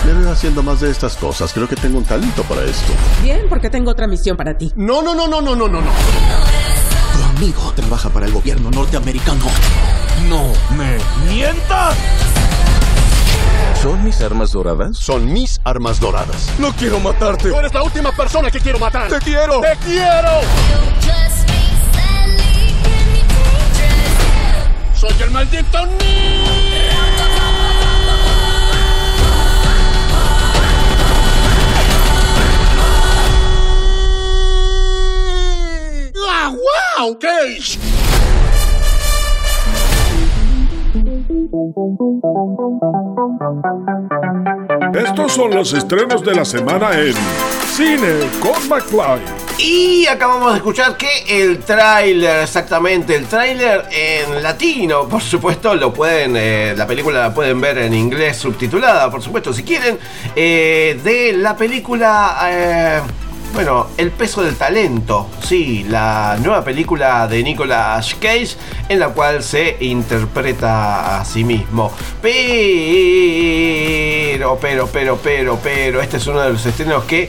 Me 0.04 0.14
veo 0.14 0.32
haciendo 0.32 0.62
más 0.62 0.80
de 0.80 0.90
estas 0.90 1.16
cosas. 1.16 1.52
Creo 1.52 1.68
que 1.68 1.76
tengo 1.76 1.98
un 1.98 2.04
talento 2.04 2.42
para 2.44 2.62
esto. 2.64 2.92
Bien, 3.22 3.46
porque 3.48 3.68
tengo 3.68 3.90
otra 3.90 4.06
misión 4.06 4.36
para 4.36 4.56
ti. 4.56 4.72
No, 4.76 5.02
no, 5.02 5.14
no, 5.14 5.28
no, 5.28 5.40
no, 5.42 5.54
no, 5.54 5.68
no, 5.68 5.80
no. 5.80 5.90
Tu 7.12 7.36
amigo 7.36 7.72
trabaja 7.74 8.08
para 8.08 8.26
el 8.26 8.32
gobierno 8.32 8.70
norteamericano. 8.70 9.44
No 10.28 10.52
me 10.76 10.98
mientas. 11.32 11.96
¿Son 13.82 14.02
mis 14.04 14.20
armas 14.20 14.52
doradas? 14.52 14.96
Son 14.96 15.32
mis 15.32 15.60
armas 15.64 16.00
doradas. 16.00 16.50
No 16.58 16.72
quiero 16.72 17.00
matarte. 17.00 17.48
Tú 17.50 17.56
eres 17.56 17.72
la 17.72 17.82
última 17.82 18.12
persona 18.12 18.50
que 18.50 18.60
quiero 18.60 18.78
matar. 18.78 19.08
¡Te 19.08 19.18
quiero! 19.18 19.60
¡Te 19.60 19.76
quiero! 19.84 20.40
¡Soy 25.00 25.14
el 25.22 25.30
maldito 25.30 25.86
Nick! 25.86 26.92
¡Ah, 36.28 36.52
wow! 36.98 37.18
¡Cage! 37.18 37.78
Estos 44.94 45.32
son 45.32 45.54
los 45.54 45.72
estrenos 45.72 46.24
de 46.24 46.34
la 46.34 46.44
semana 46.44 46.92
en 46.98 47.14
Cine 47.76 48.28
con 48.40 48.68
McFly. 48.68 49.20
Y 49.58 50.06
acabamos 50.06 50.52
de 50.52 50.56
escuchar 50.58 50.96
que 50.96 51.08
el 51.28 51.58
tráiler, 51.58 52.42
exactamente, 52.42 53.14
el 53.14 53.26
tráiler 53.26 53.84
en 53.92 54.42
latino, 54.42 55.08
por 55.08 55.22
supuesto, 55.22 55.74
lo 55.74 55.92
pueden, 55.92 56.34
eh, 56.36 56.74
la 56.76 56.86
película 56.86 57.20
la 57.20 57.34
pueden 57.34 57.60
ver 57.60 57.78
en 57.78 57.94
inglés 57.94 58.38
subtitulada, 58.38 59.10
por 59.10 59.22
supuesto, 59.22 59.52
si 59.52 59.62
quieren, 59.62 59.98
eh, 60.34 60.98
de 61.04 61.34
la 61.34 61.56
película, 61.56 62.36
eh, 62.50 63.00
bueno, 63.52 63.88
El 63.96 64.10
peso 64.12 64.42
del 64.42 64.56
talento, 64.56 65.28
sí, 65.42 65.84
la 65.88 66.36
nueva 66.40 66.62
película 66.64 67.26
de 67.26 67.42
Nicolas 67.42 68.14
Cage, 68.14 68.56
en 68.88 69.00
la 69.00 69.08
cual 69.08 69.42
se 69.42 69.76
interpreta 69.80 71.20
a 71.20 71.24
sí 71.24 71.44
mismo. 71.44 71.92
Pero, 72.22 72.38
pero, 74.60 74.86
pero, 74.86 75.18
pero, 75.22 75.58
pero, 75.62 76.00
este 76.00 76.18
es 76.18 76.26
uno 76.26 76.40
de 76.40 76.50
los 76.50 76.64
estrenos 76.64 77.04
que 77.04 77.28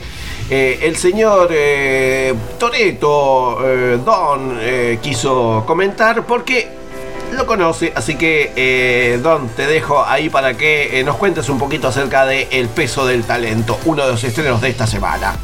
eh, 0.50 0.80
el 0.82 0.96
señor 0.96 1.48
eh, 1.50 2.34
Toreto 2.58 3.58
eh, 3.64 3.98
Don 4.04 4.58
eh, 4.60 4.98
quiso 5.02 5.64
comentar 5.66 6.24
porque 6.26 6.68
lo 7.32 7.46
conoce, 7.46 7.92
así 7.96 8.16
que 8.16 9.18
Don 9.22 9.48
te 9.48 9.66
dejo 9.66 10.04
ahí 10.04 10.28
para 10.28 10.54
que 10.54 11.02
nos 11.04 11.16
cuentes 11.16 11.48
un 11.48 11.58
poquito 11.58 11.88
acerca 11.88 12.26
de 12.26 12.48
El 12.50 12.68
peso 12.68 13.06
del 13.06 13.24
talento, 13.24 13.78
uno 13.86 14.04
de 14.04 14.12
los 14.12 14.22
estrenos 14.22 14.60
de 14.60 14.68
esta 14.68 14.86
semana. 14.86 15.34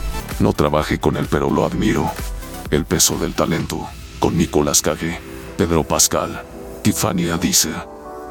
No 0.40 0.52
trabajé 0.52 1.00
con 1.00 1.16
él, 1.16 1.26
pero 1.30 1.50
lo 1.50 1.64
admiro. 1.64 2.10
El 2.70 2.84
peso 2.84 3.18
del 3.18 3.34
talento, 3.34 3.86
con 4.18 4.36
Nicolas 4.36 4.82
Cage, 4.82 5.18
Pedro 5.56 5.82
Pascal, 5.82 6.42
Tiffany 6.82 7.28
Haddish, 7.28 7.68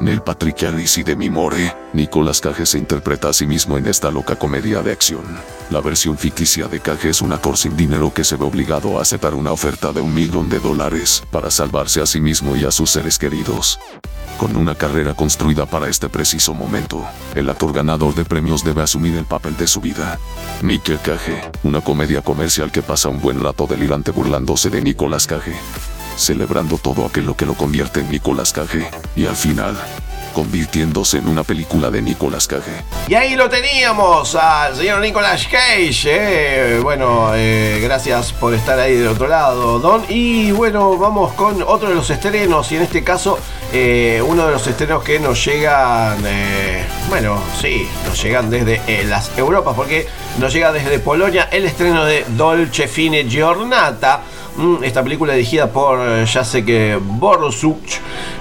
Neil 0.00 0.22
Patrick 0.22 0.62
Harris 0.62 0.96
y 0.98 1.02
Demi 1.02 1.28
Moore. 1.28 1.74
Nicolas 1.92 2.40
Cage 2.40 2.64
se 2.64 2.78
interpreta 2.78 3.28
a 3.28 3.32
sí 3.32 3.46
mismo 3.46 3.76
en 3.76 3.86
esta 3.86 4.10
loca 4.10 4.36
comedia 4.36 4.80
de 4.80 4.92
acción. 4.92 5.24
La 5.70 5.80
versión 5.80 6.16
ficticia 6.16 6.66
de 6.66 6.80
Cage 6.80 7.10
es 7.10 7.20
un 7.20 7.32
actor 7.32 7.58
sin 7.58 7.76
dinero 7.76 8.12
que 8.14 8.24
se 8.24 8.36
ve 8.36 8.44
obligado 8.44 8.98
a 8.98 9.02
aceptar 9.02 9.34
una 9.34 9.52
oferta 9.52 9.92
de 9.92 10.00
un 10.00 10.14
millón 10.14 10.48
de 10.48 10.60
dólares 10.60 11.22
para 11.30 11.50
salvarse 11.50 12.00
a 12.00 12.06
sí 12.06 12.20
mismo 12.20 12.56
y 12.56 12.64
a 12.64 12.70
sus 12.70 12.90
seres 12.90 13.18
queridos. 13.18 13.78
Con 14.38 14.56
una 14.56 14.76
carrera 14.76 15.14
construida 15.14 15.66
para 15.66 15.88
este 15.88 16.08
preciso 16.08 16.54
momento, 16.54 17.04
el 17.34 17.50
actor 17.50 17.72
ganador 17.72 18.14
de 18.14 18.24
premios 18.24 18.62
debe 18.62 18.82
asumir 18.82 19.16
el 19.16 19.24
papel 19.24 19.56
de 19.56 19.66
su 19.66 19.80
vida. 19.80 20.16
Nick 20.62 21.02
Cage, 21.02 21.50
una 21.64 21.80
comedia 21.80 22.22
comercial 22.22 22.70
que 22.70 22.80
pasa 22.80 23.08
un 23.08 23.20
buen 23.20 23.40
rato 23.42 23.66
delirante 23.66 24.12
burlándose 24.12 24.70
de 24.70 24.80
Nicolas 24.80 25.26
Cage, 25.26 25.56
celebrando 26.16 26.78
todo 26.78 27.04
aquello 27.04 27.36
que 27.36 27.46
lo 27.46 27.54
convierte 27.54 27.98
en 27.98 28.12
Nicolas 28.12 28.52
Cage, 28.52 28.88
y 29.16 29.26
al 29.26 29.34
final, 29.34 29.76
convirtiéndose 30.32 31.18
en 31.18 31.28
una 31.28 31.42
película 31.42 31.90
de 31.90 32.02
Nicolas 32.02 32.46
Cage. 32.46 32.84
Y 33.08 33.14
ahí 33.14 33.34
lo 33.36 33.48
teníamos 33.48 34.34
al 34.34 34.76
señor 34.76 35.00
Nicolas 35.00 35.46
Cage. 35.46 36.02
eh. 36.06 36.80
Bueno, 36.82 37.30
eh, 37.34 37.80
gracias 37.82 38.32
por 38.32 38.54
estar 38.54 38.78
ahí 38.78 38.94
del 38.96 39.08
otro 39.08 39.26
lado, 39.28 39.78
Don. 39.78 40.04
Y 40.08 40.50
bueno, 40.52 40.96
vamos 40.96 41.32
con 41.34 41.62
otro 41.62 41.88
de 41.88 41.94
los 41.94 42.08
estrenos. 42.10 42.70
Y 42.72 42.76
en 42.76 42.82
este 42.82 43.02
caso, 43.02 43.38
eh, 43.72 44.22
uno 44.26 44.46
de 44.46 44.52
los 44.52 44.66
estrenos 44.66 45.02
que 45.02 45.18
nos 45.18 45.44
llegan. 45.44 46.18
bueno, 47.08 47.40
sí, 47.60 47.88
nos 48.06 48.22
llegan 48.22 48.50
desde 48.50 49.04
las 49.04 49.36
Europas, 49.36 49.74
porque 49.74 50.06
nos 50.38 50.52
llega 50.52 50.72
desde 50.72 50.98
Polonia 50.98 51.48
el 51.50 51.64
estreno 51.64 52.04
de 52.04 52.24
Dolce 52.28 52.88
Fine 52.88 53.28
Giornata. 53.28 54.20
Mm, 54.58 54.82
Esta 54.82 55.04
película 55.04 55.34
dirigida 55.34 55.70
por 55.70 56.00
eh, 56.00 56.26
Jacek 56.26 56.98
Borsuk, 57.00 57.78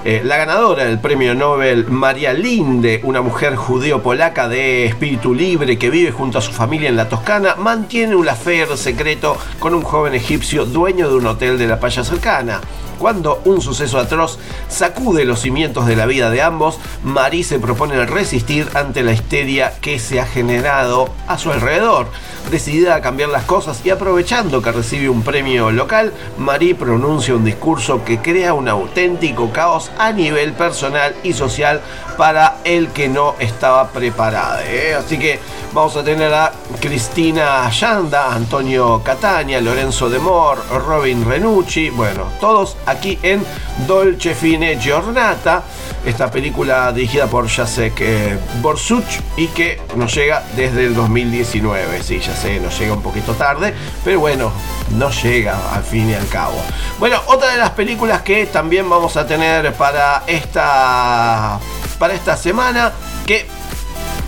eh, 0.03 0.21
la 0.25 0.37
ganadora 0.37 0.85
del 0.85 0.97
premio 0.97 1.35
Nobel 1.35 1.85
María 1.85 2.33
Linde, 2.33 3.01
una 3.03 3.21
mujer 3.21 3.55
judeo-polaca 3.55 4.47
de 4.47 4.87
espíritu 4.87 5.35
libre 5.35 5.77
que 5.77 5.91
vive 5.91 6.11
junto 6.11 6.39
a 6.39 6.41
su 6.41 6.53
familia 6.53 6.89
en 6.89 6.95
la 6.95 7.07
Toscana, 7.07 7.53
mantiene 7.55 8.15
un 8.15 8.27
affair 8.27 8.75
secreto 8.77 9.37
con 9.59 9.75
un 9.75 9.83
joven 9.83 10.15
egipcio 10.15 10.65
dueño 10.65 11.07
de 11.07 11.17
un 11.17 11.27
hotel 11.27 11.59
de 11.59 11.67
la 11.67 11.79
playa 11.79 12.03
cercana. 12.03 12.61
Cuando 12.97 13.41
un 13.45 13.61
suceso 13.61 13.99
atroz 13.99 14.39
sacude 14.69 15.23
los 15.23 15.41
cimientos 15.41 15.85
de 15.85 15.95
la 15.95 16.07
vida 16.07 16.31
de 16.31 16.41
ambos, 16.41 16.79
Marie 17.03 17.43
se 17.43 17.59
propone 17.59 18.03
resistir 18.07 18.67
ante 18.73 19.03
la 19.03 19.11
histeria 19.13 19.73
que 19.81 19.99
se 19.99 20.19
ha 20.19 20.25
generado 20.25 21.07
a 21.27 21.37
su 21.37 21.51
alrededor. 21.51 22.07
Decidida 22.49 22.95
a 22.95 23.01
cambiar 23.01 23.29
las 23.29 23.43
cosas 23.43 23.85
y 23.85 23.91
aprovechando 23.91 24.63
que 24.63 24.71
recibe 24.71 25.09
un 25.09 25.21
premio 25.21 25.69
local, 25.69 26.06
Marie 26.37 26.75
pronuncia 26.75 27.35
un 27.35 27.45
discurso 27.45 28.03
que 28.03 28.19
crea 28.19 28.53
un 28.53 28.67
auténtico 28.67 29.51
caos 29.51 29.91
a 29.97 30.11
nivel 30.11 30.53
personal 30.53 31.15
y 31.23 31.33
social 31.33 31.81
para 32.17 32.57
el 32.63 32.89
que 32.89 33.07
no 33.09 33.35
estaba 33.39 33.89
preparado. 33.89 34.59
¿eh? 34.65 34.95
Así 34.95 35.17
que 35.17 35.39
vamos 35.73 35.95
a 35.95 36.03
tener 36.03 36.33
a 36.33 36.51
Cristina 36.79 37.69
Yanda, 37.69 38.33
Antonio 38.33 39.01
Catania, 39.03 39.61
Lorenzo 39.61 40.09
De 40.09 40.19
Mor, 40.19 40.63
Robin 40.85 41.25
Renucci, 41.25 41.89
bueno, 41.89 42.25
todos 42.39 42.77
aquí 42.85 43.17
en 43.21 43.43
Dolce 43.87 44.33
Fine 44.35 44.79
Giornata, 44.79 45.63
esta 46.05 46.31
película 46.31 46.91
dirigida 46.91 47.27
por 47.27 47.47
Jacek 47.47 47.93
eh, 47.99 48.37
Borsuch 48.61 49.21
y 49.35 49.47
que 49.47 49.81
nos 49.95 50.13
llega 50.13 50.43
desde 50.55 50.85
el 50.85 50.95
2019. 50.95 52.01
Sí, 52.03 52.19
ya 52.19 52.35
sé, 52.35 52.59
nos 52.59 52.77
llega 52.79 52.93
un 52.93 53.01
poquito 53.01 53.33
tarde, 53.33 53.73
pero 54.03 54.19
bueno, 54.19 54.51
no 54.91 55.09
llega 55.09 55.73
al 55.73 55.83
fin 55.83 56.09
y 56.09 56.13
al 56.13 56.27
cabo. 56.27 56.61
Bueno, 56.99 57.19
otra 57.27 57.51
de 57.51 57.57
las 57.57 57.71
películas 57.71 58.21
que 58.21 58.45
también 58.45 58.89
vamos 58.89 59.17
a 59.17 59.27
tener 59.27 59.73
para 59.73 60.23
esta, 60.27 61.59
para 61.99 62.13
esta 62.13 62.37
semana, 62.37 62.93
que 63.25 63.45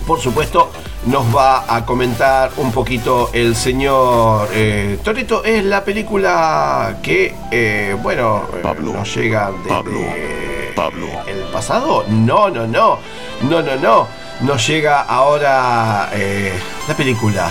por 0.06 0.20
supuesto 0.20 0.70
nos 1.06 1.34
va 1.34 1.64
a 1.74 1.84
comentar 1.84 2.50
un 2.58 2.72
poquito 2.72 3.30
el 3.32 3.56
señor 3.56 4.48
eh, 4.52 4.98
Torito. 5.02 5.44
Es 5.44 5.64
la 5.64 5.84
película 5.84 6.98
que, 7.02 7.34
eh, 7.50 7.96
bueno, 8.02 8.46
eh, 8.54 8.74
nos 8.82 9.14
llega 9.14 9.50
desde 9.50 10.72
Pablo. 10.74 11.06
el 11.26 11.38
pasado. 11.52 12.04
No, 12.08 12.50
no, 12.50 12.66
no. 12.66 12.98
No, 13.42 13.62
no, 13.62 13.76
no. 13.76 14.06
Nos 14.42 14.66
llega 14.66 15.02
ahora 15.02 16.10
eh, 16.12 16.52
la 16.88 16.94
película. 16.94 17.50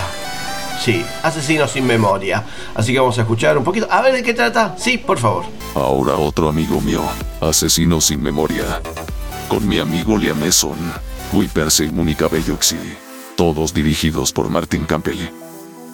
Sí, 0.80 1.04
Asesinos 1.22 1.72
sin 1.72 1.86
memoria. 1.86 2.42
Así 2.74 2.92
que 2.92 3.00
vamos 3.00 3.18
a 3.18 3.22
escuchar 3.22 3.58
un 3.58 3.64
poquito. 3.64 3.86
A 3.90 4.00
ver 4.00 4.14
de 4.14 4.22
qué 4.22 4.32
trata. 4.32 4.74
Sí, 4.78 4.96
por 4.98 5.18
favor. 5.18 5.44
Ahora 5.74 6.14
otro 6.16 6.48
amigo 6.48 6.80
mío, 6.80 7.02
asesino 7.40 8.00
sin 8.00 8.22
memoria. 8.22 8.80
Con 9.48 9.68
mi 9.68 9.78
amigo 9.78 10.16
Liam 10.16 10.42
Pearce 11.48 11.84
y 11.84 11.90
Mónica 11.90 12.28
Bellucci. 12.28 13.09
Todos 13.40 13.72
dirigidos 13.72 14.34
por 14.34 14.50
Martin 14.50 14.84
Campbell. 14.84 15.16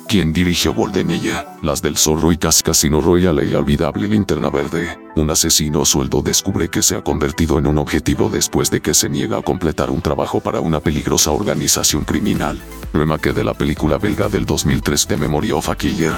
Quien 0.09 0.33
dirigió 0.33 0.75
Goldenilla, 0.75 1.57
las 1.63 1.81
del 1.81 1.97
Zorro 1.97 2.33
y 2.33 2.39
Casino 2.39 3.01
Royale 3.01 3.47
y 3.47 3.55
Olvidable 3.55 4.09
Linterna 4.09 4.51
Verde. 4.51 5.06
Un 5.17 5.31
asesino 5.31 5.87
sueldo 5.87 6.21
descubre 6.21 6.69
que 6.69 6.83
se 6.83 6.95
ha 6.95 7.01
convertido 7.03 7.59
en 7.59 7.67
un 7.67 7.79
objetivo 7.79 8.29
después 8.29 8.71
de 8.71 8.83
que 8.83 8.93
se 8.93 9.09
niega 9.09 9.39
a 9.39 9.43
completar 9.43 9.89
un 9.89 10.03
trabajo 10.03 10.41
para 10.41 10.61
una 10.61 10.79
peligrosa 10.81 11.31
organización 11.31 12.05
criminal. 12.05 12.61
Remake 12.93 13.33
de 13.33 13.43
la 13.43 13.55
película 13.55 13.97
belga 13.97 14.29
del 14.29 14.45
2003 14.45 15.09
de 15.09 15.17
Memory 15.17 15.53
of 15.53 15.71
a 15.71 15.75
Killer. 15.75 16.13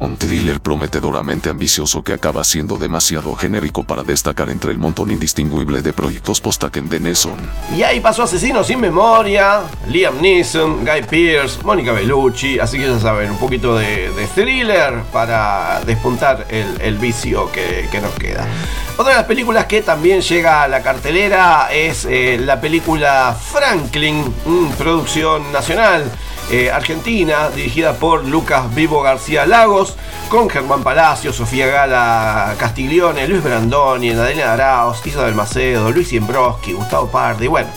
Un 0.00 0.16
thriller 0.16 0.60
prometedoramente 0.60 1.48
ambicioso 1.48 2.02
que 2.02 2.12
acaba 2.12 2.44
siendo 2.44 2.76
demasiado 2.76 3.34
genérico 3.36 3.84
para 3.84 4.02
destacar 4.02 4.50
entre 4.50 4.72
el 4.72 4.78
montón 4.78 5.10
indistinguible 5.10 5.80
de 5.80 5.94
proyectos 5.94 6.40
post-Aken 6.40 6.90
de 6.90 7.00
Nesson. 7.00 7.38
Y 7.74 7.84
ahí 7.84 8.00
pasó 8.00 8.24
Asesinos 8.24 8.66
sin 8.66 8.80
memoria, 8.80 9.60
Liam 9.88 10.20
Neeson, 10.20 10.84
Guy 10.84 11.04
Pearce, 11.08 11.62
Mónica 11.62 11.92
Bellucci, 11.92 12.58
así 12.58 12.78
que 12.78 12.84
ya 12.84 12.98
saben, 12.98 13.30
un 13.30 13.38
poquito 13.38 13.76
de, 13.76 14.10
de 14.10 14.26
thriller 14.34 15.02
para 15.12 15.80
despuntar 15.86 16.46
el, 16.50 16.98
vicio 16.98 17.50
que 17.50 18.00
nos 18.02 18.12
queda. 18.14 18.41
Otra 18.96 19.12
de 19.12 19.18
las 19.18 19.26
películas 19.26 19.66
que 19.66 19.82
también 19.82 20.20
llega 20.20 20.62
a 20.62 20.68
la 20.68 20.82
cartelera 20.82 21.68
es 21.72 22.04
eh, 22.04 22.38
la 22.40 22.60
película 22.60 23.34
Franklin, 23.34 24.34
mm, 24.44 24.70
producción 24.72 25.50
nacional. 25.52 26.10
Eh, 26.50 26.70
argentina, 26.70 27.48
dirigida 27.50 27.94
por 27.94 28.24
Lucas 28.24 28.74
Vivo 28.74 29.02
García 29.02 29.46
Lagos, 29.46 29.96
con 30.28 30.48
Germán 30.48 30.82
Palacio, 30.82 31.32
Sofía 31.32 31.66
Gala 31.66 32.54
Castiglione, 32.58 33.28
Luis 33.28 33.42
Brandoni, 33.42 34.10
Adelina 34.10 34.52
Arauz, 34.52 35.06
Isabel 35.06 35.34
Macedo, 35.34 35.90
Luis 35.90 36.12
Iembroski, 36.12 36.72
Gustavo 36.72 37.08
Pardi. 37.08 37.46
Bueno, 37.46 37.68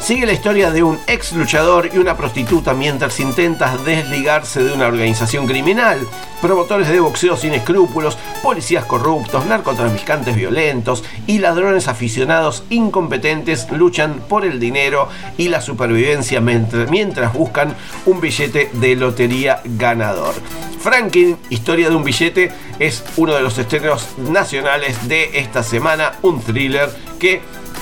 sigue 0.00 0.26
la 0.26 0.32
historia 0.32 0.70
de 0.70 0.82
un 0.82 0.98
ex 1.06 1.32
luchador 1.32 1.90
y 1.92 1.98
una 1.98 2.16
prostituta 2.16 2.72
mientras 2.72 3.18
intenta 3.20 3.76
desligarse 3.78 4.62
de 4.62 4.72
una 4.72 4.86
organización 4.86 5.46
criminal. 5.46 6.06
Promotores 6.40 6.88
de 6.88 7.00
boxeo 7.00 7.36
sin 7.36 7.54
escrúpulos, 7.54 8.18
policías 8.42 8.84
corruptos, 8.84 9.46
narcotraficantes 9.46 10.36
violentos 10.36 11.02
y 11.26 11.38
ladrones 11.38 11.88
aficionados 11.88 12.64
incompetentes 12.68 13.70
luchan 13.70 14.20
por 14.28 14.44
el 14.44 14.60
dinero 14.60 15.08
y 15.38 15.48
la 15.48 15.62
supervivencia 15.62 16.42
mientras 16.42 17.32
buscan 17.32 17.74
un 18.04 18.13
billete 18.20 18.70
de 18.72 18.96
lotería 18.96 19.60
ganador. 19.64 20.34
Franklin, 20.80 21.38
historia 21.50 21.88
de 21.88 21.94
un 21.96 22.04
billete, 22.04 22.52
es 22.78 23.04
uno 23.16 23.34
de 23.34 23.42
los 23.42 23.56
estrenos 23.58 24.18
nacionales 24.18 25.08
de 25.08 25.38
esta 25.38 25.62
semana, 25.62 26.14
un 26.22 26.42
thriller 26.42 26.90
que 27.18 27.40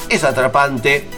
es 0.09 0.25
atrapante, 0.25 1.09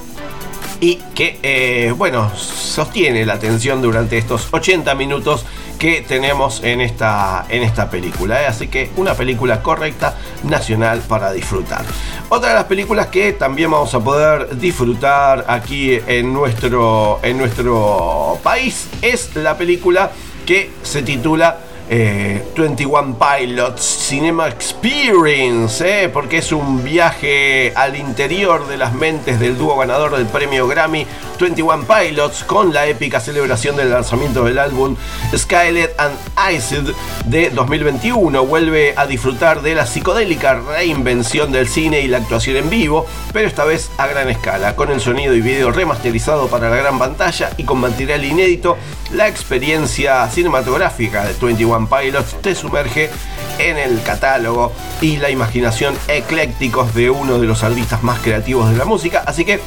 y 0.81 0.97
que, 1.15 1.39
eh, 1.43 1.95
bueno, 1.97 2.31
sostiene 2.37 3.25
la 3.25 3.35
atención 3.35 3.81
durante 3.81 4.19
estos 4.19 4.49
80 4.51 4.95
minutos 4.95 5.47
que 5.79 6.03
tenemos 6.03 6.63
en 6.63 6.81
esta, 6.81 7.47
en 7.49 7.63
esta 7.63 7.91
película. 7.91 8.43
¿eh? 8.43 8.47
Así 8.47 8.69
que 8.69 8.91
una 8.97 9.15
película 9.15 9.63
correcta, 9.63 10.17
nacional 10.45 11.01
para 11.09 11.33
disfrutar. 11.33 11.85
Otra 12.29 12.51
de 12.51 12.55
las 12.55 12.65
películas 12.65 13.09
que 13.09 13.33
también 13.33 13.71
vamos 13.71 13.95
a 13.95 14.01
poder 14.01 14.59
disfrutar 14.59 15.45
aquí 15.49 15.99
en 16.07 16.33
nuestro, 16.33 17.21
en 17.23 17.39
nuestro 17.39 18.39
país 18.43 18.89
es 19.03 19.35
la 19.37 19.57
película 19.57 20.11
que 20.47 20.71
se 20.83 21.03
titula 21.03 21.59
eh, 21.89 22.43
21 22.57 23.17
Pilots 23.19 23.83
Cinema 23.83 24.49
Experience, 24.49 26.05
eh, 26.05 26.09
porque 26.09 26.39
es 26.39 26.53
un 26.53 26.83
viaje 26.83 27.73
al 27.77 27.97
interior 27.97 28.67
de 28.67 28.77
las 28.77 28.95
mentes 28.95 29.39
del 29.39 29.59
dúo 29.59 29.77
ganador 29.77 30.17
del 30.17 30.27
premio 30.27 30.67
Grammy 30.67 31.07
21 31.39 31.85
Pilots 31.87 32.45
con 32.45 32.73
la 32.73 32.87
épica 32.87 33.21
celebración 33.21 33.77
del 33.77 33.91
lanzamiento 33.91 34.45
del 34.45 34.59
álbum 34.59 34.97
Skylet 35.37 35.95
and 35.99 36.17
Iced 36.53 36.95
de 37.27 37.51
2021. 37.51 38.47
Vuelve 38.47 38.95
a 38.97 39.07
disfrutar 39.07 39.61
de 39.61 39.75
la 39.75 39.87
psicodélica 39.87 40.55
reinvención 40.55 41.53
del 41.53 41.69
cine 41.69 42.01
y 42.01 42.09
la 42.09 42.19
actuación 42.19 42.57
en 42.57 42.71
vivo, 42.71 43.07
pero 43.33 43.49
esta 43.49 43.65
vez 43.65 43.91
a 43.99 44.07
gran 44.07 44.31
escala, 44.31 44.77
con 44.77 44.91
el 44.91 45.01
sonido 45.01 45.35
y 45.35 45.41
video 45.41 45.71
remasterizado 45.71 46.49
para 46.49 46.71
la 46.71 46.77
gran 46.77 46.99
pantalla 46.99 47.51
y 47.57 47.65
con 47.65 47.79
material 47.79 48.25
inédito. 48.25 48.77
La 49.13 49.29
experiencia 49.29 50.29
cinematográfica 50.29 51.25
de 51.25 51.35
21 51.35 51.74
Pilots 51.89 52.41
te 52.41 52.55
sumerge 52.55 53.11
en 53.59 53.77
el 53.77 54.03
catálogo 54.03 54.73
y 55.01 55.17
la 55.17 55.31
imaginación 55.31 55.95
eclécticos 56.09 56.95
de 56.95 57.11
uno 57.11 57.39
de 57.39 57.47
los 57.47 57.63
artistas 57.63 58.03
más 58.03 58.21
creativos 58.21 58.71
de 58.71 58.77
la 58.77 58.85
música. 58.85 59.23
Así 59.27 59.45
que 59.45 59.61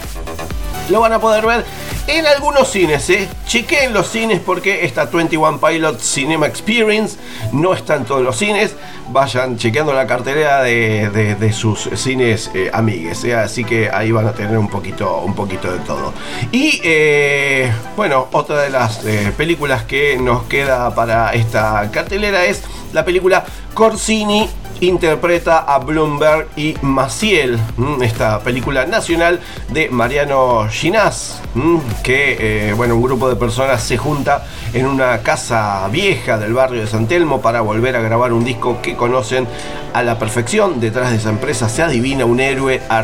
lo 0.89 0.99
van 1.01 1.13
a 1.13 1.19
poder 1.19 1.45
ver 1.45 1.65
en 2.07 2.25
algunos 2.25 2.69
cines, 2.71 3.09
¿eh? 3.09 3.27
Chequeen 3.47 3.93
los 3.93 4.07
cines 4.09 4.39
porque 4.39 4.85
esta 4.85 5.05
21 5.05 5.59
Pilot 5.59 5.99
Cinema 5.99 6.47
Experience 6.47 7.17
no 7.51 7.73
está 7.73 7.95
en 7.95 8.05
todos 8.05 8.21
los 8.21 8.37
cines. 8.37 8.75
Vayan 9.09 9.57
chequeando 9.57 9.93
la 9.93 10.05
cartelera 10.07 10.61
de, 10.63 11.35
de- 11.39 11.53
sus 11.53 11.89
cines 11.95 12.51
eh, 12.53 12.69
amigues, 12.73 13.23
¿eh? 13.23 13.35
así 13.35 13.63
que 13.63 13.89
ahí 13.89 14.11
van 14.11 14.27
a 14.27 14.33
tener 14.33 14.57
un 14.57 14.67
poquito, 14.69 15.19
un 15.19 15.33
poquito 15.33 15.71
de 15.71 15.79
todo. 15.79 16.13
Y 16.51 16.79
eh, 16.83 17.71
bueno, 17.95 18.27
otra 18.31 18.61
de 18.61 18.69
las 18.69 19.03
eh, 19.05 19.31
películas 19.35 19.83
que 19.83 20.17
nos 20.17 20.43
queda 20.43 20.93
para 20.93 21.33
esta 21.33 21.89
cartelera 21.91 22.45
es 22.45 22.63
la 22.93 23.03
película 23.05 23.45
Corsini 23.73 24.49
interpreta 24.81 25.59
a 25.59 25.79
Bloomberg 25.79 26.47
y 26.55 26.75
Maciel, 26.81 27.59
¿m? 27.77 28.05
esta 28.05 28.39
película 28.39 28.85
nacional 28.85 29.39
de 29.69 29.89
Mariano 29.89 30.67
Ginás, 30.69 31.41
¿m? 31.55 31.79
que 32.03 32.69
eh, 32.69 32.73
bueno, 32.73 32.95
un 32.95 33.01
grupo 33.01 33.29
de 33.29 33.35
personas 33.35 33.83
se 33.83 33.97
junta 33.97 34.45
en 34.73 34.85
una 34.85 35.19
casa 35.19 35.87
vieja 35.89 36.37
del 36.37 36.53
barrio 36.53 36.81
de 36.81 36.87
San 36.87 37.07
Telmo 37.07 37.41
para 37.41 37.61
volver 37.61 37.95
a 37.95 38.01
grabar 38.01 38.33
un 38.33 38.45
disco 38.45 38.81
que 38.81 38.95
conocen 38.95 39.47
a 39.93 40.03
la 40.03 40.19
perfección. 40.19 40.79
Detrás 40.79 41.11
de 41.11 41.17
esa 41.17 41.29
empresa 41.29 41.69
se 41.69 41.83
adivina 41.83 42.25
un 42.25 42.39
héroe 42.39 42.81
a, 42.89 43.03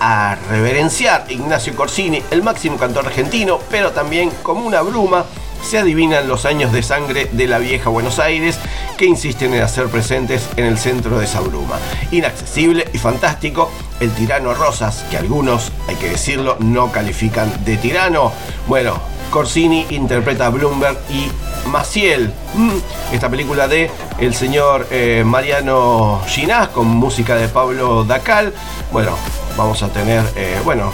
a 0.00 0.36
reverenciar, 0.50 1.26
Ignacio 1.28 1.74
Corsini, 1.76 2.22
el 2.30 2.42
máximo 2.42 2.76
cantor 2.76 3.06
argentino, 3.06 3.58
pero 3.70 3.90
también 3.90 4.30
como 4.42 4.66
una 4.66 4.80
bruma 4.82 5.24
se 5.62 5.78
adivinan 5.78 6.28
los 6.28 6.44
años 6.44 6.72
de 6.72 6.82
sangre 6.82 7.28
de 7.32 7.46
la 7.46 7.58
vieja 7.58 7.90
Buenos 7.90 8.18
Aires 8.18 8.58
que 8.96 9.06
insisten 9.06 9.54
en 9.54 9.62
hacer 9.62 9.86
presentes 9.88 10.48
en 10.56 10.64
el 10.64 10.78
centro 10.78 11.18
de 11.18 11.24
esa 11.24 11.40
bruma. 11.40 11.78
Inaccesible 12.10 12.88
y 12.92 12.98
fantástico, 12.98 13.70
el 14.00 14.10
tirano 14.12 14.54
Rosas, 14.54 15.04
que 15.10 15.16
algunos, 15.16 15.72
hay 15.88 15.96
que 15.96 16.10
decirlo, 16.10 16.56
no 16.60 16.90
califican 16.90 17.64
de 17.64 17.76
tirano. 17.76 18.32
Bueno, 18.66 19.00
Corsini 19.30 19.86
interpreta 19.90 20.46
a 20.46 20.50
Bloomberg 20.50 20.98
y 21.10 21.30
Maciel, 21.68 22.32
mm, 22.54 23.12
esta 23.12 23.28
película 23.28 23.68
de 23.68 23.90
el 24.18 24.34
señor 24.34 24.86
eh, 24.90 25.22
Mariano 25.24 26.22
Ginás 26.26 26.68
con 26.68 26.86
música 26.86 27.36
de 27.36 27.48
Pablo 27.48 28.04
Dacal. 28.04 28.54
Bueno, 28.90 29.12
vamos 29.56 29.82
a 29.82 29.88
tener, 29.88 30.24
eh, 30.34 30.58
bueno, 30.64 30.92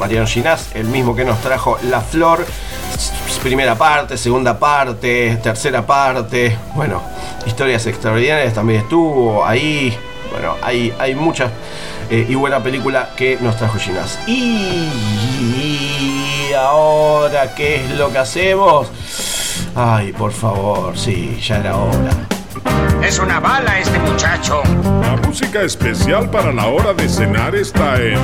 Mariano 0.00 0.26
Ginás, 0.26 0.74
el 0.74 0.86
mismo 0.86 1.14
que 1.14 1.26
nos 1.26 1.38
trajo 1.42 1.78
La 1.90 2.00
Flor, 2.00 2.46
primera 3.42 3.74
parte, 3.74 4.16
segunda 4.16 4.58
parte, 4.58 5.38
tercera 5.42 5.86
parte, 5.86 6.56
bueno, 6.74 7.02
historias 7.46 7.86
extraordinarias 7.86 8.54
también 8.54 8.80
estuvo 8.80 9.44
ahí, 9.44 9.94
bueno, 10.32 10.56
hay, 10.62 10.94
hay 10.98 11.14
muchas 11.14 11.50
eh, 12.08 12.24
y 12.26 12.34
buena 12.34 12.62
película 12.62 13.10
que 13.14 13.36
nos 13.42 13.58
trajo 13.58 13.78
Ginás. 13.78 14.18
Y 14.26 14.88
ahora, 16.56 17.54
¿qué 17.54 17.84
es 17.84 17.90
lo 17.90 18.10
que 18.10 18.18
hacemos? 18.18 18.88
Ay, 19.74 20.14
por 20.14 20.32
favor, 20.32 20.96
sí, 20.98 21.38
ya 21.46 21.58
era 21.58 21.76
hora. 21.76 22.39
Es 23.02 23.18
una 23.18 23.40
bala 23.40 23.78
este 23.78 23.98
muchacho. 23.98 24.62
La 24.84 25.16
música 25.26 25.62
especial 25.62 26.30
para 26.30 26.52
la 26.52 26.66
hora 26.68 26.92
de 26.92 27.08
cenar 27.08 27.54
está 27.54 28.00
en 28.00 28.18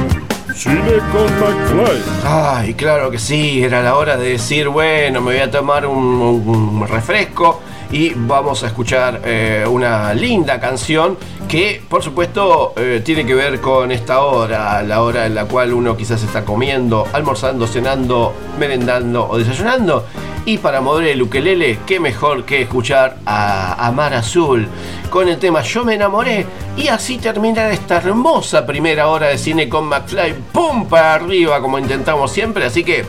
Cine 0.54 0.98
con 1.12 1.24
McFly. 1.40 2.02
Ay, 2.24 2.74
claro 2.74 3.10
que 3.10 3.18
sí, 3.18 3.62
era 3.64 3.82
la 3.82 3.96
hora 3.96 4.16
de 4.16 4.30
decir, 4.30 4.68
bueno, 4.68 5.20
me 5.20 5.32
voy 5.32 5.40
a 5.40 5.50
tomar 5.50 5.86
un, 5.86 5.98
un 5.98 6.88
refresco 6.88 7.60
y 7.90 8.12
vamos 8.14 8.64
a 8.64 8.68
escuchar 8.68 9.20
eh, 9.24 9.64
una 9.68 10.12
linda 10.14 10.58
canción 10.58 11.16
que, 11.48 11.82
por 11.88 12.02
supuesto, 12.02 12.72
eh, 12.76 13.02
tiene 13.04 13.24
que 13.24 13.34
ver 13.34 13.60
con 13.60 13.92
esta 13.92 14.20
hora, 14.20 14.82
la 14.82 15.02
hora 15.02 15.26
en 15.26 15.34
la 15.34 15.44
cual 15.44 15.72
uno 15.72 15.96
quizás 15.96 16.22
está 16.22 16.44
comiendo, 16.44 17.06
almorzando, 17.12 17.66
cenando, 17.66 18.34
merendando 18.58 19.28
o 19.28 19.38
desayunando. 19.38 20.06
Y 20.44 20.58
para 20.58 20.80
mover 20.80 21.08
el 21.08 21.22
ukelele, 21.22 21.80
qué 21.86 21.98
mejor 21.98 22.44
que 22.44 22.62
escuchar 22.62 23.16
a, 23.26 23.86
a 23.86 23.90
Mar 23.92 24.14
Azul 24.14 24.68
con 25.10 25.28
el 25.28 25.38
tema 25.38 25.62
Yo 25.62 25.84
me 25.84 25.94
enamoré. 25.94 26.46
Y 26.76 26.88
así 26.88 27.18
terminar 27.18 27.70
esta 27.72 27.96
hermosa 27.96 28.66
primera 28.66 29.08
hora 29.08 29.28
de 29.28 29.38
cine 29.38 29.68
con 29.68 29.86
McFly. 29.86 30.34
¡Pum! 30.52 30.86
Para 30.88 31.14
arriba, 31.14 31.60
como 31.60 31.78
intentamos 31.78 32.30
siempre. 32.30 32.64
Así 32.64 32.84
que 32.84 33.04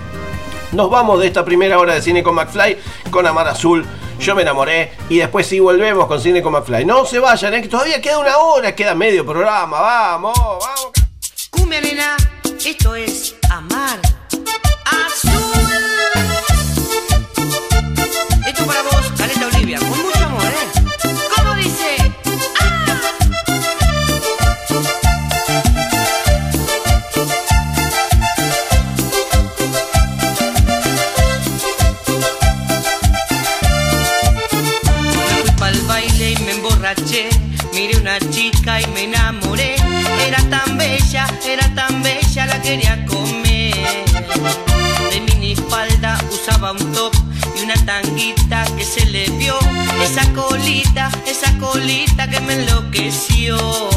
nos 0.72 0.90
vamos 0.90 1.20
de 1.20 1.28
esta 1.28 1.46
primera 1.46 1.80
hora 1.80 1.94
de 1.94 2.02
cine 2.02 2.24
con 2.24 2.36
McFly 2.36 2.78
con 3.12 3.28
Amar 3.28 3.48
Azul. 3.48 3.86
Yo 4.20 4.36
me 4.36 4.41
enamoré 4.41 4.91
y 5.09 5.18
después 5.18 5.47
sí 5.47 5.59
volvemos 5.59 6.07
con 6.07 6.20
cine 6.20 6.41
con 6.41 6.53
McFly. 6.53 6.86
No 6.86 7.05
se 7.05 7.20
vayan, 7.20 7.53
¿eh? 7.53 7.61
que 7.61 7.68
todavía 7.68 8.01
queda 8.01 8.20
una 8.20 8.38
hora, 8.38 8.76
queda 8.76 8.95
medio 8.95 9.26
programa. 9.26 9.80
Vamos, 9.80 10.38
vamos. 10.38 10.91
Cumbia 11.49 11.82
nena, 11.82 12.18
esto 12.65 12.95
es 12.95 13.36
amar 13.49 13.99
quería 42.68 43.05
comer. 43.05 43.74
De 45.09 45.22
minifalda 45.22 46.20
usaba 46.30 46.74
un 46.74 46.91
top 46.91 47.13
y 47.57 47.63
una 47.63 47.76
tanguita 47.86 48.65
que 48.76 48.84
se 48.84 49.05
le 49.05 49.30
vio. 49.39 49.57
Esa 50.03 50.26
colita, 50.34 51.09
esa 51.26 51.57
colita 51.59 52.30
que 52.30 52.41
me 52.41 52.55
enloqueció. 52.55 53.97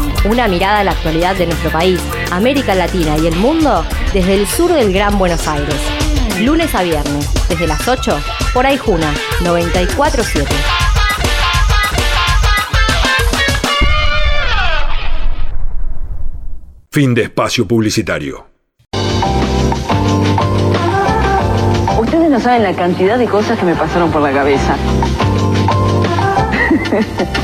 Una 0.23 0.47
mirada 0.47 0.79
a 0.79 0.83
la 0.83 0.91
actualidad 0.91 1.35
de 1.35 1.47
nuestro 1.47 1.71
país, 1.71 1.99
América 2.29 2.75
Latina 2.75 3.17
y 3.17 3.25
el 3.25 3.35
mundo 3.35 3.83
desde 4.13 4.35
el 4.35 4.45
sur 4.45 4.71
del 4.71 4.93
Gran 4.93 5.17
Buenos 5.17 5.47
Aires. 5.47 5.75
Lunes 6.39 6.75
a 6.75 6.83
viernes, 6.83 7.27
desde 7.49 7.65
las 7.65 7.87
8, 7.87 8.19
por 8.53 8.67
Aijuna 8.67 9.11
947. 9.43 10.47
Fin 16.91 17.15
de 17.15 17.23
espacio 17.23 17.67
publicitario. 17.67 18.45
Ustedes 21.99 22.29
no 22.29 22.39
saben 22.39 22.61
la 22.61 22.73
cantidad 22.75 23.17
de 23.17 23.25
cosas 23.25 23.57
que 23.57 23.65
me 23.65 23.73
pasaron 23.73 24.11
por 24.11 24.21
la 24.21 24.31
cabeza. 24.31 24.77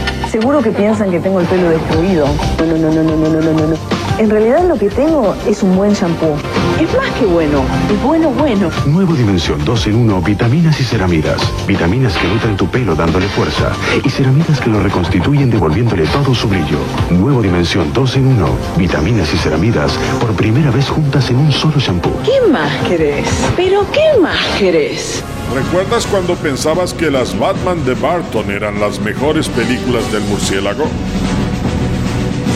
Seguro 0.32 0.62
que 0.62 0.72
piensan 0.72 1.10
que 1.10 1.20
tengo 1.20 1.40
el 1.40 1.48
pelo 1.48 1.70
destruido. 1.70 2.28
No, 2.60 2.66
no, 2.66 2.78
no, 2.78 3.04
no, 3.04 3.16
no, 3.16 3.30
no, 3.30 3.54
no, 3.54 3.68
no. 3.68 3.97
En 4.18 4.32
realidad 4.32 4.68
lo 4.68 4.80
que 4.80 4.90
tengo 4.90 5.36
es 5.46 5.62
un 5.62 5.76
buen 5.76 5.94
shampoo. 5.94 6.36
Es 6.82 6.92
más 6.98 7.12
que 7.20 7.26
bueno, 7.28 7.64
es 7.88 8.02
bueno, 8.02 8.32
bueno. 8.32 8.72
Nuevo 8.88 9.14
Dimensión 9.14 9.64
2 9.64 9.88
en 9.88 9.96
1, 9.96 10.22
vitaminas 10.22 10.80
y 10.80 10.84
ceramidas. 10.84 11.40
Vitaminas 11.68 12.18
que 12.18 12.28
nutren 12.28 12.58
tu 12.58 12.68
pelo 12.68 12.96
dándole 12.96 13.28
fuerza. 13.28 13.74
Y 14.04 14.10
ceramidas 14.10 14.60
que 14.60 14.72
lo 14.72 14.80
reconstituyen 14.80 15.52
devolviéndole 15.52 16.08
todo 16.08 16.34
su 16.34 16.48
brillo. 16.48 16.80
Nuevo 17.12 17.44
Dimensión 17.44 17.94
2 17.94 18.16
en 18.16 18.28
1, 18.28 18.48
vitaminas 18.78 19.32
y 19.36 19.38
ceramidas 19.38 19.92
por 20.20 20.32
primera 20.34 20.72
vez 20.72 20.90
juntas 20.90 21.30
en 21.30 21.38
un 21.38 21.52
solo 21.52 21.78
shampoo. 21.78 22.20
¿Qué 22.24 22.52
más 22.52 22.74
querés? 22.88 23.28
¿Pero 23.56 23.86
qué 23.92 24.20
más 24.20 24.44
querés? 24.58 25.24
¿Recuerdas 25.54 26.08
cuando 26.08 26.34
pensabas 26.36 26.92
que 26.94 27.12
las 27.12 27.38
Batman 27.38 27.86
de 27.86 27.94
Barton 27.94 28.50
eran 28.50 28.80
las 28.80 29.00
mejores 29.00 29.48
películas 29.48 30.12
del 30.12 30.24
murciélago? 30.24 30.86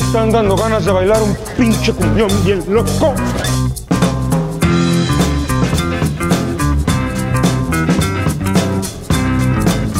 Me 0.00 0.06
están 0.06 0.32
dando 0.32 0.56
ganas 0.56 0.82
de 0.84 0.92
bailar 0.92 1.22
un 1.22 1.36
pinche 1.58 1.92
cumbión 1.92 2.30
bien 2.42 2.64
loco. 2.68 3.14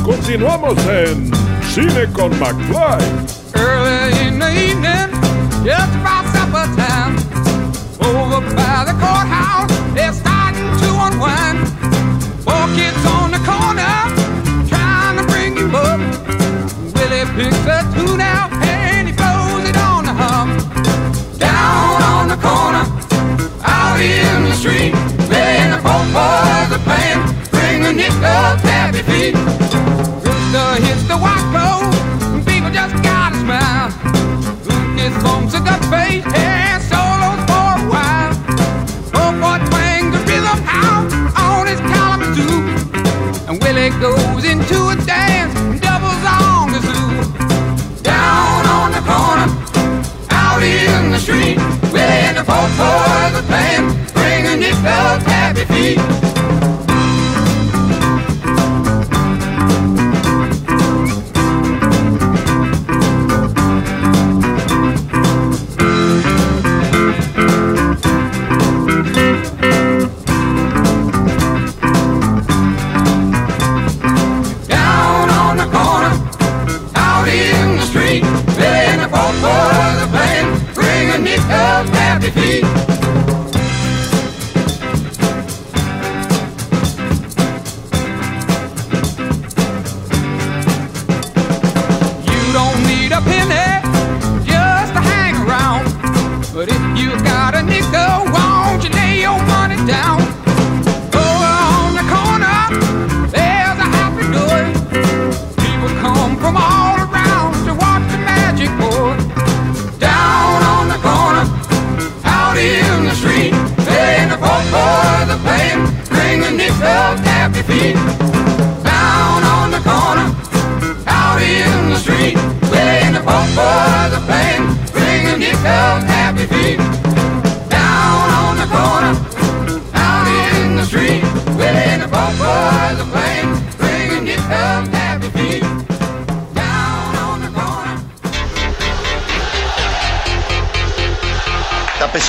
Continuamos 0.03 0.79
en 0.89 1.31
Cine 1.71 2.07
con 2.15 2.31
McFly. 2.41 3.05
Early 3.55 4.27
in 4.27 4.39
the 4.39 4.51
evening, 4.51 5.11
just 5.65 5.95
about 5.97 6.25
supper 6.33 6.67
time. 6.77 7.17
Over 8.01 8.41
by 8.57 8.85
the 8.87 8.95
courthouse, 8.95 9.40
Feet. 28.21 29.35
Hits 30.85 31.05
the 31.09 31.17
white 31.17 31.41
people 32.45 32.71
just 32.71 32.95
gotta 33.03 33.37
smile. 33.37 33.89
And 35.01 36.83
solos 36.83 37.41
for 37.49 37.71
a 37.81 37.89
while. 37.89 38.35
The 40.13 40.21
rhythm 40.29 40.61
on 41.37 41.67
his. 41.67 41.81
And 43.49 43.57
Willie 43.63 43.91
goes 44.01 44.45
into 44.45 44.79
a 44.91 44.97
dance 45.07 45.55
doubles 45.81 46.25
on 46.29 46.73
the. 46.73 46.81
Down 48.03 48.67
on 48.67 48.93
the 48.93 49.01
corner, 49.01 49.49
out 50.31 50.63
in 50.63 51.11
the 51.11 51.19
street, 51.19 51.59
Willie 51.91 52.23
and 52.29 52.37
the 52.37 52.45
folk 52.45 52.71
boys 52.77 53.35
are 53.41 53.47
playing. 53.49 53.87
Bring 54.13 54.47
a 54.47 54.57
nickel 54.57 55.19
tappy 55.25 55.65
feet. 55.65 56.30
everything. 82.23 82.60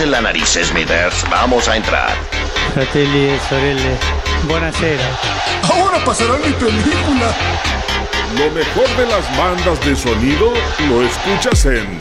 Tápese 0.02 0.08
la 0.08 0.22
nariz, 0.22 0.58
Smithers. 0.64 1.30
Vamos 1.30 1.68
a 1.68 1.76
entrar. 1.76 2.16
Fratelli 2.74 3.38
sorelle, 3.47 3.97
buonasera. 4.47 5.04
Ahora 5.72 6.04
pasará 6.04 6.38
mi 6.38 6.52
película. 6.54 7.32
Lo 8.36 8.49
mejor 8.49 8.88
de 8.97 9.06
las 9.06 9.38
bandas 9.38 9.86
de 9.86 9.95
sonido 9.95 10.54
lo 10.89 11.04
escuchas 11.04 11.66
en 11.68 11.99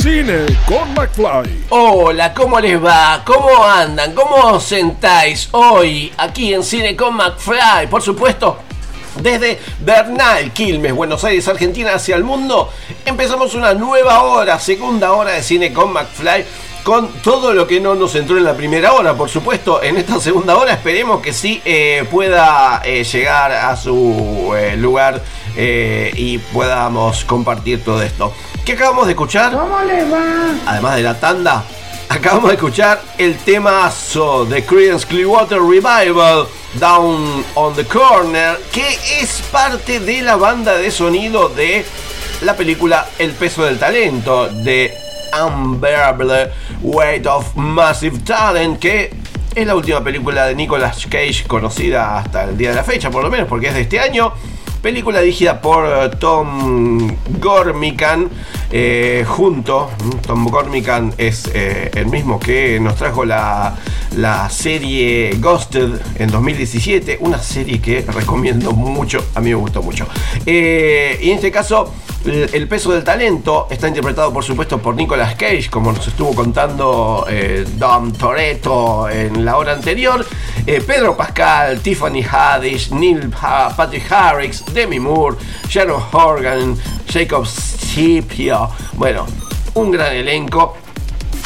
Cine 0.00 0.46
con 0.64 0.94
McFly. 0.94 1.66
Hola, 1.68 2.32
¿cómo 2.32 2.58
les 2.58 2.82
va? 2.82 3.20
¿Cómo 3.22 3.62
andan? 3.62 4.14
¿Cómo 4.14 4.36
os 4.54 4.64
sentáis 4.64 5.50
hoy 5.52 6.10
aquí 6.16 6.54
en 6.54 6.64
Cine 6.64 6.96
con 6.96 7.14
McFly? 7.16 7.86
Por 7.90 8.00
supuesto, 8.00 8.60
desde 9.20 9.60
Bernal, 9.80 10.52
Quilmes, 10.52 10.94
Buenos 10.94 11.22
Aires, 11.24 11.46
Argentina, 11.48 11.92
hacia 11.94 12.16
el 12.16 12.24
mundo, 12.24 12.72
empezamos 13.04 13.54
una 13.54 13.74
nueva 13.74 14.22
hora, 14.22 14.58
segunda 14.58 15.12
hora 15.12 15.32
de 15.32 15.42
Cine 15.42 15.70
con 15.70 15.92
McFly. 15.92 16.46
Con 16.82 17.12
todo 17.22 17.54
lo 17.54 17.68
que 17.68 17.80
no 17.80 17.94
nos 17.94 18.16
entró 18.16 18.36
en 18.38 18.44
la 18.44 18.56
primera 18.56 18.92
hora, 18.94 19.14
por 19.14 19.28
supuesto, 19.28 19.80
en 19.82 19.98
esta 19.98 20.18
segunda 20.18 20.56
hora 20.56 20.72
esperemos 20.72 21.20
que 21.20 21.32
sí 21.32 21.62
eh, 21.64 22.04
pueda 22.10 22.82
eh, 22.84 23.04
llegar 23.04 23.52
a 23.52 23.76
su 23.76 24.52
eh, 24.56 24.76
lugar 24.76 25.22
y 25.54 26.38
podamos 26.38 27.24
compartir 27.24 27.84
todo 27.84 28.02
esto. 28.02 28.32
¿Qué 28.64 28.72
acabamos 28.72 29.06
de 29.06 29.12
escuchar? 29.12 29.52
¿Cómo 29.52 29.80
le 29.82 30.04
va? 30.08 30.54
Además 30.66 30.96
de 30.96 31.02
la 31.02 31.20
tanda, 31.20 31.62
acabamos 32.08 32.48
de 32.48 32.54
escuchar 32.54 33.00
el 33.16 33.36
temazo 33.36 34.44
de 34.44 34.64
Creedence 34.64 35.06
Clearwater 35.06 35.60
Revival, 35.60 36.48
Down 36.80 37.44
on 37.54 37.74
the 37.74 37.84
Corner, 37.84 38.58
que 38.72 38.98
es 39.20 39.42
parte 39.52 40.00
de 40.00 40.22
la 40.22 40.34
banda 40.34 40.76
de 40.76 40.90
sonido 40.90 41.48
de 41.48 41.84
la 42.40 42.56
película 42.56 43.06
El 43.18 43.32
peso 43.32 43.62
del 43.64 43.78
talento 43.78 44.48
de 44.48 45.01
Unbearable 45.32 46.50
Weight 46.82 47.26
of 47.26 47.54
Massive 47.56 48.18
Talent, 48.20 48.78
que 48.78 49.10
es 49.54 49.66
la 49.66 49.74
última 49.74 50.02
película 50.02 50.46
de 50.46 50.54
Nicolas 50.54 51.06
Cage 51.06 51.44
conocida 51.46 52.18
hasta 52.18 52.44
el 52.44 52.56
día 52.56 52.70
de 52.70 52.76
la 52.76 52.84
fecha, 52.84 53.10
por 53.10 53.22
lo 53.22 53.30
menos, 53.30 53.48
porque 53.48 53.68
es 53.68 53.74
de 53.74 53.82
este 53.82 54.00
año. 54.00 54.32
Película 54.80 55.20
dirigida 55.20 55.60
por 55.60 55.86
eh, 55.86 56.10
Tom 56.18 57.08
Gormican, 57.38 58.28
eh, 58.72 59.24
junto, 59.28 59.90
Tom 60.26 60.48
Gormican 60.48 61.14
es 61.18 61.48
eh, 61.54 61.88
el 61.94 62.06
mismo 62.06 62.40
que 62.40 62.80
nos 62.80 62.96
trajo 62.96 63.24
la, 63.24 63.76
la 64.16 64.50
serie 64.50 65.36
Ghosted 65.38 66.00
en 66.16 66.30
2017, 66.32 67.18
una 67.20 67.38
serie 67.38 67.80
que 67.80 68.00
recomiendo 68.00 68.72
mucho, 68.72 69.24
a 69.36 69.40
mí 69.40 69.50
me 69.50 69.54
gustó 69.54 69.82
mucho. 69.82 70.08
Y 70.46 70.50
en 70.50 71.36
este 71.36 71.52
caso, 71.52 71.94
el 72.24 72.68
peso 72.68 72.92
del 72.92 73.02
talento 73.02 73.66
está 73.70 73.88
interpretado 73.88 74.32
por 74.32 74.44
supuesto 74.44 74.78
por 74.78 74.94
Nicolas 74.94 75.34
Cage, 75.34 75.68
como 75.70 75.92
nos 75.92 76.06
estuvo 76.06 76.34
contando 76.34 77.26
eh, 77.28 77.66
Dom 77.76 78.12
Toretto 78.12 79.08
en 79.08 79.44
la 79.44 79.56
hora 79.56 79.72
anterior, 79.72 80.24
eh, 80.66 80.80
Pedro 80.86 81.16
Pascal, 81.16 81.80
Tiffany 81.80 82.22
Haddish, 82.22 82.92
Neil 82.92 83.30
Patrick 83.30 84.10
Harris, 84.10 84.64
Demi 84.72 85.00
Moore, 85.00 85.36
Sharon 85.68 86.02
Horgan, 86.12 86.76
Jacob 87.12 87.46
Scipio, 87.46 88.70
bueno, 88.94 89.26
un 89.74 89.90
gran 89.90 90.14
elenco. 90.14 90.76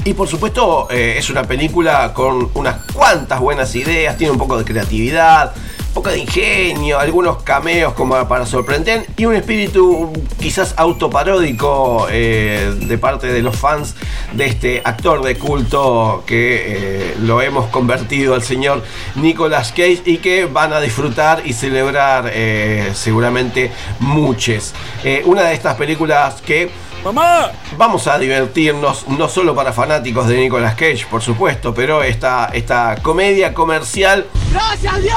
Y 0.05 0.15
por 0.15 0.29
supuesto 0.29 0.89
eh, 0.91 1.17
es 1.19 1.31
una 1.31 1.43
película 1.43 2.13
con 2.15 2.51
unas 2.55 2.77
cuantas 2.93 3.41
buenas 3.41 3.75
ideas, 3.75 4.17
tiene 4.17 4.31
un 4.31 4.39
poco 4.39 4.57
de 4.57 4.65
creatividad, 4.65 5.53
poco 5.97 6.11
de 6.11 6.19
ingenio, 6.19 6.99
algunos 6.99 7.43
cameos 7.43 7.95
como 7.95 8.29
para 8.29 8.45
sorprender 8.45 9.07
y 9.17 9.25
un 9.25 9.35
espíritu 9.35 10.13
quizás 10.39 10.75
autoparódico 10.77 12.07
eh, 12.11 12.75
de 12.79 12.99
parte 12.99 13.29
de 13.29 13.41
los 13.41 13.57
fans 13.57 13.95
de 14.35 14.45
este 14.45 14.83
actor 14.85 15.25
de 15.25 15.39
culto 15.39 16.23
que 16.27 16.65
eh, 16.67 17.15
lo 17.23 17.41
hemos 17.41 17.69
convertido 17.69 18.35
al 18.35 18.43
señor 18.43 18.85
Nicolas 19.15 19.71
Cage 19.71 20.03
y 20.05 20.19
que 20.19 20.45
van 20.45 20.75
a 20.75 20.83
disfrutar 20.83 21.41
y 21.47 21.55
celebrar 21.55 22.31
eh, 22.31 22.91
seguramente 22.93 23.73
muchos. 23.99 24.75
Eh, 25.03 25.23
una 25.25 25.45
de 25.45 25.55
estas 25.55 25.77
películas 25.77 26.43
que 26.43 26.71
¡Mamá! 27.05 27.53
Vamos 27.77 28.07
a 28.09 28.19
divertirnos, 28.19 29.07
no 29.09 29.29
solo 29.29 29.55
para 29.55 29.73
fanáticos 29.73 30.27
de 30.27 30.39
Nicolas 30.39 30.75
Cage, 30.75 31.07
por 31.09 31.23
supuesto, 31.23 31.73
pero 31.73 32.03
esta, 32.03 32.51
esta 32.53 32.97
comedia 33.03 33.55
comercial 33.55 34.27
¡Gracias, 34.53 35.03
Dios! 35.03 35.17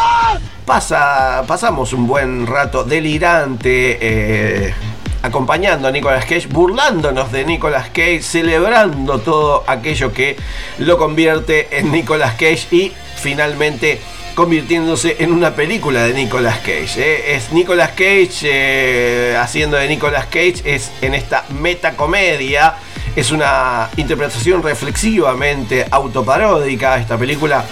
pasa, 0.66 1.44
pasamos 1.48 1.94
un 1.94 2.06
buen 2.06 2.46
rato 2.46 2.84
delirante. 2.84 3.98
eh, 4.00 4.74
acompañando 5.22 5.88
a 5.88 5.92
Nicolas 5.92 6.24
Cage, 6.26 6.48
burlándonos 6.48 7.32
de 7.32 7.44
Nicolas 7.44 7.88
Cage, 7.90 8.22
celebrando 8.22 9.20
todo 9.20 9.64
aquello 9.68 10.14
que 10.14 10.38
lo 10.78 10.98
convierte 10.98 11.78
en 11.78 11.92
Nicolas 11.92 12.34
Cage 12.36 12.68
y 12.72 12.94
finalmente 13.18 14.00
convirtiéndose 14.36 15.18
en 15.20 15.32
una 15.32 15.56
película 15.56 16.04
de 16.04 16.14
Nicolas 16.14 16.60
Cage. 16.60 16.98
¿eh? 16.98 17.36
Es 17.36 17.52
Nicolas 17.52 17.90
Cage 17.90 18.42
eh, 18.44 19.38
haciendo 19.40 19.78
de 19.78 19.88
Nicolas 19.88 20.26
Cage, 20.26 20.62
es 20.66 20.92
en 21.02 21.14
esta 21.14 21.46
metacomedia, 21.60 22.76
es 23.16 23.32
una 23.32 23.90
interpretación 23.98 24.64
reflexivamente 24.64 25.86
autoparódica. 25.90 26.98
Esta 26.98 27.18
película 27.18 27.66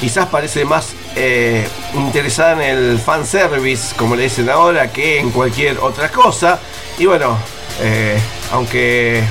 quizás 0.00 0.26
parece 0.26 0.64
más 0.64 0.94
eh, 1.16 1.66
interesada 1.94 2.52
en 2.52 2.76
el 2.76 2.98
fanservice, 2.98 3.94
como 3.96 4.16
le 4.16 4.24
dicen 4.24 4.48
ahora, 4.50 4.92
que 4.92 5.18
en 5.18 5.30
cualquier 5.30 5.78
otra 5.78 6.10
cosa. 6.10 6.60
Y 6.98 7.06
bueno, 7.06 7.38
aunque 8.52 9.22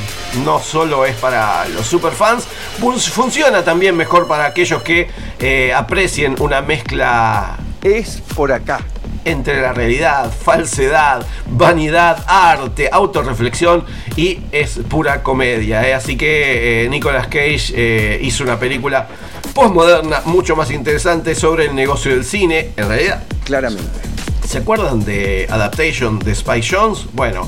no 0.43 0.59
solo 0.59 1.05
es 1.05 1.15
para 1.15 1.67
los 1.69 1.85
superfans, 1.87 2.45
fun- 2.79 2.99
funciona 2.99 3.63
también 3.63 3.95
mejor 3.95 4.27
para 4.27 4.45
aquellos 4.45 4.81
que 4.81 5.09
eh, 5.39 5.73
aprecien 5.73 6.35
una 6.39 6.61
mezcla. 6.61 7.57
Es 7.83 8.21
por 8.35 8.51
acá. 8.51 8.79
Entre 9.23 9.61
la 9.61 9.71
realidad, 9.71 10.31
falsedad, 10.31 11.23
vanidad, 11.45 12.23
arte, 12.27 12.89
autorreflexión 12.91 13.85
y 14.15 14.39
es 14.51 14.79
pura 14.89 15.21
comedia. 15.21 15.87
¿eh? 15.87 15.93
Así 15.93 16.17
que 16.17 16.85
eh, 16.85 16.89
Nicolas 16.89 17.27
Cage 17.27 17.71
eh, 17.75 18.19
hizo 18.23 18.43
una 18.43 18.57
película 18.59 19.07
postmoderna 19.53 20.21
mucho 20.25 20.55
más 20.55 20.71
interesante 20.71 21.35
sobre 21.35 21.65
el 21.65 21.75
negocio 21.75 22.11
del 22.13 22.25
cine, 22.25 22.69
en 22.75 22.87
realidad. 22.87 23.23
Claramente. 23.43 24.10
¿Se 24.51 24.57
acuerdan 24.57 25.05
de 25.05 25.47
Adaptation 25.49 26.19
de 26.19 26.35
Spy 26.35 26.61
Jones? 26.61 27.05
Bueno, 27.13 27.47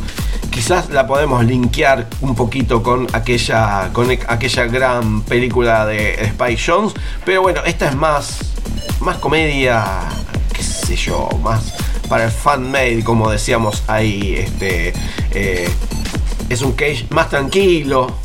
quizás 0.52 0.90
la 0.90 1.06
podemos 1.06 1.44
linkear 1.44 2.08
un 2.22 2.34
poquito 2.34 2.82
con 2.82 3.08
aquella, 3.12 3.90
con 3.92 4.10
e- 4.10 4.22
aquella 4.26 4.64
gran 4.68 5.22
película 5.24 5.86
de 5.86 6.30
Spy 6.30 6.58
Jones. 6.66 6.94
Pero 7.26 7.42
bueno, 7.42 7.60
esta 7.66 7.90
es 7.90 7.96
más, 7.98 8.40
más 9.02 9.18
comedia, 9.18 9.84
qué 10.54 10.64
sé 10.64 10.96
yo, 10.96 11.28
más 11.44 11.74
para 12.08 12.24
el 12.24 12.32
fan-made, 12.32 13.04
como 13.04 13.30
decíamos 13.30 13.84
ahí. 13.88 14.36
Este, 14.38 14.94
eh, 15.32 15.70
es 16.48 16.62
un 16.62 16.72
Cage 16.72 17.06
más 17.10 17.30
tranquilo, 17.30 18.16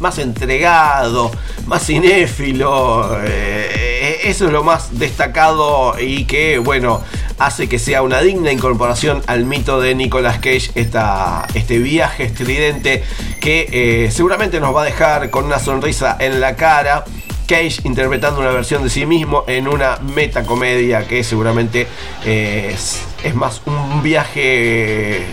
más 0.00 0.18
entregado, 0.18 1.30
más 1.66 1.86
cinéfilo. 1.86 3.18
eh, 3.24 4.20
eso 4.24 4.46
es 4.46 4.52
lo 4.52 4.64
más 4.64 4.98
destacado 4.98 5.94
y 6.00 6.24
que, 6.24 6.58
bueno, 6.58 7.02
hace 7.38 7.68
que 7.68 7.78
sea 7.78 8.02
una 8.02 8.20
digna 8.20 8.52
incorporación 8.52 9.22
al 9.26 9.44
mito 9.44 9.80
de 9.80 9.94
Nicolas 9.94 10.38
Cage, 10.38 10.70
esta, 10.74 11.46
este 11.54 11.78
viaje 11.78 12.24
estridente 12.24 13.02
que 13.40 13.68
eh, 13.70 14.10
seguramente 14.10 14.60
nos 14.60 14.74
va 14.74 14.82
a 14.82 14.84
dejar 14.84 15.30
con 15.30 15.44
una 15.44 15.58
sonrisa 15.58 16.16
en 16.18 16.40
la 16.40 16.56
cara. 16.56 17.04
Cage 17.46 17.82
interpretando 17.84 18.40
una 18.40 18.50
versión 18.50 18.82
de 18.82 18.88
sí 18.88 19.04
mismo 19.04 19.44
en 19.46 19.68
una 19.68 19.98
metacomedia 19.98 21.06
que 21.06 21.22
seguramente 21.22 21.86
eh, 22.24 22.70
es, 22.72 23.02
es 23.22 23.34
más 23.34 23.60
un 23.66 24.02
viaje 24.02 25.26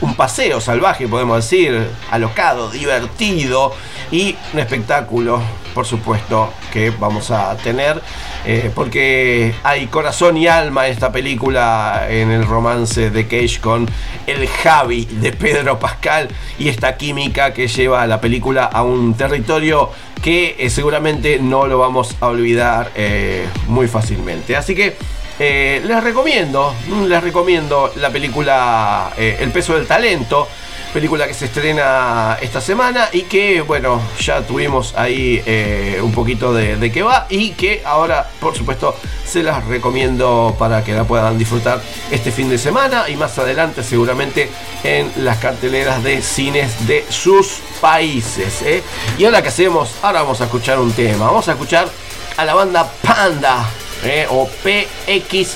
un 0.00 0.14
paseo 0.14 0.60
salvaje, 0.60 1.08
podemos 1.08 1.36
decir, 1.36 1.86
alocado, 2.10 2.70
divertido 2.70 3.74
y 4.10 4.36
un 4.52 4.60
espectáculo, 4.60 5.40
por 5.74 5.86
supuesto, 5.86 6.52
que 6.72 6.90
vamos 6.90 7.30
a 7.30 7.56
tener, 7.56 8.00
eh, 8.46 8.70
porque 8.74 9.54
hay 9.62 9.86
corazón 9.86 10.36
y 10.36 10.46
alma 10.46 10.86
en 10.86 10.92
esta 10.92 11.12
película, 11.12 12.06
en 12.08 12.30
el 12.30 12.46
romance 12.46 13.10
de 13.10 13.26
Cage 13.26 13.60
con 13.60 13.88
el 14.26 14.48
Javi 14.48 15.04
de 15.04 15.32
Pedro 15.32 15.78
Pascal 15.78 16.28
y 16.58 16.68
esta 16.68 16.96
química 16.96 17.52
que 17.52 17.68
lleva 17.68 18.02
a 18.02 18.06
la 18.06 18.20
película 18.20 18.64
a 18.64 18.82
un 18.82 19.14
territorio 19.14 19.90
que 20.22 20.56
eh, 20.58 20.70
seguramente 20.70 21.38
no 21.38 21.66
lo 21.66 21.78
vamos 21.78 22.16
a 22.20 22.28
olvidar 22.28 22.90
eh, 22.94 23.46
muy 23.66 23.88
fácilmente. 23.88 24.56
Así 24.56 24.74
que 24.74 24.96
les 25.38 26.02
recomiendo, 26.02 26.74
mm, 26.88 27.04
les 27.04 27.22
recomiendo 27.22 27.92
la 27.96 28.10
película 28.10 29.12
El 29.16 29.52
peso 29.52 29.74
del 29.74 29.86
talento. 29.86 30.48
Película 30.92 31.26
que 31.26 31.34
se 31.34 31.46
estrena 31.46 32.38
esta 32.40 32.60
semana 32.60 33.08
y 33.12 33.22
que, 33.22 33.60
bueno, 33.60 34.00
ya 34.20 34.42
tuvimos 34.42 34.94
ahí 34.96 35.42
eh, 35.46 36.00
un 36.02 36.12
poquito 36.12 36.52
de, 36.52 36.76
de 36.76 36.90
qué 36.90 37.02
va 37.02 37.26
y 37.28 37.50
que 37.52 37.82
ahora, 37.84 38.28
por 38.40 38.56
supuesto, 38.56 38.96
se 39.24 39.42
las 39.42 39.64
recomiendo 39.66 40.56
para 40.58 40.82
que 40.82 40.94
la 40.94 41.04
puedan 41.04 41.36
disfrutar 41.38 41.82
este 42.10 42.32
fin 42.32 42.48
de 42.48 42.58
semana 42.58 43.08
y 43.08 43.16
más 43.16 43.38
adelante 43.38 43.82
seguramente 43.82 44.50
en 44.82 45.10
las 45.18 45.38
carteleras 45.38 46.02
de 46.02 46.22
cines 46.22 46.86
de 46.86 47.04
sus 47.10 47.60
países. 47.80 48.62
¿eh? 48.62 48.82
Y 49.18 49.24
ahora 49.24 49.42
que 49.42 49.48
hacemos, 49.48 49.96
ahora 50.02 50.22
vamos 50.22 50.40
a 50.40 50.44
escuchar 50.44 50.78
un 50.78 50.92
tema, 50.92 51.26
vamos 51.26 51.48
a 51.48 51.52
escuchar 51.52 51.88
a 52.36 52.44
la 52.44 52.54
banda 52.54 52.90
Panda 53.02 53.68
¿eh? 54.04 54.26
o 54.30 54.48
PXNDX, 54.48 55.50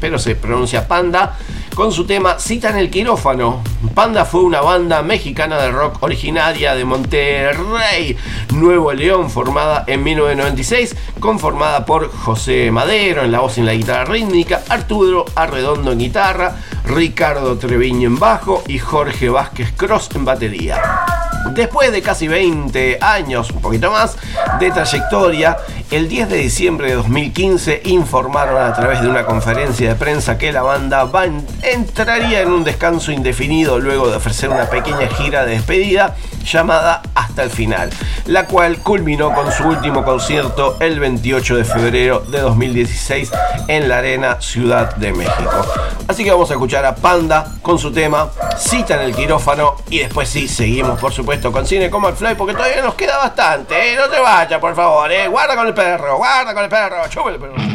pero 0.00 0.18
se 0.18 0.34
pronuncia 0.34 0.86
Panda 0.86 1.38
con 1.74 1.92
su 1.92 2.04
tema 2.04 2.38
Cita 2.38 2.70
en 2.70 2.76
el 2.76 2.90
quirófano. 2.90 3.62
Panda 3.94 4.24
fue 4.24 4.42
una 4.42 4.60
banda 4.60 5.02
mexicana 5.02 5.58
de 5.58 5.70
rock 5.70 6.02
originaria 6.02 6.74
de 6.74 6.84
Monterrey, 6.84 8.16
Nuevo 8.52 8.92
León, 8.92 9.30
formada 9.30 9.84
en 9.86 10.02
1996, 10.02 10.96
conformada 11.20 11.84
por 11.84 12.10
José 12.10 12.70
Madero 12.70 13.22
en 13.22 13.32
la 13.32 13.40
voz 13.40 13.56
y 13.56 13.60
en 13.60 13.66
la 13.66 13.74
guitarra 13.74 14.04
rítmica, 14.04 14.62
Arturo 14.68 15.24
Arredondo 15.34 15.92
en 15.92 15.98
guitarra, 15.98 16.56
Ricardo 16.86 17.56
Treviño 17.58 18.08
en 18.08 18.18
bajo 18.18 18.62
y 18.68 18.78
Jorge 18.78 19.28
Vázquez 19.28 19.72
Cross 19.72 20.10
en 20.14 20.24
batería. 20.24 20.80
Después 21.52 21.92
de 21.92 22.02
casi 22.02 22.26
20 22.26 22.98
años, 23.00 23.50
un 23.50 23.60
poquito 23.60 23.90
más, 23.90 24.16
de 24.58 24.70
trayectoria, 24.70 25.56
el 25.90 26.08
10 26.08 26.28
de 26.28 26.36
diciembre 26.38 26.88
de 26.88 26.94
2015 26.94 27.82
informaron 27.84 28.60
a 28.60 28.72
través 28.72 29.00
de 29.02 29.08
una 29.08 29.26
conferencia 29.26 29.90
de 29.90 29.94
prensa 29.94 30.38
que 30.38 30.52
la 30.52 30.62
banda 30.62 31.08
entraría 31.62 32.40
en 32.40 32.48
un 32.48 32.64
descanso 32.64 33.12
indefinido 33.12 33.78
luego 33.78 34.08
de 34.08 34.16
ofrecer 34.16 34.50
una 34.50 34.68
pequeña 34.68 35.06
gira 35.08 35.44
de 35.44 35.52
despedida 35.52 36.16
llamada 36.44 37.02
Hasta 37.14 37.42
el 37.42 37.50
Final, 37.50 37.90
la 38.26 38.46
cual 38.46 38.78
culminó 38.78 39.32
con 39.34 39.52
su 39.52 39.64
último 39.64 40.04
concierto 40.04 40.76
el 40.80 40.98
28 40.98 41.56
de 41.56 41.64
febrero 41.64 42.20
de 42.20 42.40
2016 42.40 43.30
en 43.68 43.88
la 43.88 43.98
Arena 43.98 44.40
Ciudad 44.40 44.96
de 44.96 45.12
México. 45.12 45.66
Así 46.06 46.24
que 46.24 46.30
vamos 46.30 46.50
a 46.50 46.54
escuchar 46.54 46.84
a 46.84 46.94
Panda 46.94 47.52
con 47.62 47.78
su 47.78 47.92
tema 47.92 48.30
Cita 48.58 48.94
en 48.96 49.00
el 49.08 49.14
quirófano 49.14 49.76
y 49.90 50.00
después 50.00 50.28
sí, 50.28 50.48
seguimos 50.48 51.00
por 51.00 51.12
supuesto 51.12 51.33
con 51.42 51.66
Cine 51.66 51.90
como 51.90 52.08
el 52.08 52.14
Fly 52.14 52.34
porque 52.34 52.54
todavía 52.54 52.82
nos 52.82 52.94
queda 52.94 53.18
bastante, 53.18 53.92
¿eh? 53.92 53.96
no 53.96 54.08
te 54.08 54.20
vayas 54.20 54.60
por 54.60 54.74
favor, 54.74 55.10
¿eh? 55.10 55.26
guarda 55.28 55.56
con 55.56 55.66
el 55.66 55.74
perro, 55.74 56.16
guarda 56.16 56.54
con 56.54 56.64
el 56.64 56.70
perro, 56.70 57.08
chúpale 57.08 57.36
el 57.36 57.40
perro. 57.40 57.73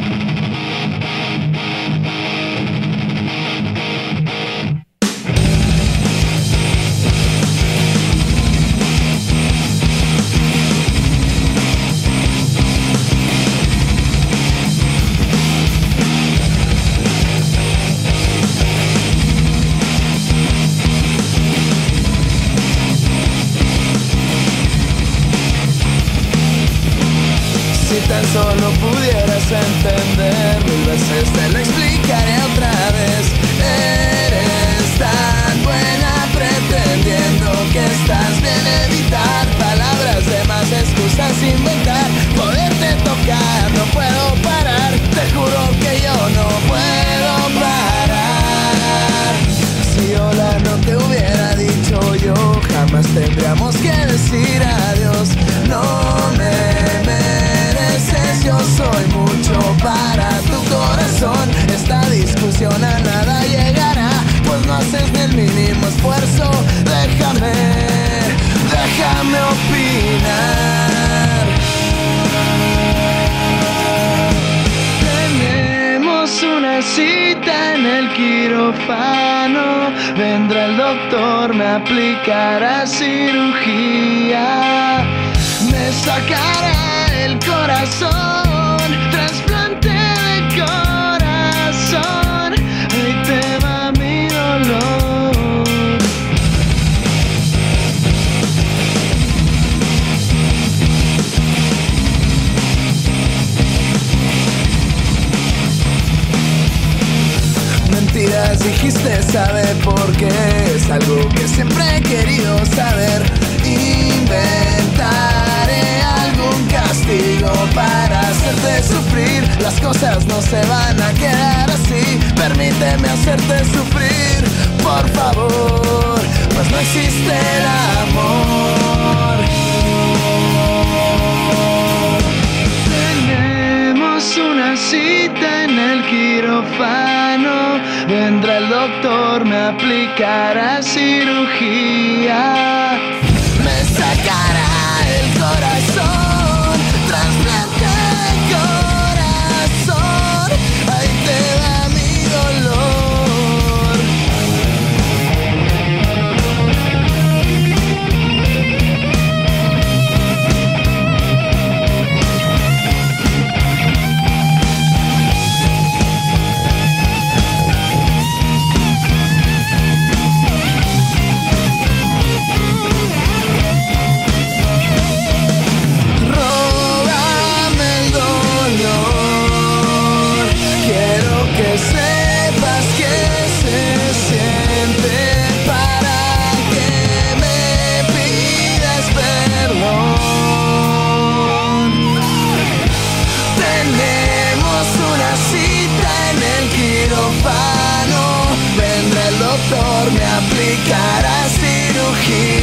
me 200.12 200.26
aplicarás 200.26 201.52
cirugía. 201.60 202.59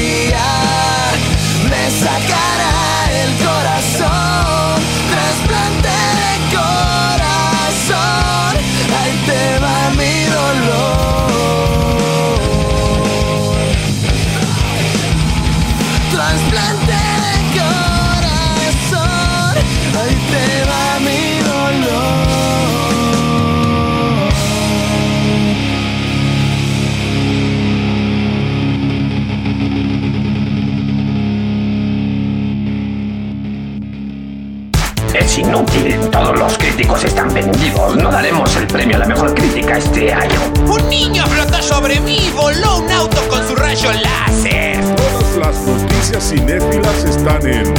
Este 40.07 40.13
año. 40.13 40.53
Un 40.69 40.89
niño 40.89 41.27
flotó 41.27 41.63
sobre 41.63 42.01
mí 42.01 42.29
y 42.29 42.31
voló 42.31 42.79
un 42.79 42.91
auto 42.93 43.21
con 43.29 43.47
su 43.47 43.57
rayo 43.57 43.91
láser. 43.93 44.81
Todas 44.97 45.37
las 45.37 45.57
noticias 45.63 46.29
cinéfilas 46.29 47.05
están 47.05 47.47
en 47.47 47.75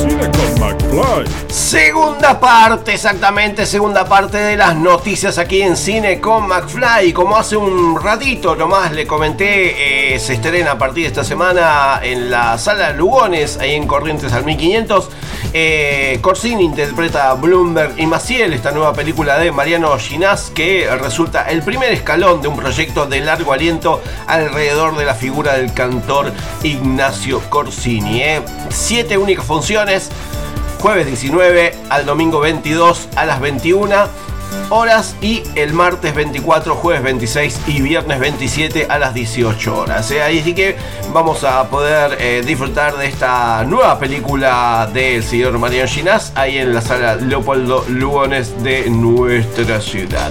Cine 0.00 0.30
con 0.30 0.60
McFly. 0.60 1.30
Segunda 1.48 2.40
parte, 2.40 2.94
exactamente, 2.94 3.66
segunda 3.66 4.04
parte 4.04 4.38
de 4.38 4.56
las 4.56 4.74
noticias 4.74 5.38
aquí 5.38 5.62
en 5.62 5.76
Cine 5.76 6.20
con 6.20 6.48
McFly. 6.48 7.12
Como 7.12 7.36
hace 7.36 7.56
un 7.56 8.00
ratito 8.00 8.56
nomás 8.56 8.92
le 8.92 9.06
comenté, 9.06 10.14
eh, 10.14 10.18
se 10.18 10.34
estrena 10.34 10.72
a 10.72 10.78
partir 10.78 11.04
de 11.04 11.08
esta 11.08 11.24
semana 11.24 12.00
en 12.02 12.30
la 12.30 12.58
sala 12.58 12.92
Lugones, 12.92 13.58
ahí 13.58 13.74
en 13.74 13.86
Corrientes 13.86 14.32
al 14.32 14.44
1500. 14.44 15.08
Eh, 15.52 16.18
Corsini 16.20 16.64
interpreta 16.64 17.30
a 17.30 17.34
Bloomberg 17.34 17.98
y 17.98 18.06
Maciel, 18.06 18.52
esta 18.52 18.70
nueva 18.70 18.92
película 18.92 19.36
de 19.38 19.50
Mariano 19.50 19.98
Ginás, 19.98 20.52
que 20.54 20.88
resulta 21.00 21.42
el 21.50 21.62
primer 21.62 21.92
escalón 21.92 22.40
de 22.40 22.46
un 22.46 22.56
proyecto 22.56 23.06
de 23.06 23.20
largo 23.20 23.52
aliento 23.52 24.00
alrededor 24.28 24.96
de 24.96 25.04
la 25.04 25.14
figura 25.14 25.54
del 25.54 25.74
cantor 25.74 26.32
Ignacio 26.62 27.40
Corsini. 27.50 28.22
eh. 28.22 28.42
Siete 28.68 29.18
únicas 29.18 29.44
funciones 29.44 30.10
jueves 30.78 31.06
19 31.06 31.74
al 31.90 32.06
domingo 32.06 32.40
22 32.40 33.08
a 33.16 33.26
las 33.26 33.40
21 33.40 34.29
horas 34.70 35.16
y 35.20 35.42
el 35.54 35.72
martes 35.72 36.14
24, 36.14 36.74
jueves 36.76 37.02
26 37.02 37.60
y 37.66 37.82
viernes 37.82 38.18
27 38.18 38.86
a 38.88 38.98
las 38.98 39.14
18 39.14 39.76
horas. 39.76 40.10
¿eh? 40.10 40.22
Así 40.22 40.54
que 40.54 40.76
vamos 41.12 41.44
a 41.44 41.68
poder 41.68 42.16
eh, 42.20 42.42
disfrutar 42.44 42.96
de 42.96 43.06
esta 43.06 43.64
nueva 43.64 43.98
película 43.98 44.88
del 44.92 45.22
señor 45.22 45.58
Mariano 45.58 45.88
Ginás 45.88 46.32
ahí 46.34 46.58
en 46.58 46.74
la 46.74 46.80
sala 46.80 47.16
Leopoldo 47.16 47.84
Lugones 47.88 48.62
de 48.62 48.88
nuestra 48.88 49.80
ciudad. 49.80 50.30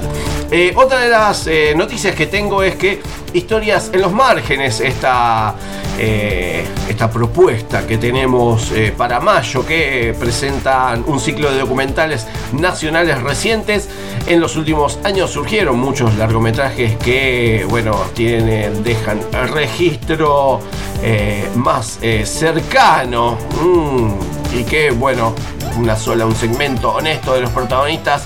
Eh, 0.51 0.73
otra 0.75 0.99
de 0.99 1.09
las 1.09 1.45
eh, 1.45 1.73
noticias 1.75 2.15
que 2.15 2.25
tengo 2.25 2.63
es 2.63 2.75
que 2.75 3.01
Historias 3.33 3.91
en 3.93 4.01
los 4.01 4.11
márgenes, 4.11 4.79
esta, 4.79 5.53
eh, 5.99 6.65
esta 6.87 7.09
propuesta 7.11 7.85
que 7.85 7.97
tenemos 7.97 8.71
eh, 8.71 8.93
para 8.95 9.19
mayo, 9.19 9.65
que 9.65 10.15
presentan 10.19 11.03
un 11.05 11.19
ciclo 11.19 11.51
de 11.51 11.59
documentales 11.59 12.25
nacionales 12.53 13.21
recientes. 13.21 13.89
En 14.27 14.39
los 14.39 14.55
últimos 14.55 14.99
años 15.03 15.31
surgieron 15.31 15.79
muchos 15.79 16.15
largometrajes 16.15 16.97
que, 16.97 17.65
bueno, 17.69 17.95
tienen, 18.13 18.83
dejan 18.83 19.19
registro 19.53 20.59
eh, 21.03 21.47
más 21.55 21.99
cercano 22.23 23.37
mm, 23.61 24.57
y 24.59 24.63
que, 24.63 24.91
bueno, 24.91 25.35
una 25.77 25.95
sola, 25.95 26.25
un 26.25 26.35
segmento 26.35 26.93
honesto 26.93 27.33
de 27.35 27.41
los 27.41 27.51
protagonistas 27.51 28.23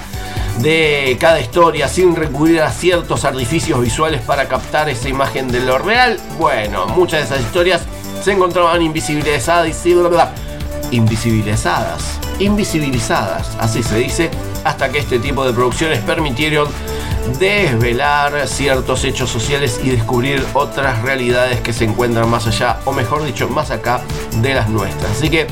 de 0.60 1.18
cada 1.20 1.40
historia 1.40 1.88
sin 1.88 2.16
recurrir 2.16 2.62
a 2.62 2.72
ciertos 2.72 3.26
artificios 3.26 3.82
visuales 3.82 4.22
para 4.22 4.48
captar 4.48 4.90
esa 4.90 5.10
imagen 5.10 5.52
de 5.52 5.60
lo 5.60 5.78
real. 5.78 6.20
Bueno, 6.38 6.86
muchas 6.88 7.20
de 7.22 7.26
esas 7.26 7.46
historias 7.46 7.82
se 8.24 8.32
encontraban 8.32 8.82
invisibilizadas, 8.82 9.86
invisibilizadas, 10.92 12.20
invisibilizadas, 12.40 13.50
así 13.60 13.84
se 13.84 13.98
dice, 13.98 14.32
hasta 14.64 14.90
que 14.90 15.00
este 15.00 15.20
tipo 15.20 15.46
de 15.46 15.54
producciones 15.54 16.00
permitieron 16.00 16.68
desvelar 17.40 18.48
ciertos 18.48 19.04
hechos 19.04 19.30
sociales 19.30 19.80
y 19.84 19.90
descubrir 19.90 20.46
otras 20.54 21.02
realidades 21.02 21.62
que 21.62 21.74
se 21.74 21.86
encuentran 21.86 22.30
más 22.30 22.48
allá, 22.48 22.80
o 22.86 22.92
mejor 22.92 23.24
dicho, 23.24 23.50
más 23.50 23.72
acá 23.72 24.02
de 24.38 24.54
las 24.54 24.70
nuestras. 24.70 25.12
Así 25.12 25.30
que 25.30 25.48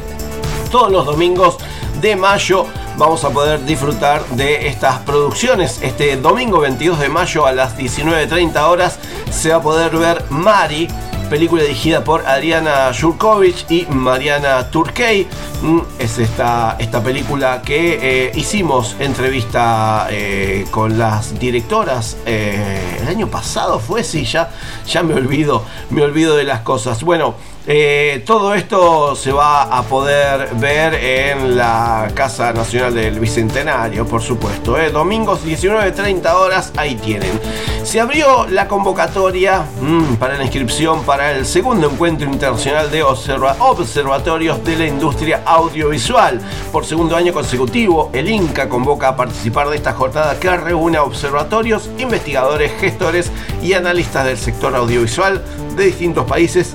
todos 0.70 0.92
los 0.92 1.06
domingos 1.06 1.58
de 2.02 2.16
mayo 2.16 2.66
vamos 2.98 3.24
a 3.24 3.30
poder 3.30 3.64
disfrutar 3.64 4.26
de 4.32 4.68
estas 4.68 5.00
producciones. 5.00 5.80
Este 5.82 6.18
domingo 6.18 6.60
22 6.60 7.00
de 7.00 7.10
mayo 7.10 7.46
a 7.46 7.52
las 7.52 7.78
19.30 7.78 8.60
horas 8.68 8.98
se 9.30 9.50
va 9.50 9.58
a 9.58 9.62
poder 9.62 9.96
ver 9.96 10.24
Mari, 10.30 10.88
película 11.30 11.62
dirigida 11.62 12.04
por 12.04 12.26
Adriana 12.26 12.92
Jurkovic 13.00 13.70
y 13.70 13.86
Mariana 13.86 14.70
Turkey. 14.72 15.28
Mm, 15.62 15.80
Es 16.00 16.18
esta, 16.18 16.76
esta 16.80 17.04
película 17.04 17.62
que 17.62 18.00
eh, 18.02 18.32
hicimos 18.36 18.96
entrevista 19.00 20.08
eh, 20.10 20.66
con 20.72 20.98
las 20.98 21.40
directoras 21.40 22.18
eh, 22.26 22.98
el 23.02 23.08
año 23.08 23.28
pasado 23.28 23.80
fue, 23.80 24.04
sí, 24.04 24.26
ya, 24.26 24.50
ya 24.88 25.04
me 25.04 25.14
olvido, 25.14 25.64
me 25.92 26.02
olvido 26.02 26.36
de 26.36 26.46
las 26.46 26.62
cosas. 26.62 27.04
Bueno, 27.04 27.36
eh, 27.68 28.24
todo 28.26 28.56
esto 28.56 29.16
se 29.16 29.32
va 29.32 29.64
a 29.64 29.84
poder 29.84 30.50
ver 30.56 30.96
en 30.96 31.56
la 31.56 32.10
Casa 32.16 32.52
Nacional 32.54 32.96
del 32.96 33.20
Bicentenario, 33.20 34.06
por 34.08 34.22
supuesto. 34.22 34.80
¿eh? 34.80 34.90
Domingos 34.90 35.46
19.30 35.46 36.34
horas, 36.34 36.74
ahí 36.76 36.96
tienen. 36.96 37.40
Se 37.84 38.00
abrió 38.00 38.48
la 38.48 38.68
convocatoria 38.68 39.64
mm, 39.80 40.16
para 40.16 40.38
la 40.38 40.44
inscripción 40.44 41.04
para 41.04 41.32
el 41.32 41.46
segundo 41.46 41.90
encuentro 41.90 42.28
internacional 42.32 42.90
de 42.90 43.04
observa- 43.04 43.56
observatorios 43.60 44.64
de 44.64 44.76
la 44.78 44.86
industria 44.88 45.42
audiovisual. 45.46 46.42
Por 46.72 46.86
segundo 46.86 47.16
año 47.16 47.32
consecutivo, 47.34 48.10
el 48.14 48.28
INCA 48.30 48.70
convoca 48.70 49.10
a 49.10 49.16
participar 49.16 49.70
de 49.70 49.76
esta 49.78 49.94
jornada 49.94 50.40
que 50.40 50.50
reúne 50.58 50.98
observatorios, 51.00 51.90
investigadores, 52.00 52.72
gestores 52.80 53.32
y 53.62 53.74
analistas 53.74 54.26
del 54.26 54.38
sector 54.38 54.76
audiovisual 54.76 55.44
de 55.76 55.86
distintos 55.86 56.26
países 56.26 56.74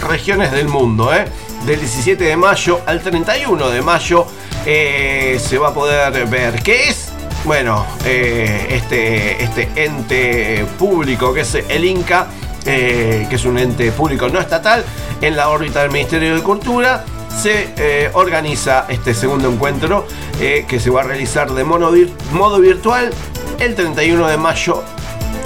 regiones 0.00 0.52
del 0.52 0.68
mundo. 0.68 1.12
¿eh? 1.14 1.26
Del 1.66 1.78
17 1.78 2.24
de 2.24 2.36
mayo 2.36 2.80
al 2.86 3.02
31 3.02 3.68
de 3.68 3.82
mayo 3.82 4.26
eh, 4.64 5.38
se 5.42 5.58
va 5.58 5.68
a 5.68 5.74
poder 5.74 6.26
ver 6.26 6.62
qué 6.62 6.88
es. 6.88 7.12
Bueno, 7.44 7.86
eh, 8.04 8.66
este, 8.70 9.42
este 9.42 9.68
ente 9.76 10.64
público 10.78 11.32
que 11.32 11.40
es 11.40 11.54
el 11.54 11.84
INCA, 11.84 12.26
eh, 12.66 13.26
que 13.28 13.36
es 13.36 13.44
un 13.44 13.58
ente 13.58 13.90
público 13.92 14.28
no 14.28 14.40
estatal, 14.40 14.84
en 15.20 15.36
la 15.36 15.48
órbita 15.48 15.82
del 15.82 15.90
Ministerio 15.90 16.34
de 16.34 16.42
Cultura, 16.42 17.04
se 17.40 17.72
eh, 17.76 18.10
organiza 18.12 18.86
este 18.88 19.14
segundo 19.14 19.50
encuentro 19.50 20.06
eh, 20.40 20.66
que 20.68 20.78
se 20.78 20.90
va 20.90 21.00
a 21.00 21.04
realizar 21.04 21.50
de 21.52 21.64
modo 21.64 22.60
virtual 22.60 23.10
el 23.58 23.74
31 23.74 24.28
de 24.28 24.36
mayo 24.36 24.82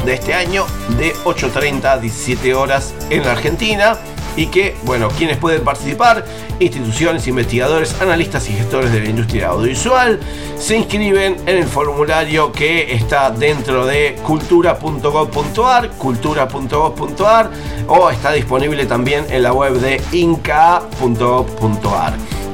de 0.05 0.14
este 0.14 0.35
año 0.35 0.66
de 0.98 1.14
8.30 1.24 1.85
a 1.85 1.98
17 1.98 2.55
horas 2.55 2.94
en 3.10 3.24
la 3.24 3.32
Argentina 3.32 3.97
y 4.36 4.47
que, 4.47 4.77
bueno, 4.85 5.09
quienes 5.09 5.36
pueden 5.39 5.62
participar, 5.62 6.24
instituciones, 6.59 7.27
investigadores, 7.27 8.01
analistas 8.01 8.48
y 8.48 8.52
gestores 8.52 8.93
de 8.93 9.01
la 9.01 9.09
industria 9.09 9.48
audiovisual, 9.48 10.20
se 10.59 10.77
inscriben 10.77 11.36
en 11.47 11.59
el 11.59 11.66
formulario 11.66 12.52
que 12.52 12.94
está 12.94 13.31
dentro 13.31 13.86
de 13.86 14.16
cultura.gov.ar, 14.27 15.90
cultura.gov.ar 15.90 17.51
o 17.89 18.11
está 18.11 18.32
disponible 18.32 18.86
también 18.86 19.24
en 19.31 19.43
la 19.43 19.52
web 19.52 19.74
de 19.74 20.01
inca.gov.ar. 20.12 20.85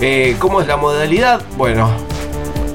Eh, 0.01 0.37
¿Cómo 0.39 0.61
es 0.61 0.67
la 0.67 0.77
modalidad? 0.79 1.43
Bueno, 1.57 1.91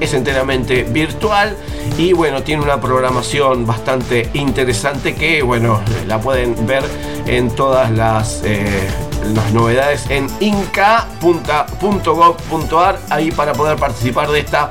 es 0.00 0.14
enteramente 0.14 0.84
virtual 0.84 1.56
y 1.98 2.12
bueno, 2.12 2.42
tiene 2.42 2.62
una 2.62 2.80
programación 2.80 3.66
bastante 3.66 4.30
interesante 4.34 5.14
que 5.14 5.42
bueno, 5.42 5.80
la 6.06 6.20
pueden 6.20 6.66
ver 6.66 6.84
en 7.26 7.50
todas 7.50 7.90
las, 7.90 8.42
eh, 8.44 8.88
las 9.34 9.52
novedades 9.52 10.06
en 10.10 10.28
inca.gov.ar 10.40 11.08
ahí 13.10 13.30
para 13.30 13.52
poder 13.52 13.76
participar 13.76 14.30
de 14.30 14.40
esta 14.40 14.68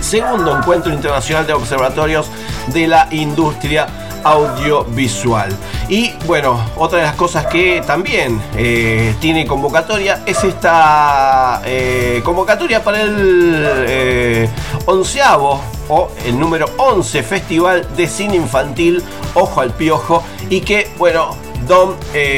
segundo 0.00 0.56
encuentro 0.56 0.92
internacional 0.92 1.46
de 1.46 1.52
observatorios 1.52 2.30
de 2.68 2.86
la 2.86 3.08
industria 3.10 3.86
audiovisual. 4.24 5.54
Y 5.88 6.12
bueno, 6.26 6.60
otra 6.76 6.98
de 6.98 7.04
las 7.04 7.14
cosas 7.14 7.46
que 7.46 7.82
también 7.86 8.40
eh, 8.56 9.14
tiene 9.20 9.46
convocatoria 9.46 10.22
es 10.26 10.44
esta 10.44 11.62
eh, 11.64 12.20
convocatoria 12.24 12.82
para 12.82 13.02
el 13.02 13.64
eh, 13.86 14.48
onceavo 14.86 15.60
o 15.88 16.10
el 16.26 16.38
número 16.38 16.66
11 16.76 17.22
Festival 17.22 17.96
de 17.96 18.06
Cine 18.06 18.36
Infantil 18.36 19.02
Ojo 19.34 19.60
al 19.60 19.72
Piojo 19.72 20.22
y 20.50 20.60
que 20.60 20.90
bueno, 20.98 21.36
Dom 21.66 21.94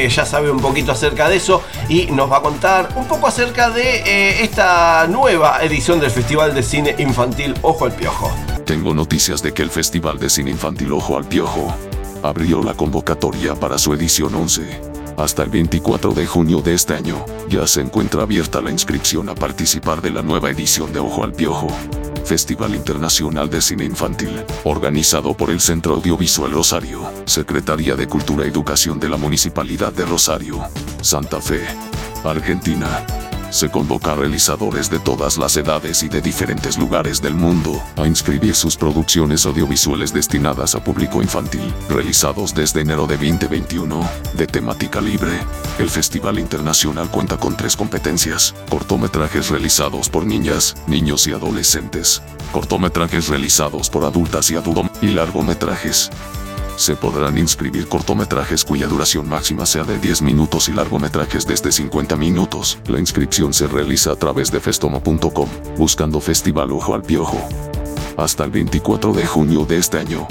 ya 0.09 0.25
sabe 0.25 0.51
un 0.51 0.59
poquito 0.59 0.91
acerca 0.91 1.29
de 1.29 1.37
eso 1.37 1.61
y 1.89 2.05
nos 2.07 2.31
va 2.31 2.37
a 2.37 2.41
contar 2.41 2.89
un 2.95 3.05
poco 3.05 3.27
acerca 3.27 3.69
de 3.69 4.43
esta 4.43 5.07
nueva 5.07 5.59
edición 5.63 5.99
del 5.99 6.11
Festival 6.11 6.53
de 6.53 6.63
Cine 6.63 6.95
Infantil 6.97 7.53
Ojo 7.61 7.85
al 7.85 7.91
Piojo. 7.91 8.31
Tengo 8.71 8.93
noticias 8.93 9.43
de 9.43 9.53
que 9.53 9.63
el 9.63 9.69
Festival 9.69 10.17
de 10.17 10.29
Cine 10.29 10.51
Infantil 10.51 10.93
Ojo 10.93 11.17
al 11.17 11.27
Piojo 11.27 11.75
abrió 12.23 12.63
la 12.63 12.73
convocatoria 12.73 13.53
para 13.53 13.77
su 13.77 13.93
edición 13.93 14.33
11. 14.33 14.79
Hasta 15.17 15.43
el 15.43 15.49
24 15.49 16.13
de 16.13 16.25
junio 16.25 16.61
de 16.61 16.73
este 16.73 16.93
año, 16.93 17.25
ya 17.49 17.67
se 17.67 17.81
encuentra 17.81 18.21
abierta 18.21 18.61
la 18.61 18.71
inscripción 18.71 19.27
a 19.27 19.35
participar 19.35 20.01
de 20.01 20.11
la 20.11 20.21
nueva 20.21 20.49
edición 20.49 20.93
de 20.93 20.99
Ojo 20.99 21.25
al 21.25 21.33
Piojo. 21.33 21.67
Festival 22.23 22.73
Internacional 22.73 23.49
de 23.49 23.59
Cine 23.59 23.83
Infantil, 23.83 24.41
organizado 24.63 25.33
por 25.33 25.49
el 25.49 25.59
Centro 25.59 25.95
Audiovisual 25.95 26.51
Rosario, 26.53 27.01
Secretaría 27.25 27.97
de 27.97 28.07
Cultura 28.07 28.45
y 28.45 28.51
Educación 28.51 29.01
de 29.01 29.09
la 29.09 29.17
Municipalidad 29.17 29.91
de 29.91 30.05
Rosario, 30.05 30.61
Santa 31.01 31.41
Fe, 31.41 31.65
Argentina. 32.23 33.05
Se 33.51 33.69
convoca 33.69 34.13
a 34.13 34.15
realizadores 34.15 34.89
de 34.89 34.97
todas 34.97 35.37
las 35.37 35.57
edades 35.57 36.03
y 36.03 36.07
de 36.07 36.21
diferentes 36.21 36.77
lugares 36.77 37.21
del 37.21 37.35
mundo 37.35 37.83
a 37.97 38.07
inscribir 38.07 38.55
sus 38.55 38.77
producciones 38.77 39.45
audiovisuales 39.45 40.13
destinadas 40.13 40.73
a 40.73 40.81
público 40.81 41.21
infantil, 41.21 41.61
realizados 41.89 42.55
desde 42.55 42.79
enero 42.79 43.07
de 43.07 43.17
2021, 43.17 44.09
de 44.35 44.47
temática 44.47 45.01
libre. 45.01 45.37
El 45.79 45.89
Festival 45.89 46.39
Internacional 46.39 47.11
cuenta 47.11 47.35
con 47.35 47.57
tres 47.57 47.75
competencias, 47.75 48.55
cortometrajes 48.69 49.49
realizados 49.49 50.07
por 50.07 50.25
niñas, 50.25 50.77
niños 50.87 51.27
y 51.27 51.33
adolescentes, 51.33 52.21
cortometrajes 52.53 53.27
realizados 53.27 53.89
por 53.89 54.05
adultas 54.05 54.49
y 54.49 54.55
adultos, 54.55 54.71
y 55.01 55.07
largometrajes. 55.07 56.09
Se 56.81 56.95
podrán 56.95 57.37
inscribir 57.37 57.87
cortometrajes 57.87 58.65
cuya 58.65 58.87
duración 58.87 59.29
máxima 59.29 59.67
sea 59.67 59.83
de 59.83 59.99
10 59.99 60.23
minutos 60.23 60.67
y 60.67 60.73
largometrajes 60.73 61.45
desde 61.45 61.71
50 61.71 62.15
minutos. 62.15 62.79
La 62.87 62.97
inscripción 62.97 63.53
se 63.53 63.67
realiza 63.67 64.11
a 64.11 64.15
través 64.15 64.51
de 64.51 64.59
festomo.com, 64.59 65.47
buscando 65.77 66.19
Festival 66.19 66.71
Ojo 66.71 66.95
al 66.95 67.03
Piojo. 67.03 67.37
Hasta 68.21 68.43
el 68.43 68.51
24 68.51 69.13
de 69.13 69.25
junio 69.25 69.65
de 69.65 69.79
este 69.79 69.97
año. 69.97 70.27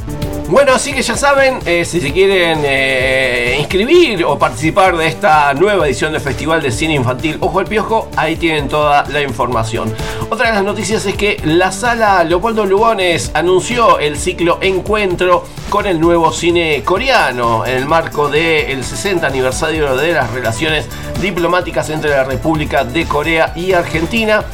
Bueno, 0.48 0.74
así 0.74 0.92
que 0.92 1.02
ya 1.02 1.16
saben, 1.16 1.58
eh, 1.66 1.84
si 1.84 2.00
se 2.00 2.12
quieren 2.12 2.60
eh, 2.64 3.56
inscribir 3.58 4.24
o 4.24 4.38
participar 4.38 4.96
de 4.96 5.08
esta 5.08 5.52
nueva 5.54 5.86
edición 5.86 6.12
del 6.12 6.20
Festival 6.20 6.62
de 6.62 6.70
Cine 6.70 6.94
Infantil 6.94 7.38
Ojo 7.40 7.58
al 7.58 7.66
Piojo, 7.66 8.08
ahí 8.16 8.36
tienen 8.36 8.68
toda 8.68 9.04
la 9.08 9.22
información. 9.22 9.92
Otra 10.28 10.50
de 10.50 10.54
las 10.54 10.62
noticias 10.62 11.04
es 11.04 11.16
que 11.16 11.40
la 11.44 11.72
sala 11.72 12.22
Leopoldo 12.22 12.64
Lugones 12.64 13.32
anunció 13.34 13.98
el 13.98 14.16
ciclo 14.16 14.58
Encuentro 14.60 15.44
con 15.68 15.86
el 15.86 15.98
nuevo 16.00 16.32
cine 16.32 16.82
coreano 16.84 17.66
en 17.66 17.76
el 17.76 17.86
marco 17.86 18.28
del 18.28 18.84
60 18.84 19.26
aniversario 19.26 19.96
de 19.96 20.12
las 20.12 20.30
relaciones 20.32 20.86
diplomáticas 21.20 21.90
entre 21.90 22.10
la 22.10 22.22
República 22.22 22.84
de 22.84 23.04
Corea 23.04 23.52
y 23.56 23.72
Argentina 23.72 24.44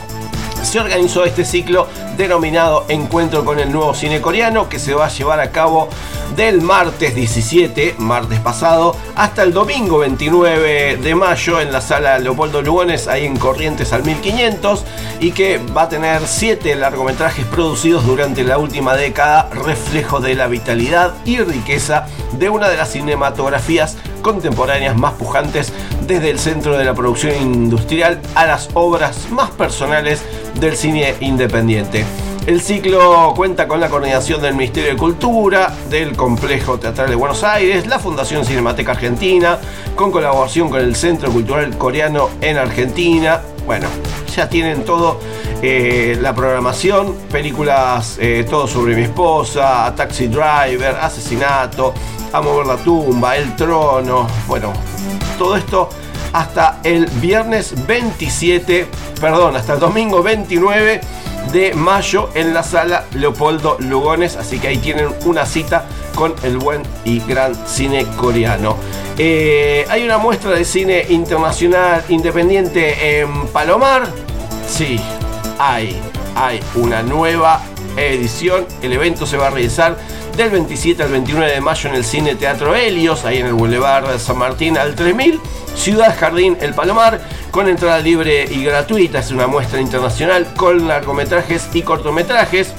se 0.67 0.81
organizó 0.81 1.25
este 1.25 1.45
ciclo 1.45 1.87
denominado 2.17 2.87
Encuentro 2.89 3.45
con 3.45 3.61
el 3.61 3.71
nuevo 3.71 3.95
cine 3.95 4.21
coreano 4.21 4.69
que 4.69 4.81
se 4.81 4.95
va 4.95 5.07
a 5.07 5.09
llevar 5.09 5.39
a 5.39 5.53
cabo 5.53 5.89
del 6.35 6.61
martes 6.61 7.15
17, 7.15 7.95
martes 7.99 8.41
pasado, 8.41 8.97
hasta 9.15 9.45
el 9.45 9.53
domingo 9.53 9.99
29 9.99 10.97
de 10.97 11.15
mayo 11.15 11.61
en 11.61 11.71
la 11.71 11.81
sala 11.81 12.19
Leopoldo 12.19 12.63
Lugones, 12.63 13.07
ahí 13.07 13.27
en 13.27 13.37
Corrientes 13.37 13.93
al 13.93 14.05
1500, 14.05 14.85
y 15.21 15.31
que 15.31 15.59
va 15.59 15.83
a 15.83 15.89
tener 15.89 16.27
7 16.27 16.75
largometrajes 16.75 17.47
producidos 17.47 18.05
durante 18.05 18.43
la 18.43 18.59
última 18.59 18.97
década, 18.97 19.49
reflejo 19.53 20.19
de 20.19 20.35
la 20.35 20.49
vitalidad 20.49 21.15
y 21.25 21.39
riqueza 21.39 22.07
de 22.33 22.51
una 22.51 22.69
de 22.69 22.77
las 22.77 22.91
cinematografías 22.91 23.97
contemporáneas 24.27 24.97
más 24.97 25.13
pujantes 25.13 25.73
desde 26.05 26.31
el 26.31 26.41
centro 26.41 26.77
de 26.77 26.85
la 26.85 26.95
producción 26.95 27.41
industrial 27.41 28.21
a 28.35 28.45
las 28.45 28.71
obras 28.75 29.31
más 29.31 29.53
personales 29.53 30.21
del 30.59 30.77
cine 30.77 31.15
independiente. 31.21 32.05
El 32.45 32.61
ciclo 32.61 33.33
cuenta 33.37 33.69
con 33.69 33.79
la 33.79 33.89
coordinación 33.89 34.43
del 34.43 34.57
Ministerio 34.57 34.91
de 34.91 34.97
Cultura, 34.97 35.73
del 35.91 36.17
Complejo 36.17 36.77
Teatral 36.77 37.09
de 37.09 37.15
Buenos 37.15 37.45
Aires, 37.45 37.87
la 37.87 38.01
Fundación 38.01 38.45
Cinemateca 38.45 38.93
Argentina, 38.93 39.59
con 39.95 40.11
colaboración 40.11 40.71
con 40.71 40.81
el 40.81 40.97
Centro 40.97 41.31
Cultural 41.31 41.79
Coreano 41.79 42.29
en 42.41 42.59
Argentina. 42.59 43.43
Bueno, 43.65 43.87
ya 44.35 44.49
tienen 44.49 44.85
todo 44.85 45.21
eh, 45.63 46.19
la 46.21 46.35
programación, 46.35 47.15
películas, 47.31 48.19
eh, 48.21 48.45
todo 48.49 48.67
sobre 48.67 48.97
mi 48.97 49.03
esposa, 49.03 49.93
Taxi 49.97 50.27
Driver, 50.27 50.97
Asesinato, 51.01 51.95
A 52.33 52.41
Mover 52.41 52.67
la 52.67 52.77
Tumba, 52.77 53.37
El 53.37 53.55
Trono, 53.57 54.27
bueno, 54.47 54.73
todo 55.39 55.57
esto 55.57 55.89
hasta 56.33 56.81
el 56.83 57.07
viernes 57.07 57.87
27, 57.87 58.87
perdón, 59.21 59.57
hasta 59.57 59.75
el 59.75 59.81
domingo 59.81 60.23
29 60.23 61.01
de 61.53 61.75
mayo 61.75 62.31
en 62.35 62.53
la 62.53 62.63
sala 62.63 63.05
Leopoldo 63.15 63.77
Lugones, 63.81 64.37
así 64.37 64.59
que 64.59 64.69
ahí 64.69 64.79
tienen 64.79 65.09
una 65.25 65.47
cita 65.47 65.87
con 66.15 66.35
el 66.43 66.59
buen 66.59 66.83
y 67.05 67.21
gran 67.21 67.55
cine 67.67 68.05
coreano. 68.17 68.77
Eh, 69.19 69.87
hay 69.89 70.05
una 70.05 70.19
muestra 70.19 70.51
de 70.51 70.65
cine 70.65 71.07
internacional 71.09 72.05
independiente 72.09 73.21
en 73.21 73.47
Palomar. 73.49 74.07
Sí, 74.69 75.01
hay, 75.59 75.99
hay 76.35 76.61
una 76.75 77.03
nueva 77.03 77.63
edición. 77.97 78.67
El 78.83 78.93
evento 78.93 79.27
se 79.27 79.37
va 79.37 79.47
a 79.47 79.51
realizar 79.51 79.97
del 80.37 80.51
27 80.51 81.03
al 81.03 81.11
29 81.11 81.51
de 81.51 81.61
mayo 81.63 81.89
en 81.89 81.95
el 81.95 82.05
Cine 82.05 82.35
Teatro 82.35 82.75
Helios, 82.75 83.25
ahí 83.25 83.39
en 83.39 83.47
el 83.47 83.55
Boulevard 83.55 84.19
San 84.19 84.37
Martín 84.37 84.77
al 84.77 84.95
3000. 84.95 85.41
Ciudad 85.75 86.15
Jardín 86.19 86.59
El 86.61 86.75
Palomar, 86.75 87.21
con 87.51 87.69
entrada 87.69 87.99
libre 88.01 88.45
y 88.45 88.63
gratuita. 88.65 89.21
Es 89.21 89.31
una 89.31 89.47
muestra 89.47 89.81
internacional 89.81 90.53
con 90.55 90.89
largometrajes 90.89 91.69
y 91.73 91.81
cortometrajes. 91.83 92.75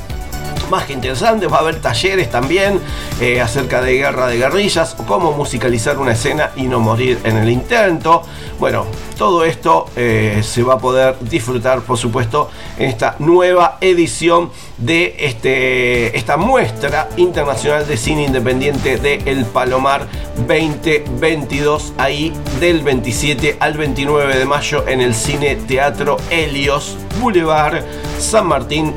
Más 0.70 0.86
que 0.86 0.94
interesante, 0.94 1.48
va 1.48 1.58
a 1.58 1.62
haber 1.62 1.82
talleres 1.82 2.30
también 2.30 2.80
eh, 3.22 3.42
acerca 3.42 3.82
de 3.82 3.94
guerra 3.94 4.28
de 4.28 4.38
guerrillas 4.38 4.96
o 5.00 5.06
cómo 5.06 5.32
musicalizar 5.32 5.98
una 5.98 6.12
escena 6.12 6.52
y 6.56 6.64
no 6.64 6.80
morir 6.80 7.20
en 7.24 7.38
el 7.38 7.50
intento. 7.50 8.22
Bueno, 8.60 8.88
todo 9.20 9.46
esto 9.46 9.86
eh, 9.96 10.42
se 10.44 10.64
va 10.64 10.76
a 10.76 10.80
poder 10.80 11.16
disfrutar, 11.22 11.82
por 11.82 11.98
supuesto, 11.98 12.50
en 12.80 12.90
esta 12.90 13.16
nueva 13.20 13.78
edición 13.82 14.50
de 14.80 15.16
este, 15.20 16.18
esta 16.18 16.38
muestra 16.38 17.08
internacional 17.18 17.88
de 17.88 17.98
cine 17.98 18.24
independiente 18.24 18.98
de 18.98 19.22
El 19.26 19.46
Palomar 19.46 20.08
2022, 20.48 21.94
ahí 22.00 22.34
del 22.60 22.82
27 22.82 23.58
al 23.60 23.78
29 23.78 24.36
de 24.36 24.46
mayo 24.46 24.88
en 24.88 25.02
el 25.02 25.14
Cine 25.14 25.56
Teatro 25.56 26.18
Helios, 26.32 26.98
Boulevard 27.22 27.84
San 28.20 28.48
Martín 28.48 28.94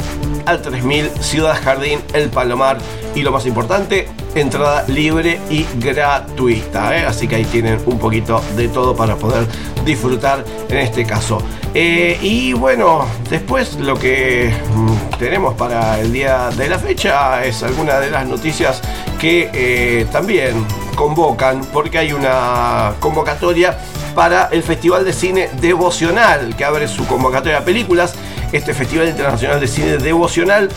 al 0.46 0.62
3000, 0.62 1.10
Ciudad 1.20 1.58
Jardín, 1.62 2.00
El 2.14 2.30
Palomar 2.30 2.78
y 3.14 3.22
lo 3.22 3.32
más 3.32 3.46
importante, 3.46 4.08
entrada 4.34 4.84
libre 4.88 5.40
y 5.50 5.66
gratuita. 5.78 6.96
¿eh? 6.96 7.06
Así 7.06 7.26
que 7.26 7.36
ahí 7.36 7.44
tienen 7.44 7.80
un 7.86 7.98
poquito 7.98 8.42
de 8.56 8.68
todo 8.68 8.94
para 8.94 9.16
poder 9.16 9.46
disfrutar 9.84 10.44
en 10.68 10.78
este 10.78 11.04
caso. 11.04 11.42
Eh, 11.74 12.18
y 12.20 12.52
bueno, 12.52 13.06
después 13.28 13.76
lo 13.76 13.96
que 13.98 14.52
mm, 14.74 15.18
tenemos 15.18 15.54
para 15.54 16.00
el 16.00 16.12
día 16.12 16.50
de 16.50 16.68
la 16.68 16.78
fecha 16.78 17.44
es 17.44 17.62
alguna 17.62 17.98
de 18.00 18.10
las 18.10 18.26
noticias 18.26 18.80
que 19.20 19.50
eh, 19.52 20.06
también 20.10 20.64
convocan, 20.94 21.60
porque 21.72 21.98
hay 21.98 22.12
una 22.12 22.94
convocatoria 23.00 23.78
para 24.14 24.48
el 24.50 24.62
Festival 24.62 25.04
de 25.04 25.12
Cine 25.12 25.48
Devocional, 25.60 26.56
que 26.56 26.64
abre 26.64 26.88
su 26.88 27.06
convocatoria 27.06 27.58
a 27.58 27.64
películas. 27.64 28.14
Este 28.52 28.74
Festival 28.74 29.08
Internacional 29.08 29.60
de 29.60 29.68
Cine 29.68 29.98
Devocional 29.98 30.68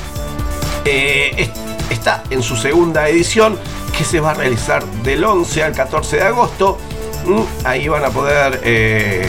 eh, 0.85 1.49
está 1.89 2.23
en 2.30 2.41
su 2.43 2.55
segunda 2.55 3.07
edición, 3.07 3.57
que 3.97 4.03
se 4.03 4.19
va 4.19 4.31
a 4.31 4.34
realizar 4.34 4.84
del 5.03 5.23
11 5.23 5.64
al 5.64 5.73
14 5.73 6.18
de 6.18 6.23
agosto. 6.23 6.77
Mm, 7.26 7.65
Ahí 7.65 7.88
van 7.88 8.03
a 8.05 8.10
poder 8.10 8.60
eh, 8.64 9.26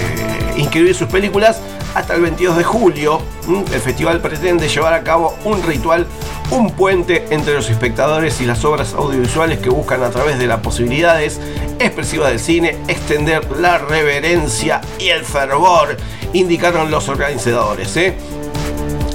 inscribir 0.56 0.94
sus 0.94 1.08
películas 1.08 1.60
hasta 1.94 2.14
el 2.14 2.22
22 2.22 2.56
de 2.56 2.64
julio. 2.64 3.20
Mm, 3.46 3.62
El 3.72 3.80
festival 3.80 4.20
pretende 4.20 4.68
llevar 4.68 4.94
a 4.94 5.02
cabo 5.02 5.36
un 5.44 5.62
ritual, 5.62 6.06
un 6.50 6.70
puente 6.72 7.26
entre 7.30 7.54
los 7.54 7.70
espectadores 7.70 8.40
y 8.40 8.46
las 8.46 8.64
obras 8.64 8.94
audiovisuales 8.94 9.58
que 9.60 9.68
buscan 9.70 10.02
a 10.02 10.10
través 10.10 10.38
de 10.38 10.46
las 10.46 10.60
posibilidades 10.60 11.40
expresivas 11.78 12.30
del 12.30 12.40
cine 12.40 12.76
extender 12.88 13.50
la 13.58 13.78
reverencia 13.78 14.80
y 14.98 15.08
el 15.08 15.24
fervor, 15.24 15.96
indicaron 16.32 16.90
los 16.90 17.08
organizadores. 17.08 17.96
¿eh? 17.96 18.14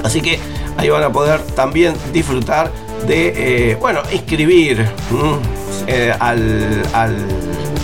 Así 0.04 0.22
que 0.22 0.40
ahí 0.78 0.90
van 0.90 1.04
a 1.04 1.12
poder 1.12 1.42
también 1.56 1.94
disfrutar 2.14 2.72
de, 3.08 3.72
eh, 3.72 3.76
bueno, 3.76 4.02
inscribir 4.12 4.86
eh, 5.88 6.14
al, 6.20 6.84
al- 6.94 7.26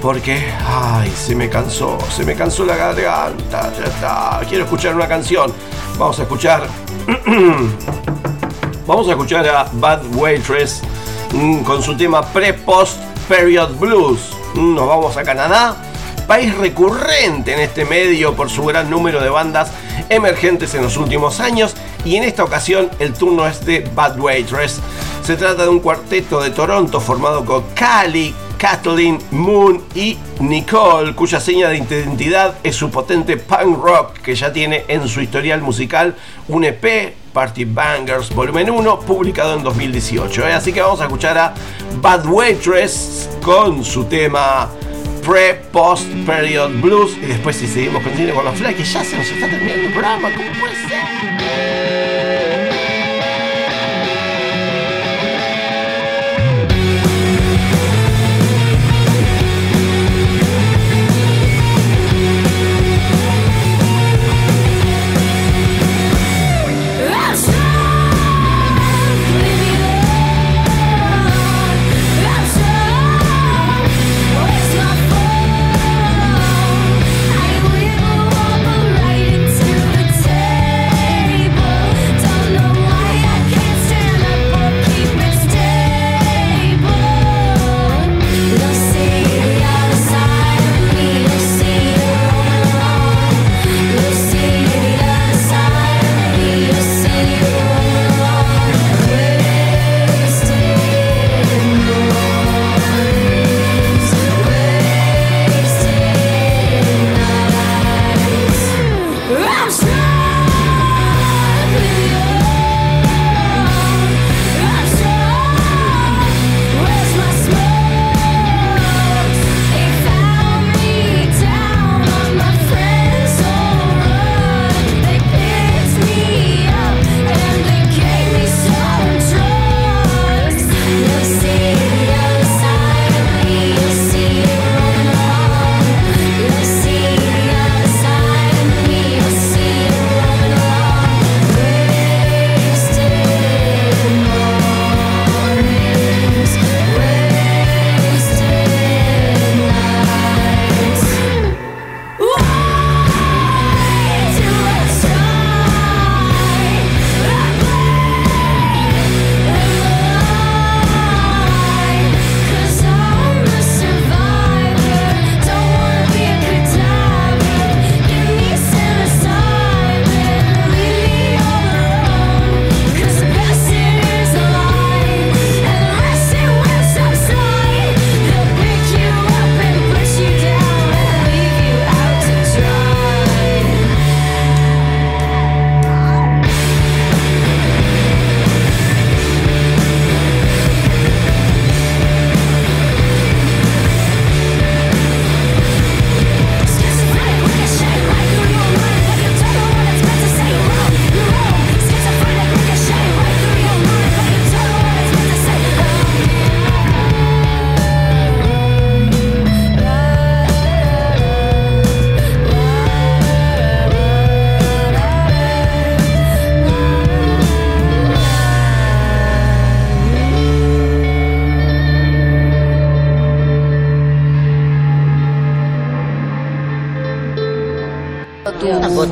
Porque, 0.00 0.44
ay, 0.66 1.12
se 1.16 1.36
me 1.36 1.48
cansó, 1.48 1.96
se 2.10 2.24
me 2.24 2.34
cansó 2.34 2.64
la 2.64 2.74
garganta. 2.74 3.70
Quiero 4.48 4.64
escuchar 4.64 4.96
una 4.96 5.06
canción. 5.06 5.52
Vamos 5.96 6.18
a 6.18 6.22
escuchar. 6.22 6.66
Vamos 8.86 9.06
a 9.06 9.12
escuchar 9.12 9.46
a 9.48 9.68
Bad 9.74 10.02
Waitress 10.16 10.82
mm, 11.32 11.58
con 11.62 11.82
su 11.84 11.96
tema 11.96 12.20
Pre-Post 12.22 12.98
Period 13.28 13.76
Blues. 13.78 14.30
Mm, 14.54 14.74
Nos 14.74 14.88
vamos 14.88 15.16
a 15.16 15.22
Canadá, 15.22 15.76
país 16.26 16.52
recurrente 16.56 17.54
en 17.54 17.60
este 17.60 17.84
medio 17.84 18.34
por 18.34 18.50
su 18.50 18.64
gran 18.64 18.90
número 18.90 19.20
de 19.22 19.30
bandas 19.30 19.70
emergentes 20.08 20.74
en 20.74 20.82
los 20.82 20.96
últimos 20.96 21.38
años. 21.38 21.76
Y 22.04 22.16
en 22.16 22.24
esta 22.24 22.44
ocasión 22.44 22.90
el 22.98 23.12
turno 23.12 23.46
es 23.46 23.64
de 23.64 23.88
Bad 23.94 24.18
Waitress. 24.18 24.80
Se 25.24 25.36
trata 25.36 25.62
de 25.62 25.68
un 25.68 25.80
cuarteto 25.80 26.40
de 26.40 26.50
Toronto 26.50 27.00
formado 27.00 27.44
con 27.44 27.62
Cali, 27.74 28.34
Kathleen, 28.58 29.18
Moon 29.30 29.82
y 29.94 30.16
Nicole, 30.40 31.14
cuya 31.14 31.40
seña 31.40 31.68
de 31.68 31.78
identidad 31.78 32.54
es 32.62 32.76
su 32.76 32.90
potente 32.90 33.36
punk 33.36 33.82
rock 33.82 34.18
que 34.18 34.34
ya 34.34 34.52
tiene 34.52 34.84
en 34.88 35.08
su 35.08 35.20
historial 35.20 35.60
musical 35.62 36.14
un 36.48 36.64
EP, 36.64 37.14
Party 37.32 37.64
Bangers 37.64 38.34
Volumen 38.34 38.70
1, 38.70 39.00
publicado 39.00 39.56
en 39.56 39.64
2018. 39.64 40.48
¿eh? 40.48 40.52
Así 40.52 40.72
que 40.72 40.80
vamos 40.80 41.00
a 41.00 41.04
escuchar 41.04 41.38
a 41.38 41.54
Bad 42.00 42.26
Waitress 42.26 43.28
con 43.42 43.84
su 43.84 44.04
tema 44.04 44.68
Pre-Post 45.26 46.08
Period 46.26 46.70
Blues 46.80 47.16
y 47.16 47.26
después 47.26 47.56
si 47.56 47.66
seguimos 47.66 48.02
continuando 48.02 48.42
con 48.42 48.44
los 48.44 48.58
fly 48.58 48.74
que 48.74 48.84
ya 48.84 49.04
se 49.04 49.16
nos 49.16 49.26
está 49.26 49.48
terminando 49.48 49.86
el 49.86 49.92
programa, 49.92 50.30
¿cómo 50.32 50.48
puede 50.60 50.74
ser? 50.88 51.91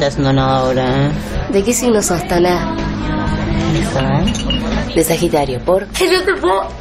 Una 0.01 0.09
puta 0.09 0.31
es 0.31 0.35
no 0.35 0.41
ahora. 0.41 1.09
¿eh? 1.09 1.11
¿De 1.53 1.63
qué 1.63 1.75
signo 1.75 2.01
sos, 2.01 2.27
Tana? 2.27 2.75
De 4.95 5.05
Sagitario, 5.05 5.61
¿por? 5.61 5.87
Que 5.89 6.11
no 6.11 6.23
te 6.23 6.35
puedo... 6.37 6.63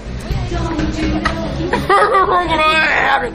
No 1.90 2.26
puedo 2.26 2.46
creer. 2.46 3.34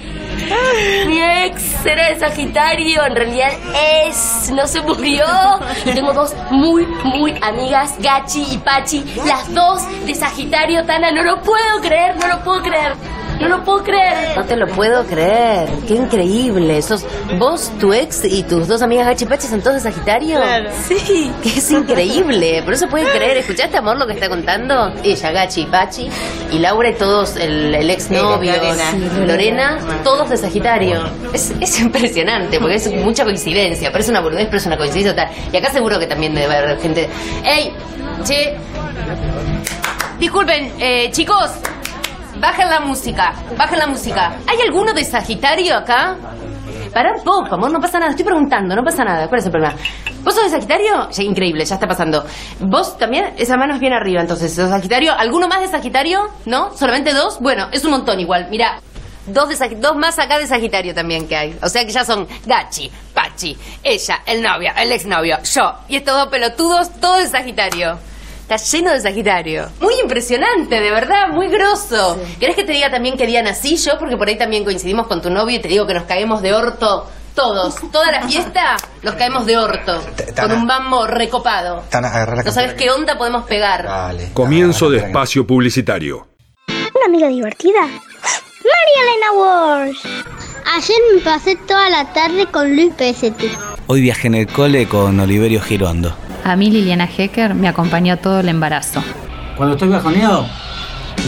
Mi 1.06 1.23
ex 1.23 1.85
era 1.85 2.09
de 2.09 2.19
Sagitario, 2.19 3.05
en 3.05 3.15
realidad 3.15 3.51
es, 4.06 4.51
no 4.55 4.66
se 4.66 4.81
murió. 4.81 5.27
Tengo 5.85 6.15
dos 6.15 6.35
muy, 6.51 6.86
muy 7.05 7.35
amigas, 7.43 7.94
Gachi 8.01 8.47
y 8.52 8.59
Pachi, 8.59 9.05
las 9.27 9.52
dos 9.52 9.82
de 10.06 10.15
Sagitario, 10.15 10.85
Tana, 10.86 11.11
no 11.11 11.23
lo 11.23 11.43
puedo 11.43 11.81
creer, 11.82 12.16
no 12.16 12.27
lo 12.28 12.43
puedo 12.43 12.62
creer. 12.62 12.94
No 13.45 13.59
lo 13.59 13.65
puedo 13.65 13.85
creer. 13.85 14.37
No 14.37 14.45
te 14.45 14.57
lo 14.57 14.66
puedo 14.66 15.05
creer. 15.05 15.69
Qué 15.87 15.95
increíble. 15.95 16.81
Sos 16.81 17.05
vos, 17.39 17.71
tu 17.79 17.93
ex 17.93 18.25
y 18.25 18.43
tus 18.43 18.66
dos 18.66 18.81
amigas 18.81 19.07
Gachi 19.07 19.25
y 19.25 19.29
Pachi 19.29 19.47
son 19.47 19.61
todos 19.61 19.83
de 19.83 19.91
Sagitario. 19.91 20.37
Claro. 20.37 20.71
Sí. 20.89 21.31
Que 21.43 21.49
es 21.51 21.71
increíble. 21.71 22.62
Por 22.65 22.75
eso 22.75 22.89
pueden 22.89 23.07
creer. 23.09 23.37
¿Escuchaste, 23.37 23.77
amor, 23.77 23.99
lo 23.99 24.07
que 24.07 24.15
está 24.15 24.29
contando? 24.29 24.93
Ella, 25.03 25.31
Gachi 25.31 25.61
y 25.62 25.66
Pachi. 25.66 26.09
Y 26.53 26.59
Laura 26.59 26.89
y 26.89 26.95
todos, 26.95 27.37
el, 27.37 27.75
el 27.75 27.91
ex 27.91 28.11
novio. 28.11 28.53
Lorena. 28.55 29.27
Lorena, 29.27 29.79
todos 30.03 30.31
de 30.31 30.37
Sagitario. 30.39 31.05
Es, 31.33 31.53
es 31.61 31.81
impresionante 31.81 32.59
porque 32.59 32.77
es 32.77 32.91
mucha 32.93 33.25
coincidencia. 33.25 33.93
Parece 33.93 34.11
una 34.11 34.21
boludez, 34.21 34.47
pero 34.47 34.57
es 34.57 34.66
una 34.66 34.79
coincidencia 34.79 35.12
total. 35.15 35.29
Y 35.53 35.57
acá 35.57 35.71
seguro 35.71 35.99
que 35.99 36.07
también 36.07 36.35
debe 36.35 36.57
haber 36.57 36.81
gente. 36.81 37.09
¡Ey! 37.45 37.73
Che. 38.25 38.57
Disculpen, 40.19 40.73
eh, 40.79 41.11
chicos. 41.12 41.51
Bajen 42.40 42.69
la 42.69 42.81
música, 42.81 43.32
bajen 43.56 43.78
la 43.78 43.86
música. 43.86 44.36
¿Hay 44.47 44.61
alguno 44.61 44.93
de 44.93 45.05
Sagitario 45.05 45.77
acá? 45.77 46.16
Pará 46.93 47.12
un 47.16 47.24
poco, 47.24 47.55
amor, 47.55 47.73
no 47.73 47.81
pasa 47.81 47.98
nada. 47.98 48.11
Estoy 48.11 48.24
preguntando, 48.24 48.74
no 48.74 48.82
pasa 48.82 49.05
nada. 49.05 49.28
¿Cuál 49.28 49.40
es 49.40 49.47
el 49.47 49.52
problema? 49.52 49.74
¿Vos 50.23 50.35
sos 50.35 50.44
de 50.44 50.51
Sagitario? 50.51 51.09
Increíble, 51.19 51.65
ya 51.65 51.74
está 51.74 51.86
pasando. 51.86 52.24
¿Vos 52.61 52.97
también? 52.98 53.35
Esa 53.36 53.56
mano 53.56 53.74
es 53.74 53.81
bien 53.81 53.93
arriba, 53.93 54.20
entonces. 54.20 54.55
¿Sos 54.55 54.70
Sagitario? 54.70 55.12
¿Alguno 55.12 55.48
más 55.48 55.61
de 55.61 55.69
Sagitario? 55.69 56.28
¿No? 56.47 56.73
¿Solamente 56.77 57.12
dos? 57.12 57.39
Bueno, 57.40 57.69
es 57.73 57.85
un 57.85 57.90
montón 57.90 58.20
igual. 58.20 58.48
Mira, 58.51 58.81
dos, 59.27 59.48
dos 59.77 59.97
más 59.97 60.19
acá 60.19 60.39
de 60.39 60.47
Sagitario 60.47 60.94
también 60.94 61.27
que 61.27 61.36
hay. 61.36 61.59
O 61.62 61.69
sea 61.69 61.85
que 61.85 61.93
ya 61.93 62.05
son 62.05 62.27
Gachi, 62.47 62.90
Pachi, 63.12 63.56
ella, 63.82 64.20
el 64.27 64.43
novio, 64.43 64.70
el 64.77 64.93
exnovio, 64.93 65.39
yo. 65.43 65.74
Y 65.89 65.97
estos 65.97 66.15
dos 66.15 66.28
pelotudos, 66.28 66.90
todo 67.01 67.16
de 67.16 67.28
Sagitario. 67.28 67.98
Está 68.45 68.57
lleno 68.57 68.93
de 68.93 69.01
Sagitario. 69.01 69.71
Muy 69.81 69.95
impresionante, 70.03 70.79
de 70.79 70.91
verdad, 70.91 71.29
muy 71.33 71.49
grosso. 71.49 72.19
¿Querés 72.39 72.55
que 72.55 72.65
te 72.65 72.73
diga 72.73 72.91
también 72.91 73.16
qué 73.16 73.27
día 73.27 73.43
nací 73.43 73.77
yo? 73.77 73.99
Porque 73.99 74.19
por 74.19 74.29
ahí 74.29 74.37
también 74.37 74.65
coincidimos 74.65 75.07
con 75.07 75.23
tu 75.23 75.31
novio 75.31 75.57
y 75.57 75.61
te 75.61 75.69
digo 75.69 75.87
que 75.87 75.95
nos 75.95 76.03
caemos 76.03 76.43
de 76.43 76.53
orto 76.53 77.07
todos. 77.35 77.77
Toda 77.91 78.12
la 78.12 78.29
fiesta 78.29 78.77
nos 79.03 79.15
caemos 79.15 79.47
de 79.47 79.57
orto. 79.57 79.99
Con 80.39 80.53
un 80.53 80.66
bambo 80.66 81.07
recopado. 81.07 81.85
No 82.45 82.53
sabes 82.53 82.75
qué 82.75 82.91
onda 82.91 83.16
podemos 83.16 83.45
pegar. 83.45 83.87
Vale. 83.87 84.29
Comienzo 84.35 84.91
de 84.91 84.99
espacio 84.99 85.47
publicitario. 85.47 86.29
¿Una 86.69 87.07
amiga 87.07 87.29
divertida? 87.29 87.81
María 87.81 89.01
Elena 89.03 89.33
Walsh. 89.33 90.07
Ayer 90.77 90.99
me 91.15 91.21
pasé 91.23 91.57
toda 91.57 91.89
la 91.89 92.12
tarde 92.12 92.47
con 92.47 92.77
Luis 92.77 92.93
Pesetti. 92.93 93.51
Hoy 93.87 94.03
viajé 94.03 94.29
en 94.29 94.35
el 94.35 94.47
cole 94.47 94.87
con 94.87 95.19
Oliverio 95.19 95.62
Girondo. 95.62 96.15
A 96.45 96.57
mí 96.57 96.71
Liliana 96.71 97.09
Hecker 97.09 97.55
me 97.55 97.69
acompañó 97.69 98.19
todo 98.19 98.41
el 98.41 98.51
embarazo. 98.51 99.03
Cuando 99.57 99.77
estoy 99.77 99.89
bajoneado, 99.89 100.47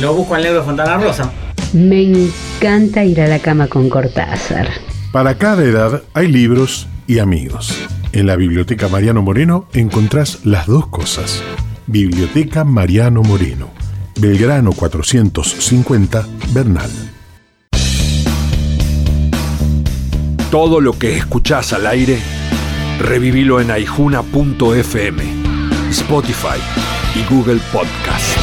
lo 0.03 0.13
busco 0.13 0.35
al 0.35 0.43
negro 0.43 0.63
Fontana 0.63 0.99
Rosa. 0.99 1.33
Me 1.73 2.03
encanta 2.03 3.03
ir 3.03 3.23
a 3.23 3.27
la 3.27 3.39
cama 3.39 3.67
con 3.67 3.89
Cortázar. 3.89 4.69
Para 5.13 5.39
cada 5.39 5.65
edad 5.65 6.03
hay 6.13 6.29
libros 6.29 6.87
y 7.07 7.19
amigos. 7.21 7.75
En 8.13 8.27
la 8.27 8.37
Biblioteca 8.37 8.89
Mariano 8.89 9.23
Moreno 9.23 9.69
encontrás 9.73 10.45
las 10.45 10.67
dos 10.67 10.87
cosas. 10.89 11.43
Biblioteca 11.87 12.65
Mariano 12.65 13.23
Moreno, 13.23 13.71
Belgrano 14.21 14.73
450, 14.73 16.27
Bernal. 16.53 16.91
Todo 20.51 20.83
lo 20.83 20.99
que 20.99 21.17
escuchás 21.17 21.73
al 21.73 21.87
aire, 21.87 22.19
revivilo 22.99 23.61
en 23.61 23.71
aijuna.fm, 23.71 25.23
Spotify 25.91 26.59
y 27.15 27.35
Google 27.35 27.61
Podcast. 27.73 28.37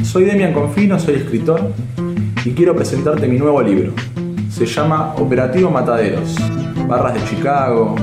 Soy 0.03 0.23
Demian 0.25 0.53
Confino, 0.53 0.99
soy 0.99 1.15
escritor 1.15 1.73
y 2.45 2.51
quiero 2.51 2.75
presentarte 2.75 3.27
mi 3.27 3.37
nuevo 3.37 3.61
libro. 3.61 3.91
Se 4.49 4.65
llama 4.65 5.13
Operativo 5.15 5.69
Mataderos. 5.69 6.35
Barras 6.87 7.13
de 7.13 7.23
Chicago, 7.25 7.95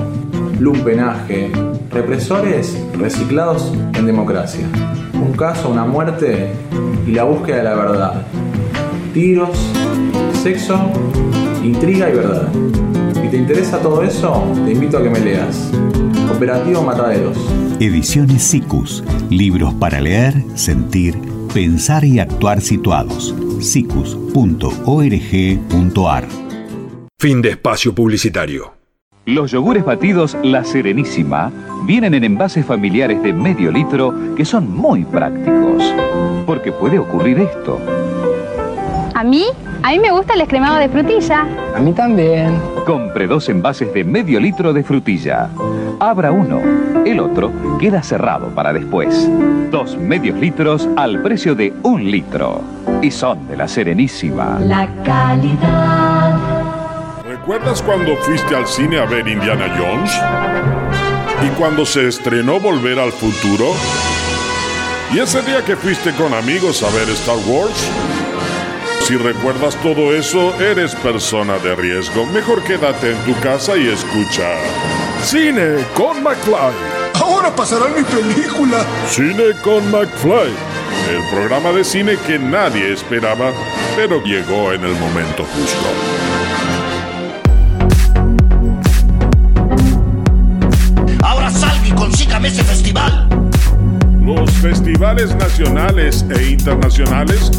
lumpenaje, 0.61 1.51
represores 1.91 2.79
reciclados 2.97 3.73
en 3.95 4.07
democracia. 4.07 4.67
Un 5.15 5.33
caso, 5.33 5.71
una 5.71 5.85
muerte 5.85 6.53
y 7.07 7.13
la 7.13 7.25
búsqueda 7.25 7.57
de 7.57 7.63
la 7.65 7.75
verdad. 7.75 8.23
Tiros, 9.13 9.59
sexo, 10.47 10.79
intriga 11.65 12.09
y 12.09 12.13
verdad. 12.13 12.49
Si 13.21 13.29
te 13.29 13.37
interesa 13.37 13.81
todo 13.81 14.05
eso, 14.05 14.45
te 14.65 14.75
invito 14.75 14.99
a 14.99 15.03
que 15.03 15.11
me 15.11 15.19
leas. 15.19 15.73
Operativo 16.33 16.83
Mataderos. 16.83 17.37
Ediciones 17.81 18.45
SICUS. 18.45 19.03
Libros 19.29 19.75
para 19.75 20.01
leer, 20.01 20.35
sentir, 20.55 21.19
pensar 21.53 22.05
y 22.05 22.21
actuar 22.21 22.61
situados. 22.61 23.35
sicus.org.ar 23.59 24.29
Fin 27.19 27.43
de 27.43 27.51
espacio 27.51 27.93
publicitario. 27.93 28.73
Los 29.25 29.51
yogures 29.51 29.85
batidos 29.85 30.37
La 30.45 30.65
Serenísima 30.65 31.51
vienen 31.87 32.15
en 32.15 32.23
envases 32.23 32.65
familiares 32.65 33.21
de 33.21 33.33
medio 33.33 33.73
litro 33.73 34.15
que 34.37 34.45
son 34.45 34.73
muy 34.73 35.03
prácticos. 35.03 35.83
Porque 36.47 36.71
puede 36.71 37.01
ocurrir 37.01 37.41
esto. 37.41 37.81
A 39.17 39.25
mí, 39.25 39.47
a 39.83 39.93
mí 39.93 39.99
me 39.99 40.11
gusta 40.11 40.35
el 40.35 40.43
escremado 40.43 40.77
de 40.77 40.91
frutilla. 40.91 41.47
A 41.75 41.81
mí 41.81 41.95
también. 41.95 42.61
Compre 42.85 43.27
dos 43.27 43.49
envases 43.49 43.91
de 43.95 44.05
medio 44.05 44.39
litro 44.39 44.75
de 44.75 44.85
frutilla. 44.85 45.49
Abra 45.99 46.33
uno. 46.33 46.61
El 47.07 47.21
otro 47.21 47.51
queda 47.79 48.03
cerrado 48.03 48.49
para 48.49 48.75
después. 48.75 49.27
Dos 49.71 49.97
medios 49.97 50.39
litros 50.39 50.87
al 50.99 51.23
precio 51.23 51.55
de 51.55 51.73
un 51.83 52.11
litro. 52.11 52.61
Y 53.01 53.11
son 53.11 53.49
de 53.49 53.57
La 53.57 53.67
Serenísima. 53.67 54.59
La 54.61 54.87
calidad. 55.03 56.39
¿Recuerdas 57.27 57.81
cuando 57.81 58.17
fuiste 58.17 58.55
al 58.55 58.67
cine 58.67 58.99
a 58.99 59.07
ver 59.07 59.27
Indiana 59.27 59.65
Jones? 59.79 60.13
¿Y 61.43 61.49
cuando 61.59 61.87
se 61.87 62.07
estrenó 62.07 62.61
Volver 62.61 62.99
al 62.99 63.13
Futuro? 63.13 63.73
¿Y 65.11 65.21
ese 65.21 65.41
día 65.41 65.65
que 65.65 65.75
fuiste 65.75 66.13
con 66.13 66.35
amigos 66.35 66.83
a 66.83 66.91
ver 66.95 67.09
Star 67.09 67.39
Wars? 67.49 67.91
Si 69.03 69.17
recuerdas 69.17 69.77
todo 69.83 70.15
eso, 70.15 70.53
eres 70.61 70.95
persona 70.97 71.59
de 71.59 71.77
riesgo. 71.77 72.27
Mejor 72.27 72.63
quédate 72.65 73.13
en 73.13 73.19
tu 73.25 73.39
casa 73.41 73.77
y 73.77 73.89
escucha. 73.89 74.49
Cine 75.23 75.85
con 75.95 76.23
McFly. 76.23 76.75
Ahora 77.15 77.55
pasará 77.55 77.87
mi 77.89 78.03
película. 78.03 78.85
Cine 79.09 79.53
con 79.63 79.91
McFly. 79.91 80.53
El 81.09 81.23
programa 81.31 81.71
de 81.71 81.85
cine 81.85 82.17
que 82.27 82.39
nadie 82.39 82.93
esperaba, 82.93 83.53
pero 83.95 84.23
llegó 84.25 84.73
en 84.73 84.85
el 84.85 84.95
momento 84.97 85.45
justo. 85.45 85.87
Ahora 91.23 91.51
salga 91.51 91.87
y 91.87 91.93
consígame 91.93 92.49
ese 92.49 92.65
festival. 92.65 93.29
Los 94.21 94.51
festivales 94.51 95.33
nacionales 95.37 96.25
e 96.37 96.51
internacionales 96.51 97.53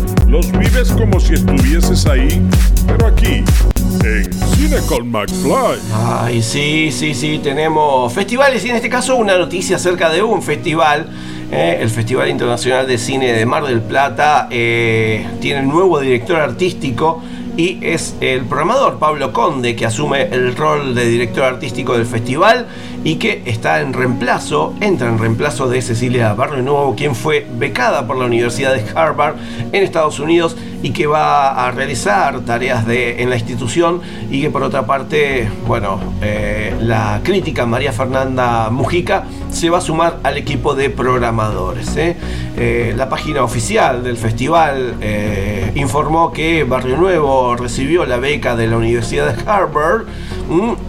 vives 0.46 0.92
como 0.92 1.20
si 1.20 1.34
estuvieses 1.34 2.06
ahí, 2.06 2.42
pero 2.86 3.08
aquí, 3.08 3.44
en 4.04 4.34
Cine 4.34 4.78
con 4.88 5.10
McFly. 5.10 5.80
Ay, 5.94 6.42
sí, 6.42 6.90
sí, 6.92 7.14
sí, 7.14 7.40
tenemos 7.44 8.12
festivales 8.14 8.64
y 8.66 8.70
en 8.70 8.76
este 8.76 8.90
caso 8.90 9.16
una 9.16 9.38
noticia 9.38 9.78
acerca 9.78 10.10
de 10.10 10.22
un 10.22 10.42
festival. 10.42 11.08
eh, 11.52 11.80
el 11.82 11.90
Festival 11.90 12.30
Internacional 12.30 12.86
de 12.88 12.98
Cine 12.98 13.32
de 13.32 13.46
Mar 13.46 13.66
del 13.66 13.82
Plata 13.82 14.48
eh, 14.52 15.26
tiene 15.40 15.64
nuevo 15.64 16.00
director 16.00 16.40
artístico 16.42 17.24
y 17.58 17.80
es 17.82 18.16
el 18.22 18.46
programador 18.46 19.00
Pablo 19.00 19.34
Conde 19.34 19.76
que 19.76 19.86
asume 19.86 20.28
el 20.32 20.56
rol 20.56 20.94
de 20.94 21.06
director 21.06 21.44
artístico 21.44 21.98
del 21.98 22.06
festival 22.06 22.68
y 23.04 23.16
que 23.16 23.42
está 23.46 23.82
en 23.82 23.94
reemplazo, 23.94 24.76
entra 24.80 25.10
en 25.10 25.18
reemplazo 25.18 25.68
de 25.68 25.82
Cecilia 25.82 26.34
Barrio 26.34 26.62
Nuevo, 26.62 26.96
quien 26.96 27.16
fue 27.16 27.48
becada 27.58 28.06
por 28.06 28.18
la 28.18 28.26
Universidad 28.26 28.76
de 28.76 28.84
Harvard 28.96 29.36
en 29.72 29.84
Estados 29.84 30.20
Unidos 30.20 30.56
y 30.84 30.92
que 30.92 31.08
va 31.08 31.66
a 31.66 31.72
realizar 31.72 32.42
tareas 32.42 32.86
de, 32.86 33.22
en 33.22 33.30
la 33.30 33.36
institución 33.36 34.02
y 34.30 34.42
que 34.42 34.50
por 34.50 34.64
otra 34.64 34.86
parte, 34.86 35.50
bueno, 35.66 36.00
eh, 36.22 36.76
la 36.82 37.22
crítica 37.24 37.66
María 37.66 37.92
Fernanda 37.92 38.70
Mujica 38.70 39.26
se 39.50 39.70
va 39.70 39.80
a 39.80 39.82
sumar 39.82 40.20
al 40.24 40.38
equipo 40.38 40.76
de 40.76 40.90
programadores. 40.90 41.96
¿eh? 41.98 42.16
Eh, 42.56 42.94
la 42.96 43.10
página 43.10 43.44
oficial 43.44 44.04
del 44.04 44.18
festival 44.18 44.96
informó 45.76 46.32
que 46.32 46.64
Barrio 46.64 46.98
Nuevo 46.98 47.56
recibió 47.56 48.06
la 48.06 48.18
beca 48.18 48.56
de 48.56 48.68
la 48.68 48.78
Universidad 48.78 49.34
de 49.34 49.50
Harvard 49.50 50.06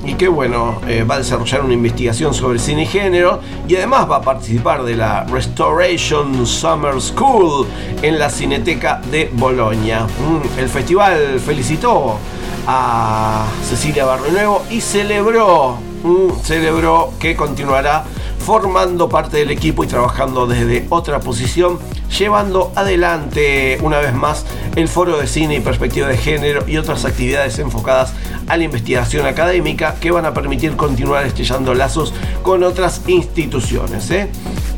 y 0.05 0.15
que 0.15 0.29
bueno, 0.29 0.81
va 1.09 1.17
a 1.17 1.19
desarrollar 1.19 1.63
una 1.63 1.75
investigación 1.75 2.35
sobre 2.35 2.59
cine 2.59 2.83
y 2.83 2.87
género 2.87 3.41
y 3.67 3.77
además 3.77 4.11
va 4.11 4.17
a 4.17 4.23
participar 4.23 4.85
de 4.85 4.97
la 4.97 5.25
Restoration 5.25 6.47
Summer 6.47 7.01
School 7.01 7.67
en 8.03 8.19
la 8.19 8.31
Cineteca 8.31 9.01
de 9.11 9.31
Bolonia. 9.33 9.78
Mm, 9.79 10.59
el 10.59 10.69
festival 10.69 11.41
felicitó 11.41 12.19
a 12.67 13.47
Cecilia 13.63 14.05
Barrio 14.05 14.33
Nuevo 14.33 14.65
y 14.71 14.81
celebró, 14.81 15.79
mm, 16.03 16.41
celebró 16.43 17.13
que 17.19 17.37
continuará 17.37 18.05
formando 18.41 19.09
parte 19.09 19.37
del 19.39 19.51
equipo 19.51 19.85
y 19.85 19.87
trabajando 19.87 20.47
desde 20.47 20.87
otra 20.91 21.21
posición, 21.21 21.79
llevando 22.19 22.73
adelante 22.75 23.79
una 23.83 23.99
vez 23.99 24.13
más 24.15 24.45
el 24.75 24.89
foro 24.89 25.17
de 25.17 25.27
cine 25.27 25.57
y 25.57 25.61
perspectiva 25.61 26.09
de 26.09 26.17
género 26.17 26.65
y 26.67 26.77
otras 26.77 27.05
actividades 27.05 27.59
enfocadas 27.59 28.13
a 28.49 28.57
la 28.57 28.65
investigación 28.65 29.27
académica 29.27 29.95
que 30.01 30.11
van 30.11 30.27
a 30.27 30.35
permitir 30.35 30.77
continuar 30.77 31.25
estrellando 31.25 31.73
lazos 31.73 32.13
con 32.43 32.65
otras 32.65 33.03
instituciones. 33.07 34.11
¿eh? 34.11 34.29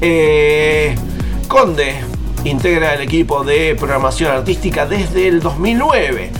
Eh, 0.01 0.94
Conde 1.48 2.19
integra 2.45 2.95
el 2.95 3.03
equipo 3.03 3.45
de 3.45 3.75
programación 3.75 4.31
artística 4.33 4.87
desde 4.87 5.29
el 5.29 5.41
2009. 5.41 6.31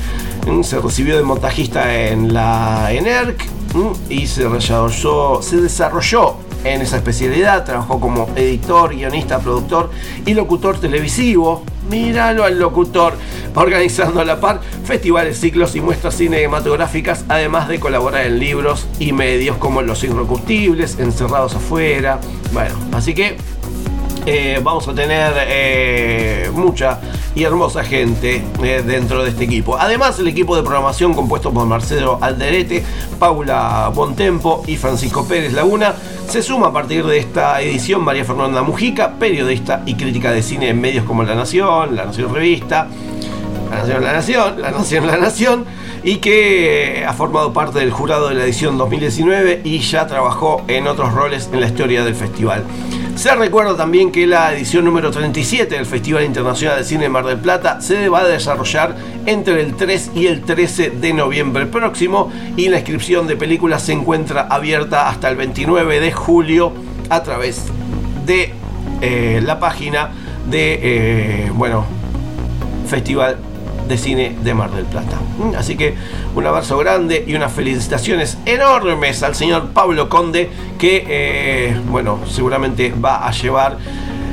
Mm, 0.47 0.63
Se 0.63 0.81
recibió 0.81 1.17
de 1.17 1.23
montajista 1.23 1.95
en 2.09 2.33
la 2.33 2.93
ENERC 2.93 3.45
mm, 3.75 4.13
y 4.13 4.27
se 4.27 4.49
desarrolló, 4.49 6.37
en 6.65 6.83
esa 6.83 6.97
especialidad. 6.97 7.65
Trabajó 7.65 8.01
como 8.01 8.29
editor, 8.37 8.95
guionista, 8.95 9.39
productor 9.39 9.91
y 10.27 10.35
locutor 10.35 10.79
televisivo. 10.79 11.65
Míralo 11.89 12.45
al 12.45 12.59
locutor, 12.59 13.15
organizando 13.55 14.21
a 14.21 14.25
la 14.25 14.39
par 14.39 14.61
festivales, 14.85 15.41
ciclos 15.41 15.75
y 15.75 15.81
muestras 15.81 16.15
cinematográficas, 16.15 17.25
además 17.29 17.69
de 17.69 17.81
colaborar 17.81 18.27
en 18.27 18.39
libros 18.39 18.87
y 19.01 19.13
medios 19.13 19.57
como 19.57 19.83
Los 19.83 20.05
Irrecuptibles, 20.05 20.99
Encerrados 21.01 21.57
Afuera. 21.57 22.21
Bueno, 22.53 22.77
así 22.93 23.15
que 23.15 23.37
vamos 24.63 24.87
a 24.89 24.95
tener 24.95 25.33
eh, 25.49 26.51
mucha 26.53 27.01
y 27.35 27.45
hermosa 27.45 27.85
gente 27.85 28.43
eh, 28.63 28.83
dentro 28.85 29.23
de 29.23 29.31
este 29.31 29.45
equipo. 29.45 29.77
Además, 29.79 30.19
el 30.19 30.29
equipo 30.29 30.57
de 30.57 30.63
programación 30.63 31.15
compuesto 31.15 31.53
por 31.53 31.67
Marcelo 31.67 32.19
Alderete, 32.21 32.85
Paula 33.19 33.91
Bontempo 33.95 34.63
y 34.67 34.77
Francisco 34.77 35.27
Pérez 35.27 35.53
Laguna 35.53 35.95
se 36.29 36.43
suma 36.43 36.69
a 36.69 36.73
partir 36.73 37.05
de 37.07 37.19
esta 37.19 37.61
edición 37.61 38.05
María 38.05 38.25
Fernanda 38.25 38.63
Mujica, 38.63 39.15
periodista 39.19 39.83
y 39.87 39.95
crítica 39.95 40.33
de 40.33 40.43
cine 40.43 40.69
en 40.69 40.81
medios 40.81 41.05
como 41.05 41.23
La 41.23 41.35
Nación, 41.35 41.97
La 41.97 42.05
Nación 42.05 42.35
Revista, 42.35 42.89
La 43.71 43.77
Nación, 43.77 44.03
La 44.03 44.13
Nación, 44.13 44.61
La 44.61 44.71
Nación, 44.73 45.07
La 45.07 45.17
Nación, 45.17 45.65
y 46.03 46.17
que 46.17 47.05
ha 47.07 47.13
formado 47.13 47.53
parte 47.53 47.79
del 47.79 47.93
jurado 47.93 48.29
de 48.29 48.35
la 48.35 48.43
edición 48.43 48.77
2019 48.77 49.61
y 49.63 49.79
ya 49.79 50.09
trabajó 50.09 50.65
en 50.67 50.89
otros 50.89 51.13
roles 51.13 51.49
en 51.53 51.61
la 51.61 51.67
historia 51.67 52.03
del 52.03 52.17
festival. 52.17 52.65
Se 53.15 53.33
recuerda 53.35 53.77
también 53.77 54.11
que 54.11 54.27
la 54.27 54.53
edición 54.53 54.85
número 54.85 55.13
37 55.13 55.75
del 55.75 55.87
Festival 55.87 56.25
Internacional 56.25 56.79
de 56.79 56.85
Cine 56.85 57.03
de 57.03 57.09
Mar 57.11 57.25
del 57.25 57.39
Plata 57.39 57.81
se 57.81 58.09
va 58.09 58.21
a 58.21 58.25
desarrollar 58.27 58.97
entre 59.27 59.61
el 59.61 59.77
3 59.77 60.13
y 60.17 60.27
el 60.27 60.43
13 60.43 60.91
de 60.91 61.13
noviembre 61.13 61.67
próximo 61.67 62.33
y 62.57 62.71
la 62.71 62.79
inscripción 62.79 63.29
de 63.29 63.37
películas 63.37 63.83
se 63.83 63.93
encuentra 63.93 64.49
abierta 64.51 65.09
hasta 65.09 65.29
el 65.29 65.37
29 65.37 66.01
de 66.01 66.13
julio 66.13 66.73
a 67.09 67.23
través 67.23 67.67
de 68.27 68.53
eh, 69.01 69.41
la 69.45 69.61
página 69.61 70.11
de, 70.51 70.81
eh, 70.83 71.53
bueno, 71.55 71.85
Festival 72.89 73.37
de 73.91 73.99
Cine 73.99 74.37
de 74.43 74.55
Mar 74.55 74.71
del 74.71 74.87
Plata. 74.87 75.19
Mm, 75.39 75.55
Así 75.57 75.77
que 75.77 75.95
un 76.35 76.47
abrazo 76.47 76.79
grande 76.79 77.25
y 77.27 77.35
unas 77.35 77.53
felicitaciones 77.53 78.39
enormes 78.47 79.23
al 79.23 79.35
señor 79.35 79.71
Pablo 79.75 80.09
Conde, 80.09 80.49
que, 80.79 81.05
eh, 81.07 81.81
bueno, 81.91 82.21
seguramente 82.27 82.93
va 82.93 83.27
a 83.27 83.33
llevar 83.33 83.77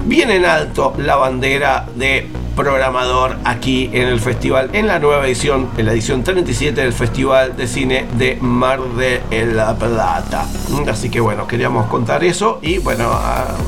bien 0.05 0.31
en 0.31 0.45
alto 0.45 0.93
la 0.97 1.15
bandera 1.17 1.88
de 1.95 2.27
programador 2.55 3.38
aquí 3.43 3.89
en 3.93 4.07
el 4.07 4.19
festival, 4.19 4.69
en 4.73 4.88
la 4.88 4.99
nueva 4.99 5.25
edición, 5.27 5.69
en 5.77 5.85
la 5.85 5.91
edición 5.91 6.23
37 6.23 6.81
del 6.81 6.93
Festival 6.93 7.55
de 7.57 7.67
Cine 7.67 8.05
de 8.17 8.38
Mar 8.41 8.79
de 8.81 9.21
la 9.53 9.75
Plata. 9.75 10.45
Mm, 10.69 10.89
Así 10.89 11.09
que 11.09 11.19
bueno, 11.19 11.45
queríamos 11.47 11.88
contar 11.88 12.23
eso 12.23 12.59
y 12.61 12.77
bueno, 12.79 13.11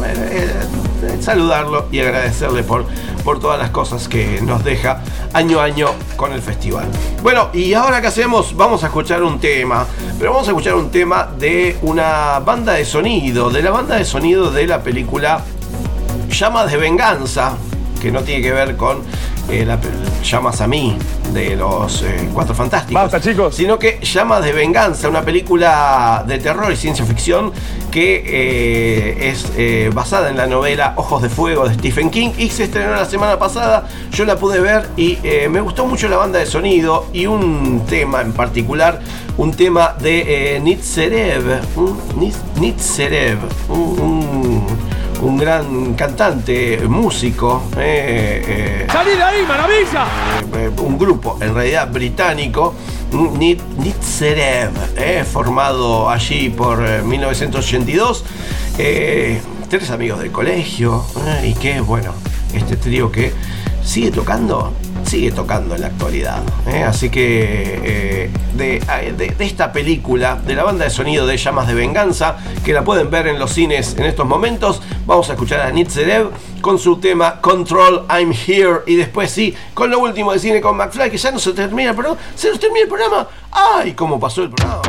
eh, 0.06 0.50
saludarlo 1.20 1.88
y 1.92 2.00
agradecerle 2.00 2.64
por, 2.64 2.86
por 3.24 3.40
todas 3.40 3.60
las 3.60 3.70
cosas 3.70 4.08
que 4.08 4.42
nos 4.42 4.64
deja 4.64 5.02
año 5.34 5.60
a 5.60 5.66
año 5.66 5.88
con 6.16 6.34
el 6.34 6.42
festival. 6.42 6.88
Bueno, 7.22 7.50
y 7.54 7.74
ahora 7.74 8.02
que 8.02 8.08
hacemos, 8.08 8.56
vamos 8.56 8.84
a 8.84 8.88
escuchar 8.88 9.24
un 9.24 9.40
tema, 9.40 9.86
pero 10.18 10.32
vamos 10.32 10.48
a 10.48 10.52
escuchar 10.52 10.76
un 10.76 10.90
tema 10.90 11.30
de 11.38 11.78
una 11.82 12.40
banda 12.40 12.74
de 12.74 12.86
sonido, 12.86 13.50
de 13.50 13.62
la 13.62 13.72
banda 13.72 13.96
de 13.96 14.06
sonido 14.06 14.52
de 14.52 14.68
la 14.68 14.82
película 14.82 15.44
Llamas 16.30 16.72
de 16.72 16.78
Venganza, 16.78 17.54
que 18.02 18.12
no 18.12 18.22
tiene 18.22 18.42
que 18.42 18.52
ver 18.52 18.78
con 18.78 19.00
eh, 19.50 19.66
la 19.66 19.80
Llamas 20.24 20.62
a 20.62 20.68
mí 20.68 20.98
de 21.34 21.56
los 21.56 22.02
eh, 22.04 22.30
Cuatro 22.34 22.54
Fantásticos. 22.54 23.22
chicos. 23.22 23.56
Sino 23.56 23.80
que 23.80 24.00
Llamas 24.02 24.44
de 24.44 24.52
Venganza, 24.52 25.08
una 25.10 25.22
película 25.22 26.24
de 26.28 26.38
terror 26.40 26.72
y 26.72 26.76
ciencia 26.76 27.06
ficción 27.06 27.52
que 27.92 28.24
eh, 28.26 29.30
es 29.30 29.52
eh, 29.58 29.90
basada 29.94 30.30
en 30.30 30.38
la 30.38 30.46
novela 30.48 30.94
Ojos 30.98 31.22
de 31.22 31.30
Fuego 31.30 31.68
de 31.68 31.74
Stephen 31.76 32.10
King 32.10 32.32
y 32.38 32.50
se 32.50 32.66
estrenó 32.66 32.92
la 32.92 33.06
semana 33.06 33.40
pasada. 33.40 33.88
Yo 34.12 34.26
la 34.26 34.36
pude 34.38 34.60
ver 34.60 34.88
y 34.98 35.18
me 35.50 35.62
gustó 35.62 35.86
mucho 35.86 36.08
la 36.10 36.18
banda 36.18 36.40
de 36.40 36.46
sonido 36.46 37.08
y 37.14 37.26
un 37.26 37.86
tema 37.88 38.22
en 38.22 38.34
particular, 38.34 39.00
un 39.38 39.54
tema 39.54 39.96
de 40.00 40.60
Nitzerev, 40.62 41.62
un- 41.76 42.00
Nitzerev, 42.60 43.38
un- 43.70 44.00
un 44.00 44.66
un 45.22 45.38
gran 45.38 45.94
cantante, 45.96 46.80
músico. 46.88 47.64
eh, 47.78 48.44
eh, 48.48 48.88
¡Salí 48.92 49.12
de 49.12 49.24
ahí, 49.24 49.46
maravilla! 49.48 50.06
eh, 50.56 50.70
un 50.82 50.98
grupo 50.98 51.38
en 51.42 51.54
realidad 51.54 51.90
británico, 51.92 52.74
Nit- 53.12 53.62
Nitzerev, 53.78 54.72
eh, 54.98 55.24
formado 55.30 56.10
allí 56.10 56.50
por 56.50 56.86
eh, 56.88 57.02
1982. 57.04 58.24
eh, 58.78 59.42
tres 59.70 59.92
amigos 59.92 60.20
del 60.20 60.32
colegio 60.32 61.06
eh, 61.28 61.50
y 61.50 61.54
que, 61.54 61.80
bueno, 61.82 62.12
este 62.54 62.76
trío 62.76 63.12
que 63.12 63.32
sigue 63.84 64.10
tocando, 64.12 64.74
sigue 65.10 65.32
tocando 65.32 65.74
en 65.76 65.82
la 65.82 65.88
actualidad. 65.88 66.38
eh, 66.68 66.84
así 66.84 67.10
que 67.10 67.80
eh, 67.84 68.30
de, 68.54 68.80
de- 69.18 69.30
de 69.36 69.46
esta 69.46 69.72
película, 69.72 70.36
de 70.36 70.54
la 70.56 70.64
banda 70.64 70.86
de 70.86 70.92
sonido 70.92 71.26
de 71.26 71.36
Llamas 71.38 71.68
de 71.68 71.74
Venganza, 71.74 72.38
que 72.64 72.74
la 72.74 72.84
pueden 72.84 73.10
ver 73.10 73.28
en 73.28 73.40
los 73.40 73.52
cines 73.52 73.96
en 73.98 74.04
estos 74.06 74.26
momentos, 74.28 74.82
vamos 75.06 75.30
a 75.30 75.34
escuchar 75.34 75.62
a 75.62 75.72
Nitzerev 75.72 76.30
con 76.62 76.78
su 76.78 76.98
tema 76.98 77.42
Control 77.42 78.06
I'm 78.10 78.32
Here 78.34 78.82
y 78.86 78.96
después 78.96 79.32
sí, 79.32 79.56
con 79.74 79.90
lo 79.90 80.00
último 80.00 80.32
de 80.34 80.40
cine 80.40 80.62
con 80.62 80.78
McFly, 80.78 81.10
que 81.10 81.18
ya 81.18 81.32
no 81.32 81.40
se 81.40 81.54
termina 81.54 81.90
el 81.92 81.96
programa, 81.96 82.20
se 82.36 82.50
nos 82.50 82.60
termina 82.60 82.82
el 82.84 82.88
programa. 82.90 83.28
¡Ay! 83.52 83.94
¿Cómo 83.94 84.20
pasó 84.20 84.44
el 84.44 84.50
programa? 84.52 84.82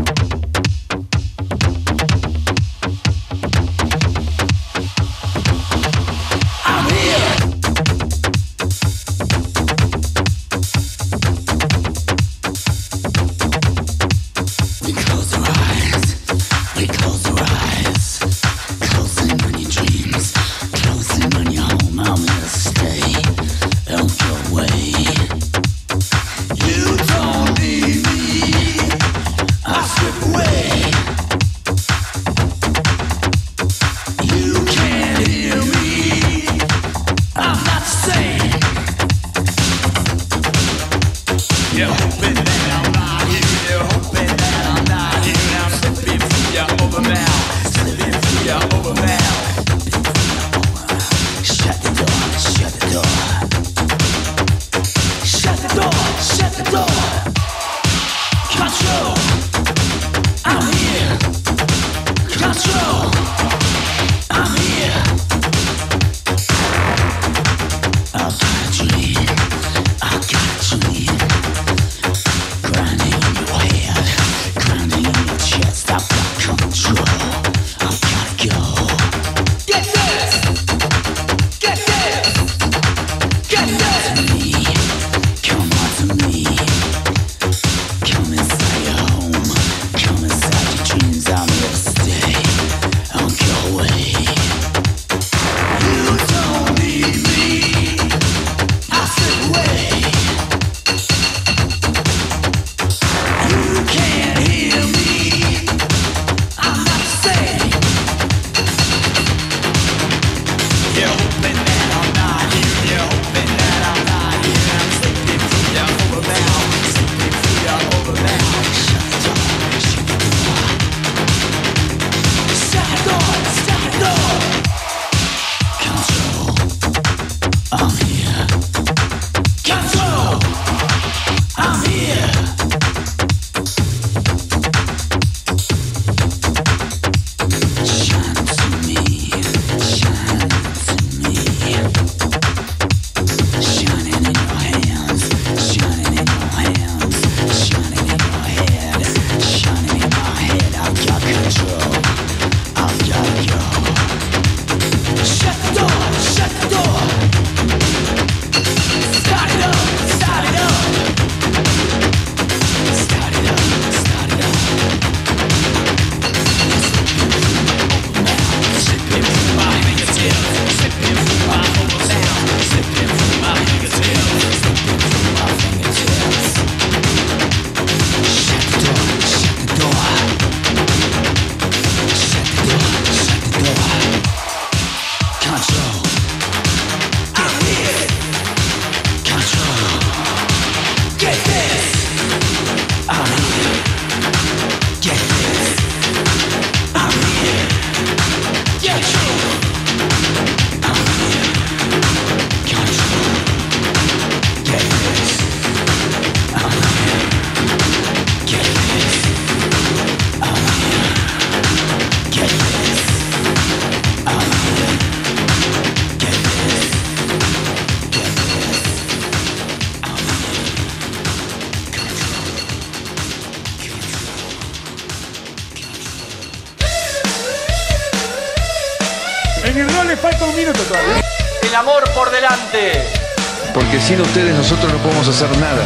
Sin 234.10 234.20
ustedes 234.20 234.52
nosotros 234.56 234.92
no 234.92 234.98
podemos 234.98 235.28
hacer 235.28 235.48
nada. 235.58 235.84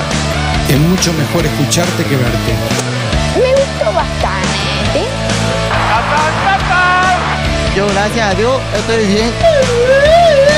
Es 0.71 0.79
mucho 0.79 1.13
mejor 1.13 1.45
escucharte 1.45 2.05
que 2.05 2.17
verte. 2.17 2.53
Me 3.37 3.51
gustó 3.51 3.93
bastante. 3.93 5.01
Yo, 7.77 7.87
gracias 7.89 8.31
a 8.31 8.35
Dios, 8.35 8.63
estoy 8.79 9.07
bien. 9.09 9.31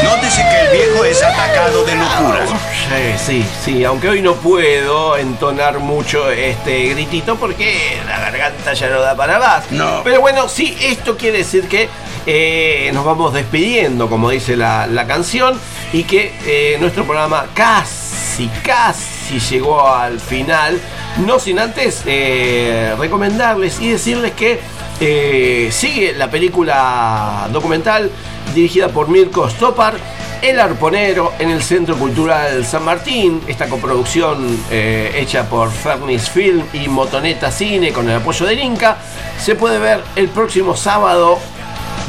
Nótese 0.05 0.43
que 0.43 0.61
el 0.61 0.77
viejo 0.77 1.05
es 1.07 1.21
atacado 1.21 1.85
de 1.85 1.97
locura. 1.97 2.47
Sí, 2.47 3.25
sí, 3.27 3.47
sí, 3.65 3.85
aunque 3.85 4.11
hoy 4.11 4.23
no 4.23 4.35
puedo 4.35 5.17
entonar 5.17 5.81
mucho 5.81 6.31
este 6.31 6.91
gritito 6.91 7.35
porque 7.35 7.99
la 8.07 8.21
garganta 8.21 8.75
ya 8.75 8.89
no 8.91 9.01
da 9.01 9.17
para 9.17 9.41
más. 9.41 9.73
No. 9.73 10.03
Pero 10.05 10.21
bueno, 10.21 10.49
sí, 10.49 10.77
esto 10.81 11.17
quiere 11.17 11.39
decir 11.39 11.67
que 11.67 11.89
eh, 12.27 12.93
nos 12.95 13.05
vamos 13.05 13.35
despidiendo, 13.35 14.09
como 14.09 14.31
dice 14.31 14.57
la, 14.57 14.87
la 14.87 15.07
canción, 15.09 15.59
y 15.93 16.05
que 16.05 16.33
eh, 16.45 16.77
nuestro 16.81 17.05
programa 17.05 17.47
casi, 17.55 18.49
casi 18.65 19.39
llegó 19.39 19.87
al 19.87 20.21
final. 20.21 20.81
No 21.25 21.39
sin 21.39 21.59
antes 21.59 22.03
eh, 22.07 22.95
recomendarles 22.99 23.81
y 23.81 23.91
decirles 23.91 24.33
que 24.33 24.61
eh, 25.01 25.69
sigue 25.73 26.13
la 26.13 26.31
película 26.31 27.49
documental 27.53 28.11
dirigida 28.55 28.89
por 28.89 29.09
Mirko 29.09 29.49
Stopar, 29.49 29.95
El 30.43 30.61
Arponero, 30.61 31.33
en 31.39 31.51
el 31.51 31.63
Centro 31.63 31.97
Cultural 31.97 32.65
San 32.65 32.85
Martín. 32.85 33.41
Esta 33.47 33.69
coproducción 33.69 34.59
hecha 34.71 35.49
por 35.49 35.71
Fernis 35.71 36.29
Film 36.29 36.65
y 36.73 36.89
Motoneta 36.89 37.51
Cine 37.51 37.93
con 37.93 38.09
el 38.11 38.17
apoyo 38.17 38.47
del 38.47 38.61
Inca 38.61 38.99
se 39.43 39.55
puede 39.55 39.79
ver 39.79 40.03
el 40.17 40.29
próximo 40.29 40.77
sábado 40.77 41.39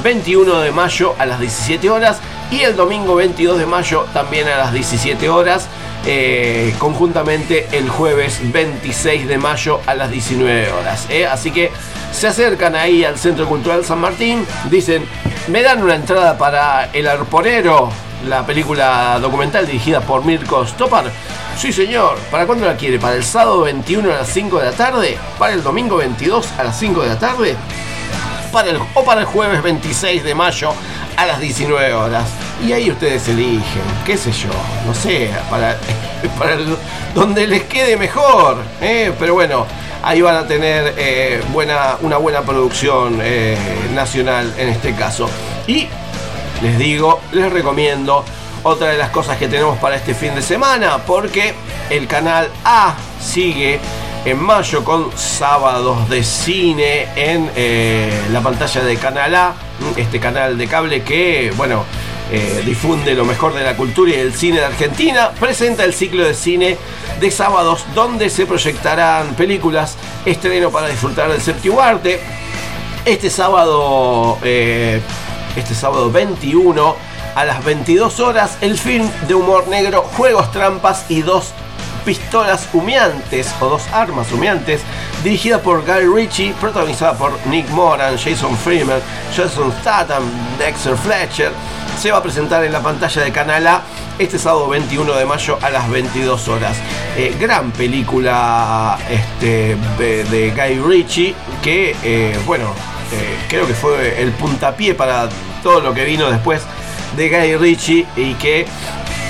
21 0.04 0.60
de 0.62 0.72
mayo 0.72 1.16
a 1.18 1.26
las 1.26 1.40
17 1.40 1.90
horas 1.90 2.20
y 2.52 2.62
el 2.62 2.76
domingo 2.76 3.16
22 3.16 3.58
de 3.60 3.66
mayo 3.66 4.06
también 4.14 4.48
a 4.48 4.58
las 4.58 4.74
17 4.74 5.30
horas. 5.30 5.68
eh, 6.06 6.74
conjuntamente 6.78 7.68
el 7.74 7.90
jueves 7.90 8.40
26 8.42 9.28
de 9.28 9.38
mayo 9.38 9.82
a 9.86 9.94
las 9.94 10.10
19 10.10 10.72
horas. 10.72 11.06
¿eh? 11.10 11.26
Así 11.26 11.52
que 11.52 11.70
se 12.14 12.28
acercan 12.28 12.76
ahí 12.76 13.04
al 13.04 13.18
Centro 13.18 13.46
Cultural 13.48 13.84
San 13.84 14.00
Martín, 14.00 14.46
dicen, 14.70 15.06
¿me 15.48 15.62
dan 15.64 15.84
una 15.84 15.96
entrada 15.96 16.38
para 16.38 16.90
El 16.94 17.08
Arponero? 17.08 17.90
La 18.26 18.46
película 18.46 19.20
documental 19.20 19.66
dirigida 19.66 20.00
por 20.00 20.24
Mirko 20.24 20.66
Stopar. 20.66 21.12
Sí, 21.58 21.74
señor. 21.74 22.18
¿Para 22.32 22.46
cuándo 22.46 22.66
la 22.66 22.78
quiere? 22.78 23.00
¿Para 23.00 23.16
el 23.16 23.24
sábado 23.24 23.62
21 23.62 24.10
a 24.12 24.18
las 24.20 24.30
5 24.30 24.60
de 24.60 24.66
la 24.66 24.72
tarde? 24.72 25.18
¿Para 25.38 25.54
el 25.54 25.64
domingo 25.64 25.98
22 25.98 26.48
a 26.58 26.64
las 26.64 26.80
5 26.80 27.02
de 27.02 27.08
la 27.10 27.20
tarde? 27.20 27.56
para 28.52 28.70
el, 28.70 28.80
o 28.94 29.04
para 29.04 29.22
el 29.22 29.28
jueves 29.28 29.62
26 29.62 30.24
de 30.24 30.34
mayo 30.34 30.72
a 31.18 31.26
las 31.26 31.40
19 31.40 31.94
horas. 31.94 32.24
Y 32.66 32.72
ahí 32.72 32.90
ustedes 32.90 33.28
eligen, 33.28 33.82
qué 34.06 34.18
sé 34.18 34.32
yo, 34.32 34.50
no 34.86 34.94
sé, 34.94 35.30
para, 35.50 35.78
para 36.40 36.54
el- 36.54 36.78
donde 37.14 37.46
les 37.48 37.64
quede 37.64 37.98
mejor. 37.98 38.58
¿eh? 38.82 39.12
Pero 39.20 39.34
bueno, 39.34 39.66
ahí 40.04 40.22
van 40.22 40.36
a 40.38 40.48
tener 40.48 40.94
eh, 40.98 41.42
buena, 41.52 41.98
una 42.02 42.18
buena 42.18 42.42
producción 42.42 43.20
eh, 43.22 43.58
nacional 43.94 44.54
en 44.58 44.70
este 44.70 44.94
caso. 44.96 45.30
Y 45.68 45.88
les 46.62 46.78
digo, 46.78 47.20
les 47.34 47.52
recomiendo 47.52 48.24
otra 48.64 48.88
de 48.88 48.98
las 48.98 49.10
cosas 49.10 49.38
que 49.38 49.48
tenemos 49.48 49.78
para 49.78 49.96
este 49.96 50.14
fin 50.14 50.34
de 50.36 50.42
semana, 50.42 50.98
porque 51.06 51.54
el 51.90 52.08
canal 52.08 52.50
A 52.66 52.96
sigue 53.22 53.80
en 54.28 54.44
mayo 54.44 54.84
con 54.84 55.18
sábados 55.18 56.10
de 56.10 56.22
cine 56.22 57.08
en 57.16 57.50
eh, 57.56 58.12
la 58.34 58.42
pantalla 58.42 58.84
de 58.84 58.98
Canal 58.98 59.34
A, 59.34 59.54
este 59.96 60.20
canal 60.20 60.58
de 60.58 60.68
cable 60.68 61.02
que, 61.02 61.54
bueno, 61.56 61.86
eh, 62.30 62.62
difunde 62.66 63.16
lo 63.16 63.24
mejor 63.24 63.54
de 63.54 63.64
la 63.64 63.78
cultura 63.78 64.12
y 64.12 64.16
el 64.16 64.34
cine 64.34 64.60
de 64.60 64.66
Argentina, 64.66 65.32
presenta 65.40 65.86
el 65.86 65.94
ciclo 65.94 66.26
de 66.26 66.34
cine 66.34 66.78
de 67.22 67.32
sábados 67.32 67.86
donde 67.96 68.30
se 68.30 68.46
proyectarán 68.46 69.34
películas, 69.36 69.96
estreno 70.26 70.72
para 70.72 70.90
disfrutar 70.90 71.32
del 71.32 71.40
séptimo. 71.40 71.80
Este 73.06 73.30
sábado, 73.30 74.40
eh, 74.44 75.00
este 75.56 75.74
sábado 75.74 76.12
21 76.12 76.98
a 77.34 77.46
las 77.46 77.64
22 77.64 78.20
horas, 78.20 78.58
el 78.60 78.78
film 78.78 79.10
de 79.26 79.36
humor 79.36 79.70
negro 79.70 80.02
Juegos, 80.18 80.52
Trampas 80.52 81.06
y 81.08 81.22
dos 81.22 81.54
pistolas 82.08 82.70
humeantes 82.72 83.54
o 83.60 83.68
dos 83.68 83.84
armas 83.92 84.32
humeantes, 84.32 84.80
dirigida 85.26 85.62
por 85.62 85.86
Guy 85.86 86.06
Ritchie, 86.08 86.54
protagonizada 86.54 87.18
por 87.18 87.38
Nick 87.48 87.68
Moran, 87.72 88.18
Jason 88.18 88.56
Freeman, 88.56 89.02
Jason 89.36 89.74
Statham, 89.82 90.24
Dexter 90.58 90.96
Fletcher, 90.96 91.52
se 92.00 92.10
va 92.10 92.20
a 92.20 92.24
presentar 92.24 92.64
en 92.64 92.72
la 92.72 92.80
pantalla 92.80 93.24
de 93.24 93.32
Canal 93.34 93.68
A 93.68 93.82
este 94.18 94.40
sábado 94.40 94.70
21 94.70 95.16
de 95.16 95.26
mayo 95.26 95.60
a 95.62 95.70
las 95.70 95.90
22 95.90 96.48
horas. 96.48 96.78
Eh, 97.18 97.36
gran 97.38 97.72
película 97.72 98.98
este, 99.10 99.76
de, 99.98 100.54
Guy 100.56 100.80
Ritchie 100.80 101.36
que, 101.62 101.94
eh, 102.04 102.40
bueno, 102.46 102.74
eh, 103.12 103.38
creo 103.50 103.68
que 103.68 103.74
fue 103.74 104.22
el 104.22 104.32
puntapié 104.32 104.96
para 104.96 105.28
todo 105.62 105.82
lo 105.82 105.94
que 105.94 106.06
vino 106.06 106.32
después 106.32 106.62
de 107.18 107.28
Guy 107.28 107.58
Ritchie 107.58 108.08
y 108.16 108.34
que 108.36 108.66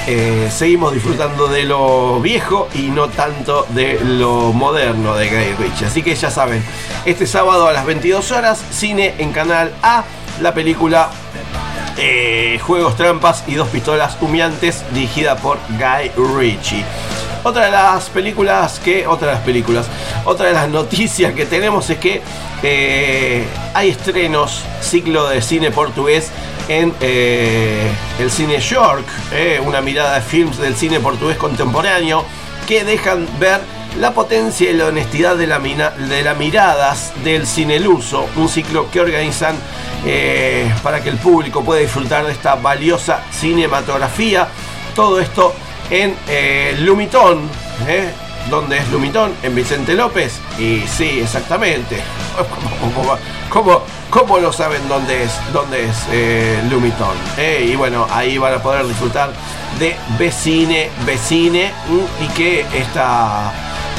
eh, 0.09 0.49
seguimos 0.49 0.93
disfrutando 0.93 1.47
de 1.49 1.63
lo 1.63 2.21
viejo 2.21 2.69
y 2.73 2.83
no 2.83 3.09
tanto 3.09 3.65
de 3.69 3.99
lo 4.01 4.53
moderno 4.53 5.15
de 5.15 5.27
Guy 5.27 5.65
Ritchie. 5.65 5.87
Así 5.87 6.01
que 6.01 6.15
ya 6.15 6.31
saben, 6.31 6.63
este 7.05 7.27
sábado 7.27 7.67
a 7.67 7.73
las 7.73 7.85
22 7.85 8.31
horas, 8.31 8.63
cine 8.71 9.15
en 9.17 9.33
Canal 9.33 9.73
A, 9.83 10.05
la 10.41 10.53
película 10.53 11.09
eh, 11.97 12.57
Juegos, 12.63 12.95
Trampas 12.95 13.43
y 13.47 13.55
Dos 13.55 13.67
Pistolas 13.67 14.17
Humeantes, 14.21 14.85
dirigida 14.93 15.35
por 15.35 15.57
Guy 15.77 16.11
Ritchie. 16.37 16.85
Otra 17.43 17.65
de 17.65 17.71
las 17.71 18.09
películas 18.09 18.79
que. 18.79 19.07
Otra 19.07 19.27
de 19.29 19.33
las 19.35 19.43
películas. 19.43 19.85
Otra 20.25 20.47
de 20.47 20.53
las 20.53 20.67
noticias 20.79 21.33
que 21.33 21.45
tenemos 21.45 21.89
es 21.89 21.97
que 21.97 22.21
eh, 22.63 23.45
hay 23.73 23.89
estrenos, 23.89 24.63
ciclo 24.81 25.27
de 25.29 25.41
cine 25.41 25.71
portugués 25.71 26.31
en 26.67 26.93
eh, 26.99 27.87
el 28.19 28.29
cine 28.29 28.59
York, 28.59 29.05
eh, 29.31 29.61
una 29.65 29.79
mirada 29.81 30.15
de 30.15 30.21
films 30.21 30.57
del 30.57 30.75
cine 30.75 30.99
portugués 30.99 31.37
contemporáneo 31.37 32.25
que 32.67 32.83
dejan 32.83 33.25
ver 33.39 33.61
la 34.01 34.11
potencia 34.11 34.69
y 34.69 34.73
la 34.73 34.87
honestidad 34.87 35.37
de 35.37 35.47
la, 35.47 35.59
mina- 35.59 35.91
de 35.91 36.23
las 36.23 36.37
miradas 36.37 37.13
del 37.23 37.47
cine 37.47 37.79
luso, 37.79 38.27
un 38.35 38.49
ciclo 38.49 38.91
que 38.91 38.99
organizan 38.99 39.55
para 40.83 41.01
que 41.01 41.09
el 41.09 41.17
público 41.17 41.63
pueda 41.63 41.81
disfrutar 41.81 42.25
de 42.25 42.31
esta 42.31 42.55
valiosa 42.55 43.21
cinematografía. 43.31 44.47
Todo 44.95 45.19
esto 45.19 45.53
en 45.89 46.15
eh, 46.27 46.75
Lumitón. 46.79 47.41
¿eh? 47.87 48.09
¿Dónde 48.49 48.77
es 48.77 48.87
Lumitón? 48.89 49.33
En 49.43 49.53
Vicente 49.55 49.93
López. 49.93 50.39
Y 50.57 50.81
sí, 50.87 51.19
exactamente. 51.21 51.97
¿Cómo, 52.93 53.17
cómo- 53.49 53.81
cómo 54.09 54.39
lo 54.39 54.53
saben 54.53 54.87
dónde 54.87 55.23
es, 55.23 55.31
dónde 55.51 55.83
es 55.85 55.95
eh, 56.11 56.61
Lumitón? 56.69 57.15
¿eh? 57.37 57.67
Y 57.71 57.75
bueno, 57.75 58.07
ahí 58.09 58.37
van 58.37 58.53
a 58.53 58.61
poder 58.63 58.85
disfrutar 58.87 59.31
de 59.79 59.95
Vecine, 60.17 60.89
Vecine 61.05 61.71
mm, 61.89 62.23
y 62.23 62.27
que 62.29 62.65
esta, 62.73 63.51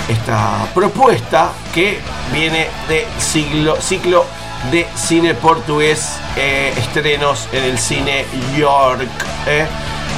esta 0.08 0.66
propuesta 0.74 1.50
que 1.74 1.98
viene 2.32 2.68
de 2.88 3.06
siglo, 3.18 3.76
ciclo 3.80 4.24
de 4.72 4.86
cine 4.96 5.34
portugués, 5.34 6.16
eh, 6.36 6.72
estrenos 6.76 7.46
en 7.52 7.64
el 7.64 7.78
cine 7.78 8.24
York. 8.56 9.06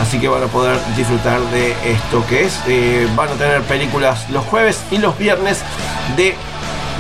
¿Eh? 0.01 0.03
Así 0.03 0.19
que 0.19 0.29
van 0.29 0.43
a 0.43 0.47
poder 0.47 0.79
disfrutar 0.97 1.41
de 1.51 1.73
esto 1.91 2.25
que 2.29 2.45
es. 2.45 2.61
eh, 2.67 3.07
van 3.17 3.29
a 3.29 3.33
tener 3.33 3.63
películas 3.63 4.29
los 4.31 4.45
jueves 4.45 4.81
y 4.91 4.99
los 4.99 5.17
viernes 5.19 5.59
de 6.17 6.35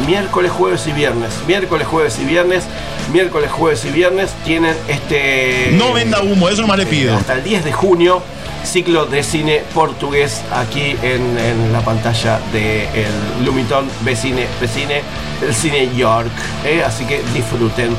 miércoles, 0.06 0.51
jueves 0.51 0.86
y 0.86 0.93
viernes. 0.93 1.31
Miércoles, 1.47 1.86
jueves 1.86 2.18
y 2.20 2.24
viernes. 2.24 2.64
Miércoles, 3.12 3.51
jueves 3.51 3.85
y 3.85 3.90
viernes 3.90 4.31
tienen 4.44 4.74
este. 4.89 5.70
No 5.72 5.93
venda 5.93 6.20
humo, 6.22 6.48
eso 6.48 6.62
nomás 6.62 6.78
le 6.78 6.86
pido. 6.86 7.16
Hasta 7.16 7.35
el 7.35 7.43
10 7.43 7.64
de 7.64 7.72
junio, 7.72 8.22
ciclo 8.64 9.06
de 9.06 9.22
cine 9.22 9.64
portugués 9.74 10.43
aquí 10.55 10.97
en, 11.02 11.36
en 11.39 11.72
la 11.72 11.81
pantalla 11.81 12.39
de 12.52 12.85
el 12.85 13.44
Lumitón 13.44 13.89
Vecine, 14.02 14.47
Vecine, 14.60 15.02
el 15.43 15.55
cine 15.55 15.89
York. 15.97 16.31
¿eh? 16.64 16.85
Así 16.86 17.05
que 17.05 17.20
disfruten. 17.35 17.97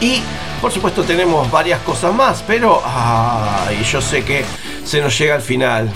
Y 0.00 0.22
por 0.60 0.72
supuesto 0.72 1.02
tenemos 1.04 1.50
varias 1.50 1.80
cosas 1.80 2.14
más, 2.14 2.42
pero 2.46 2.82
ay, 2.84 3.82
yo 3.84 4.00
sé 4.00 4.24
que 4.24 4.44
se 4.84 5.00
nos 5.00 5.16
llega 5.18 5.34
al 5.34 5.42
final. 5.42 5.90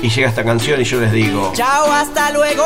Y 0.00 0.10
llega 0.10 0.28
esta 0.28 0.44
canción 0.44 0.80
y 0.80 0.84
yo 0.84 1.00
les 1.00 1.10
digo. 1.10 1.52
Chao, 1.56 1.90
hasta 1.90 2.30
luego. 2.30 2.64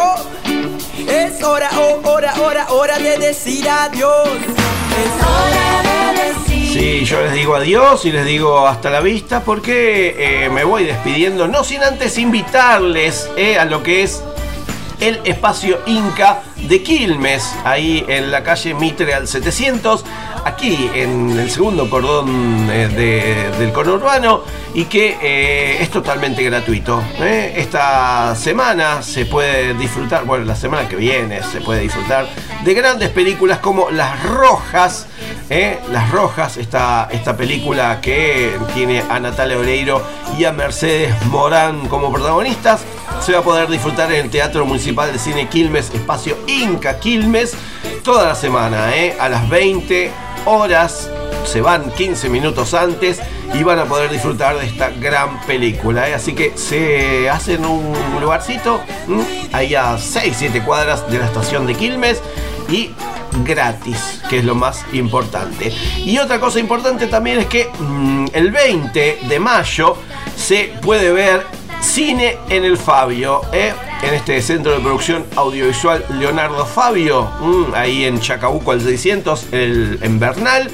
Es 1.09 1.43
hora, 1.43 1.71
oh, 1.79 2.11
hora, 2.11 2.35
hora, 2.39 2.67
hora 2.69 2.99
de 2.99 3.17
decir 3.17 3.67
adiós. 3.71 4.29
Es 5.03 5.23
yo 7.05 7.21
les 7.23 7.33
digo 7.33 7.55
adiós 7.55 8.05
y 8.05 8.13
les 8.13 8.25
digo 8.25 8.67
hasta 8.67 8.91
la 8.91 9.01
vista 9.01 9.41
porque 9.41 10.17
eh, 10.19 10.49
me 10.49 10.65
voy 10.65 10.85
despidiendo, 10.85 11.49
no 11.49 11.65
sin 11.65 11.83
antes 11.83 12.17
invitarles 12.17 13.29
eh, 13.37 13.59
a 13.59 13.65
lo 13.65 13.83
que 13.83 14.03
es 14.03 14.23
el 15.01 15.21
espacio 15.25 15.81
Inca 15.87 16.43
de 16.69 16.83
Quilmes, 16.83 17.55
ahí 17.65 18.05
en 18.09 18.31
la 18.31 18.43
calle 18.43 18.75
Mitre 18.75 19.15
al 19.15 19.27
700, 19.29 20.05
aquí 20.45 20.91
en 20.95 21.39
el 21.39 21.51
segundo 21.51 21.89
cordón 21.91 22.69
eh, 22.71 22.89
de- 22.89 23.59
del 23.59 23.73
conurbano 23.73 24.43
y 24.75 24.85
que 24.85 25.19
eh, 25.23 25.83
es 25.83 25.91
totalmente 25.91 26.43
gratuito. 26.43 27.03
¿eh? 27.21 27.55
Esta 27.57 28.35
semana 28.37 29.03
se 29.03 29.27
puede 29.27 29.75
disfrutar, 29.75 30.25
bueno, 30.25 30.45
la 30.45 30.57
semana 30.57 30.89
que 30.89 30.97
viene 30.97 31.43
se 31.43 31.61
puede 31.61 31.81
disfrutar 31.81 32.27
de 32.65 32.75
grandes 32.75 33.11
películas 33.11 33.59
como 33.59 33.91
Las 33.91 34.23
Rojas, 34.23 35.07
¿eh? 35.51 35.79
Las 35.91 36.11
Rojas, 36.11 36.57
esta, 36.57 37.09
esta 37.11 37.37
película 37.37 38.01
que 38.01 38.57
tiene 38.75 39.03
a 39.09 39.19
Natalia 39.19 39.59
Oreiro 39.59 40.03
y 40.39 40.45
a 40.45 40.53
Mercedes 40.53 41.15
Morán 41.27 41.89
como 41.89 42.13
protagonistas. 42.13 42.83
Se 43.21 43.33
va 43.33 43.41
a 43.41 43.43
poder 43.43 43.69
disfrutar 43.69 44.13
en 44.13 44.27
el 44.27 44.31
Teatro 44.31 44.65
Municipal 44.65 45.13
de 45.13 45.19
Cine 45.19 45.49
Quilmes, 45.49 45.91
espacio 45.93 46.37
Inca 46.47 46.99
Quilmes, 46.99 47.55
toda 48.05 48.27
la 48.29 48.35
semana, 48.35 48.97
¿eh? 48.97 49.17
a 49.19 49.29
las 49.29 49.49
20 49.49 50.11
horas. 50.47 51.11
Se 51.45 51.61
van 51.61 51.91
15 51.91 52.29
minutos 52.29 52.73
antes 52.73 53.21
y 53.53 53.65
van 53.65 53.79
a 53.81 53.85
poder 53.85 54.11
disfrutar 54.11 54.57
de 54.59 54.67
esta 54.67 54.91
gran 54.91 55.41
película. 55.43 56.09
¿eh? 56.09 56.15
Así 56.15 56.35
que 56.35 56.57
se 56.57 57.29
hacen 57.29 57.65
un 57.65 57.93
lugarcito 58.21 58.81
ahí 59.53 59.75
a 59.75 59.97
6-7 59.97 60.65
cuadras 60.65 61.11
de 61.11 61.19
la 61.19 61.27
estación 61.27 61.67
de 61.67 61.75
Quilmes 61.75 62.23
y 62.73 62.91
gratis, 63.45 64.21
que 64.29 64.39
es 64.39 64.45
lo 64.45 64.55
más 64.55 64.85
importante. 64.93 65.73
Y 66.05 66.19
otra 66.19 66.41
cosa 66.41 66.59
importante 66.59 67.07
también 67.07 67.39
es 67.39 67.47
que 67.47 67.71
mm, 67.79 68.27
el 68.33 68.51
20 68.51 69.19
de 69.29 69.41
mayo 69.41 69.97
se 70.37 70.73
puede 70.81 71.13
ver 71.13 71.47
cine 71.81 72.39
en 72.49 72.65
el 72.65 72.77
Fabio, 72.77 73.43
¿eh? 73.53 73.73
en 74.03 74.15
este 74.15 74.41
centro 74.41 74.73
de 74.73 74.81
producción 74.81 75.25
audiovisual 75.37 76.05
Leonardo 76.19 76.65
Fabio, 76.65 77.31
mm, 77.41 77.75
ahí 77.75 78.05
en 78.05 78.21
Chacabuco 78.21 78.73
al 78.73 78.81
600, 78.81 79.49
el, 79.53 79.99
en 80.03 80.19
Bernal. 80.19 80.71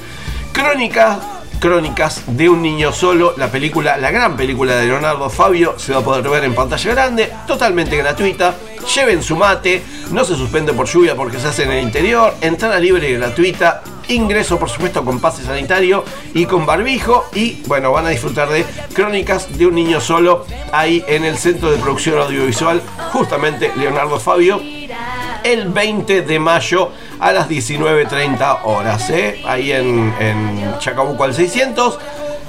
Crónicas 0.51 1.19
Crónicas 1.59 2.23
de 2.25 2.47
un 2.47 2.61
niño 2.61 2.93
solo, 2.93 3.33
la 3.35 3.51
película, 3.51 3.97
la 3.97 4.11
gran 4.11 4.37
película 4.37 4.77
de 4.77 4.85
Leonardo 4.85 5.29
Fabio, 5.29 5.77
se 5.77 5.91
va 5.91 5.99
a 5.99 6.01
poder 6.01 6.29
ver 6.29 6.45
en 6.45 6.55
pantalla 6.55 6.91
grande, 6.91 7.29
totalmente 7.45 7.97
gratuita. 7.97 8.55
Lleven 8.95 9.21
su 9.21 9.35
mate, 9.35 9.83
no 10.11 10.23
se 10.23 10.35
suspende 10.35 10.73
por 10.73 10.87
lluvia 10.87 11.15
porque 11.15 11.39
se 11.39 11.47
hace 11.47 11.63
en 11.63 11.71
el 11.71 11.83
interior, 11.83 12.33
entrada 12.41 12.79
libre 12.79 13.09
y 13.09 13.13
gratuita, 13.15 13.83
ingreso 14.07 14.57
por 14.57 14.69
supuesto 14.69 15.05
con 15.05 15.19
pase 15.19 15.43
sanitario 15.43 16.03
y 16.33 16.45
con 16.45 16.65
barbijo 16.65 17.29
y 17.33 17.61
bueno, 17.67 17.91
van 17.91 18.07
a 18.07 18.09
disfrutar 18.09 18.49
de 18.49 18.65
Crónicas 18.93 19.57
de 19.57 19.67
un 19.67 19.75
niño 19.75 20.01
solo 20.01 20.45
ahí 20.71 21.03
en 21.07 21.25
el 21.25 21.37
Centro 21.37 21.71
de 21.71 21.77
Producción 21.77 22.19
Audiovisual, 22.19 22.81
justamente 23.11 23.71
Leonardo 23.75 24.19
Fabio 24.19 24.59
el 25.43 25.69
20 25.69 26.21
de 26.23 26.39
mayo 26.39 26.91
a 27.19 27.31
las 27.31 27.49
19.30 27.49 28.59
horas, 28.63 29.09
¿eh? 29.09 29.41
ahí 29.45 29.71
en, 29.71 30.13
en 30.19 30.75
Chacabuco 30.79 31.23
al 31.23 31.33
600. 31.33 31.99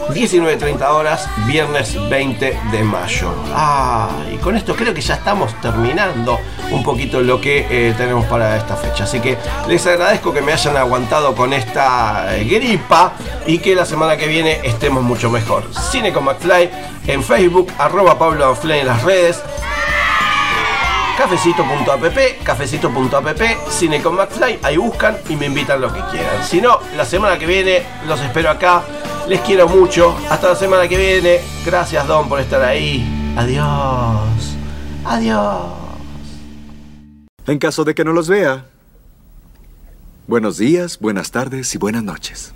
19.30 0.08 0.82
horas, 0.90 1.28
viernes 1.46 1.96
20 2.08 2.58
de 2.72 2.82
mayo. 2.82 3.32
Ah, 3.54 4.10
y 4.32 4.36
con 4.38 4.56
esto 4.56 4.74
creo 4.74 4.92
que 4.92 5.00
ya 5.00 5.14
estamos 5.14 5.54
terminando 5.60 6.38
un 6.70 6.82
poquito 6.82 7.20
lo 7.20 7.40
que 7.40 7.66
eh, 7.70 7.94
tenemos 7.96 8.26
para 8.26 8.56
esta 8.56 8.76
fecha. 8.76 9.04
Así 9.04 9.20
que 9.20 9.36
les 9.68 9.86
agradezco 9.86 10.32
que 10.32 10.40
me 10.40 10.52
hayan 10.52 10.76
aguantado 10.76 11.34
con 11.34 11.52
esta 11.52 12.36
eh, 12.36 12.44
gripa 12.44 13.12
y 13.46 13.58
que 13.58 13.74
la 13.74 13.84
semana 13.84 14.16
que 14.16 14.26
viene 14.26 14.60
estemos 14.64 15.02
mucho 15.02 15.30
mejor. 15.30 15.64
Cine 15.90 16.12
con 16.12 16.24
McFly 16.24 16.70
en 17.06 17.22
Facebook, 17.22 17.72
arroba 17.78 18.18
Pablo 18.18 18.50
McFly 18.50 18.80
en 18.80 18.86
las 18.86 19.02
redes 19.02 19.42
cafecito.app, 21.16 22.42
cafecito.app, 22.44 23.68
cine 23.68 24.02
con 24.02 24.16
McFly, 24.16 24.60
ahí 24.62 24.76
buscan 24.76 25.16
y 25.28 25.36
me 25.36 25.46
invitan 25.46 25.80
lo 25.80 25.92
que 25.92 26.00
quieran. 26.10 26.44
Si 26.44 26.60
no, 26.60 26.78
la 26.96 27.04
semana 27.04 27.38
que 27.38 27.46
viene 27.46 27.82
los 28.06 28.20
espero 28.20 28.50
acá. 28.50 28.82
Les 29.28 29.40
quiero 29.42 29.68
mucho. 29.68 30.16
Hasta 30.28 30.48
la 30.48 30.56
semana 30.56 30.88
que 30.88 30.96
viene. 30.96 31.40
Gracias 31.64 32.06
Don 32.08 32.28
por 32.28 32.40
estar 32.40 32.62
ahí. 32.62 33.34
Adiós. 33.36 34.56
Adiós. 35.04 35.80
En 37.46 37.58
caso 37.58 37.84
de 37.84 37.94
que 37.94 38.04
no 38.04 38.12
los 38.12 38.28
vea, 38.28 38.66
buenos 40.26 40.58
días, 40.58 40.98
buenas 40.98 41.30
tardes 41.30 41.74
y 41.74 41.78
buenas 41.78 42.02
noches. 42.02 42.48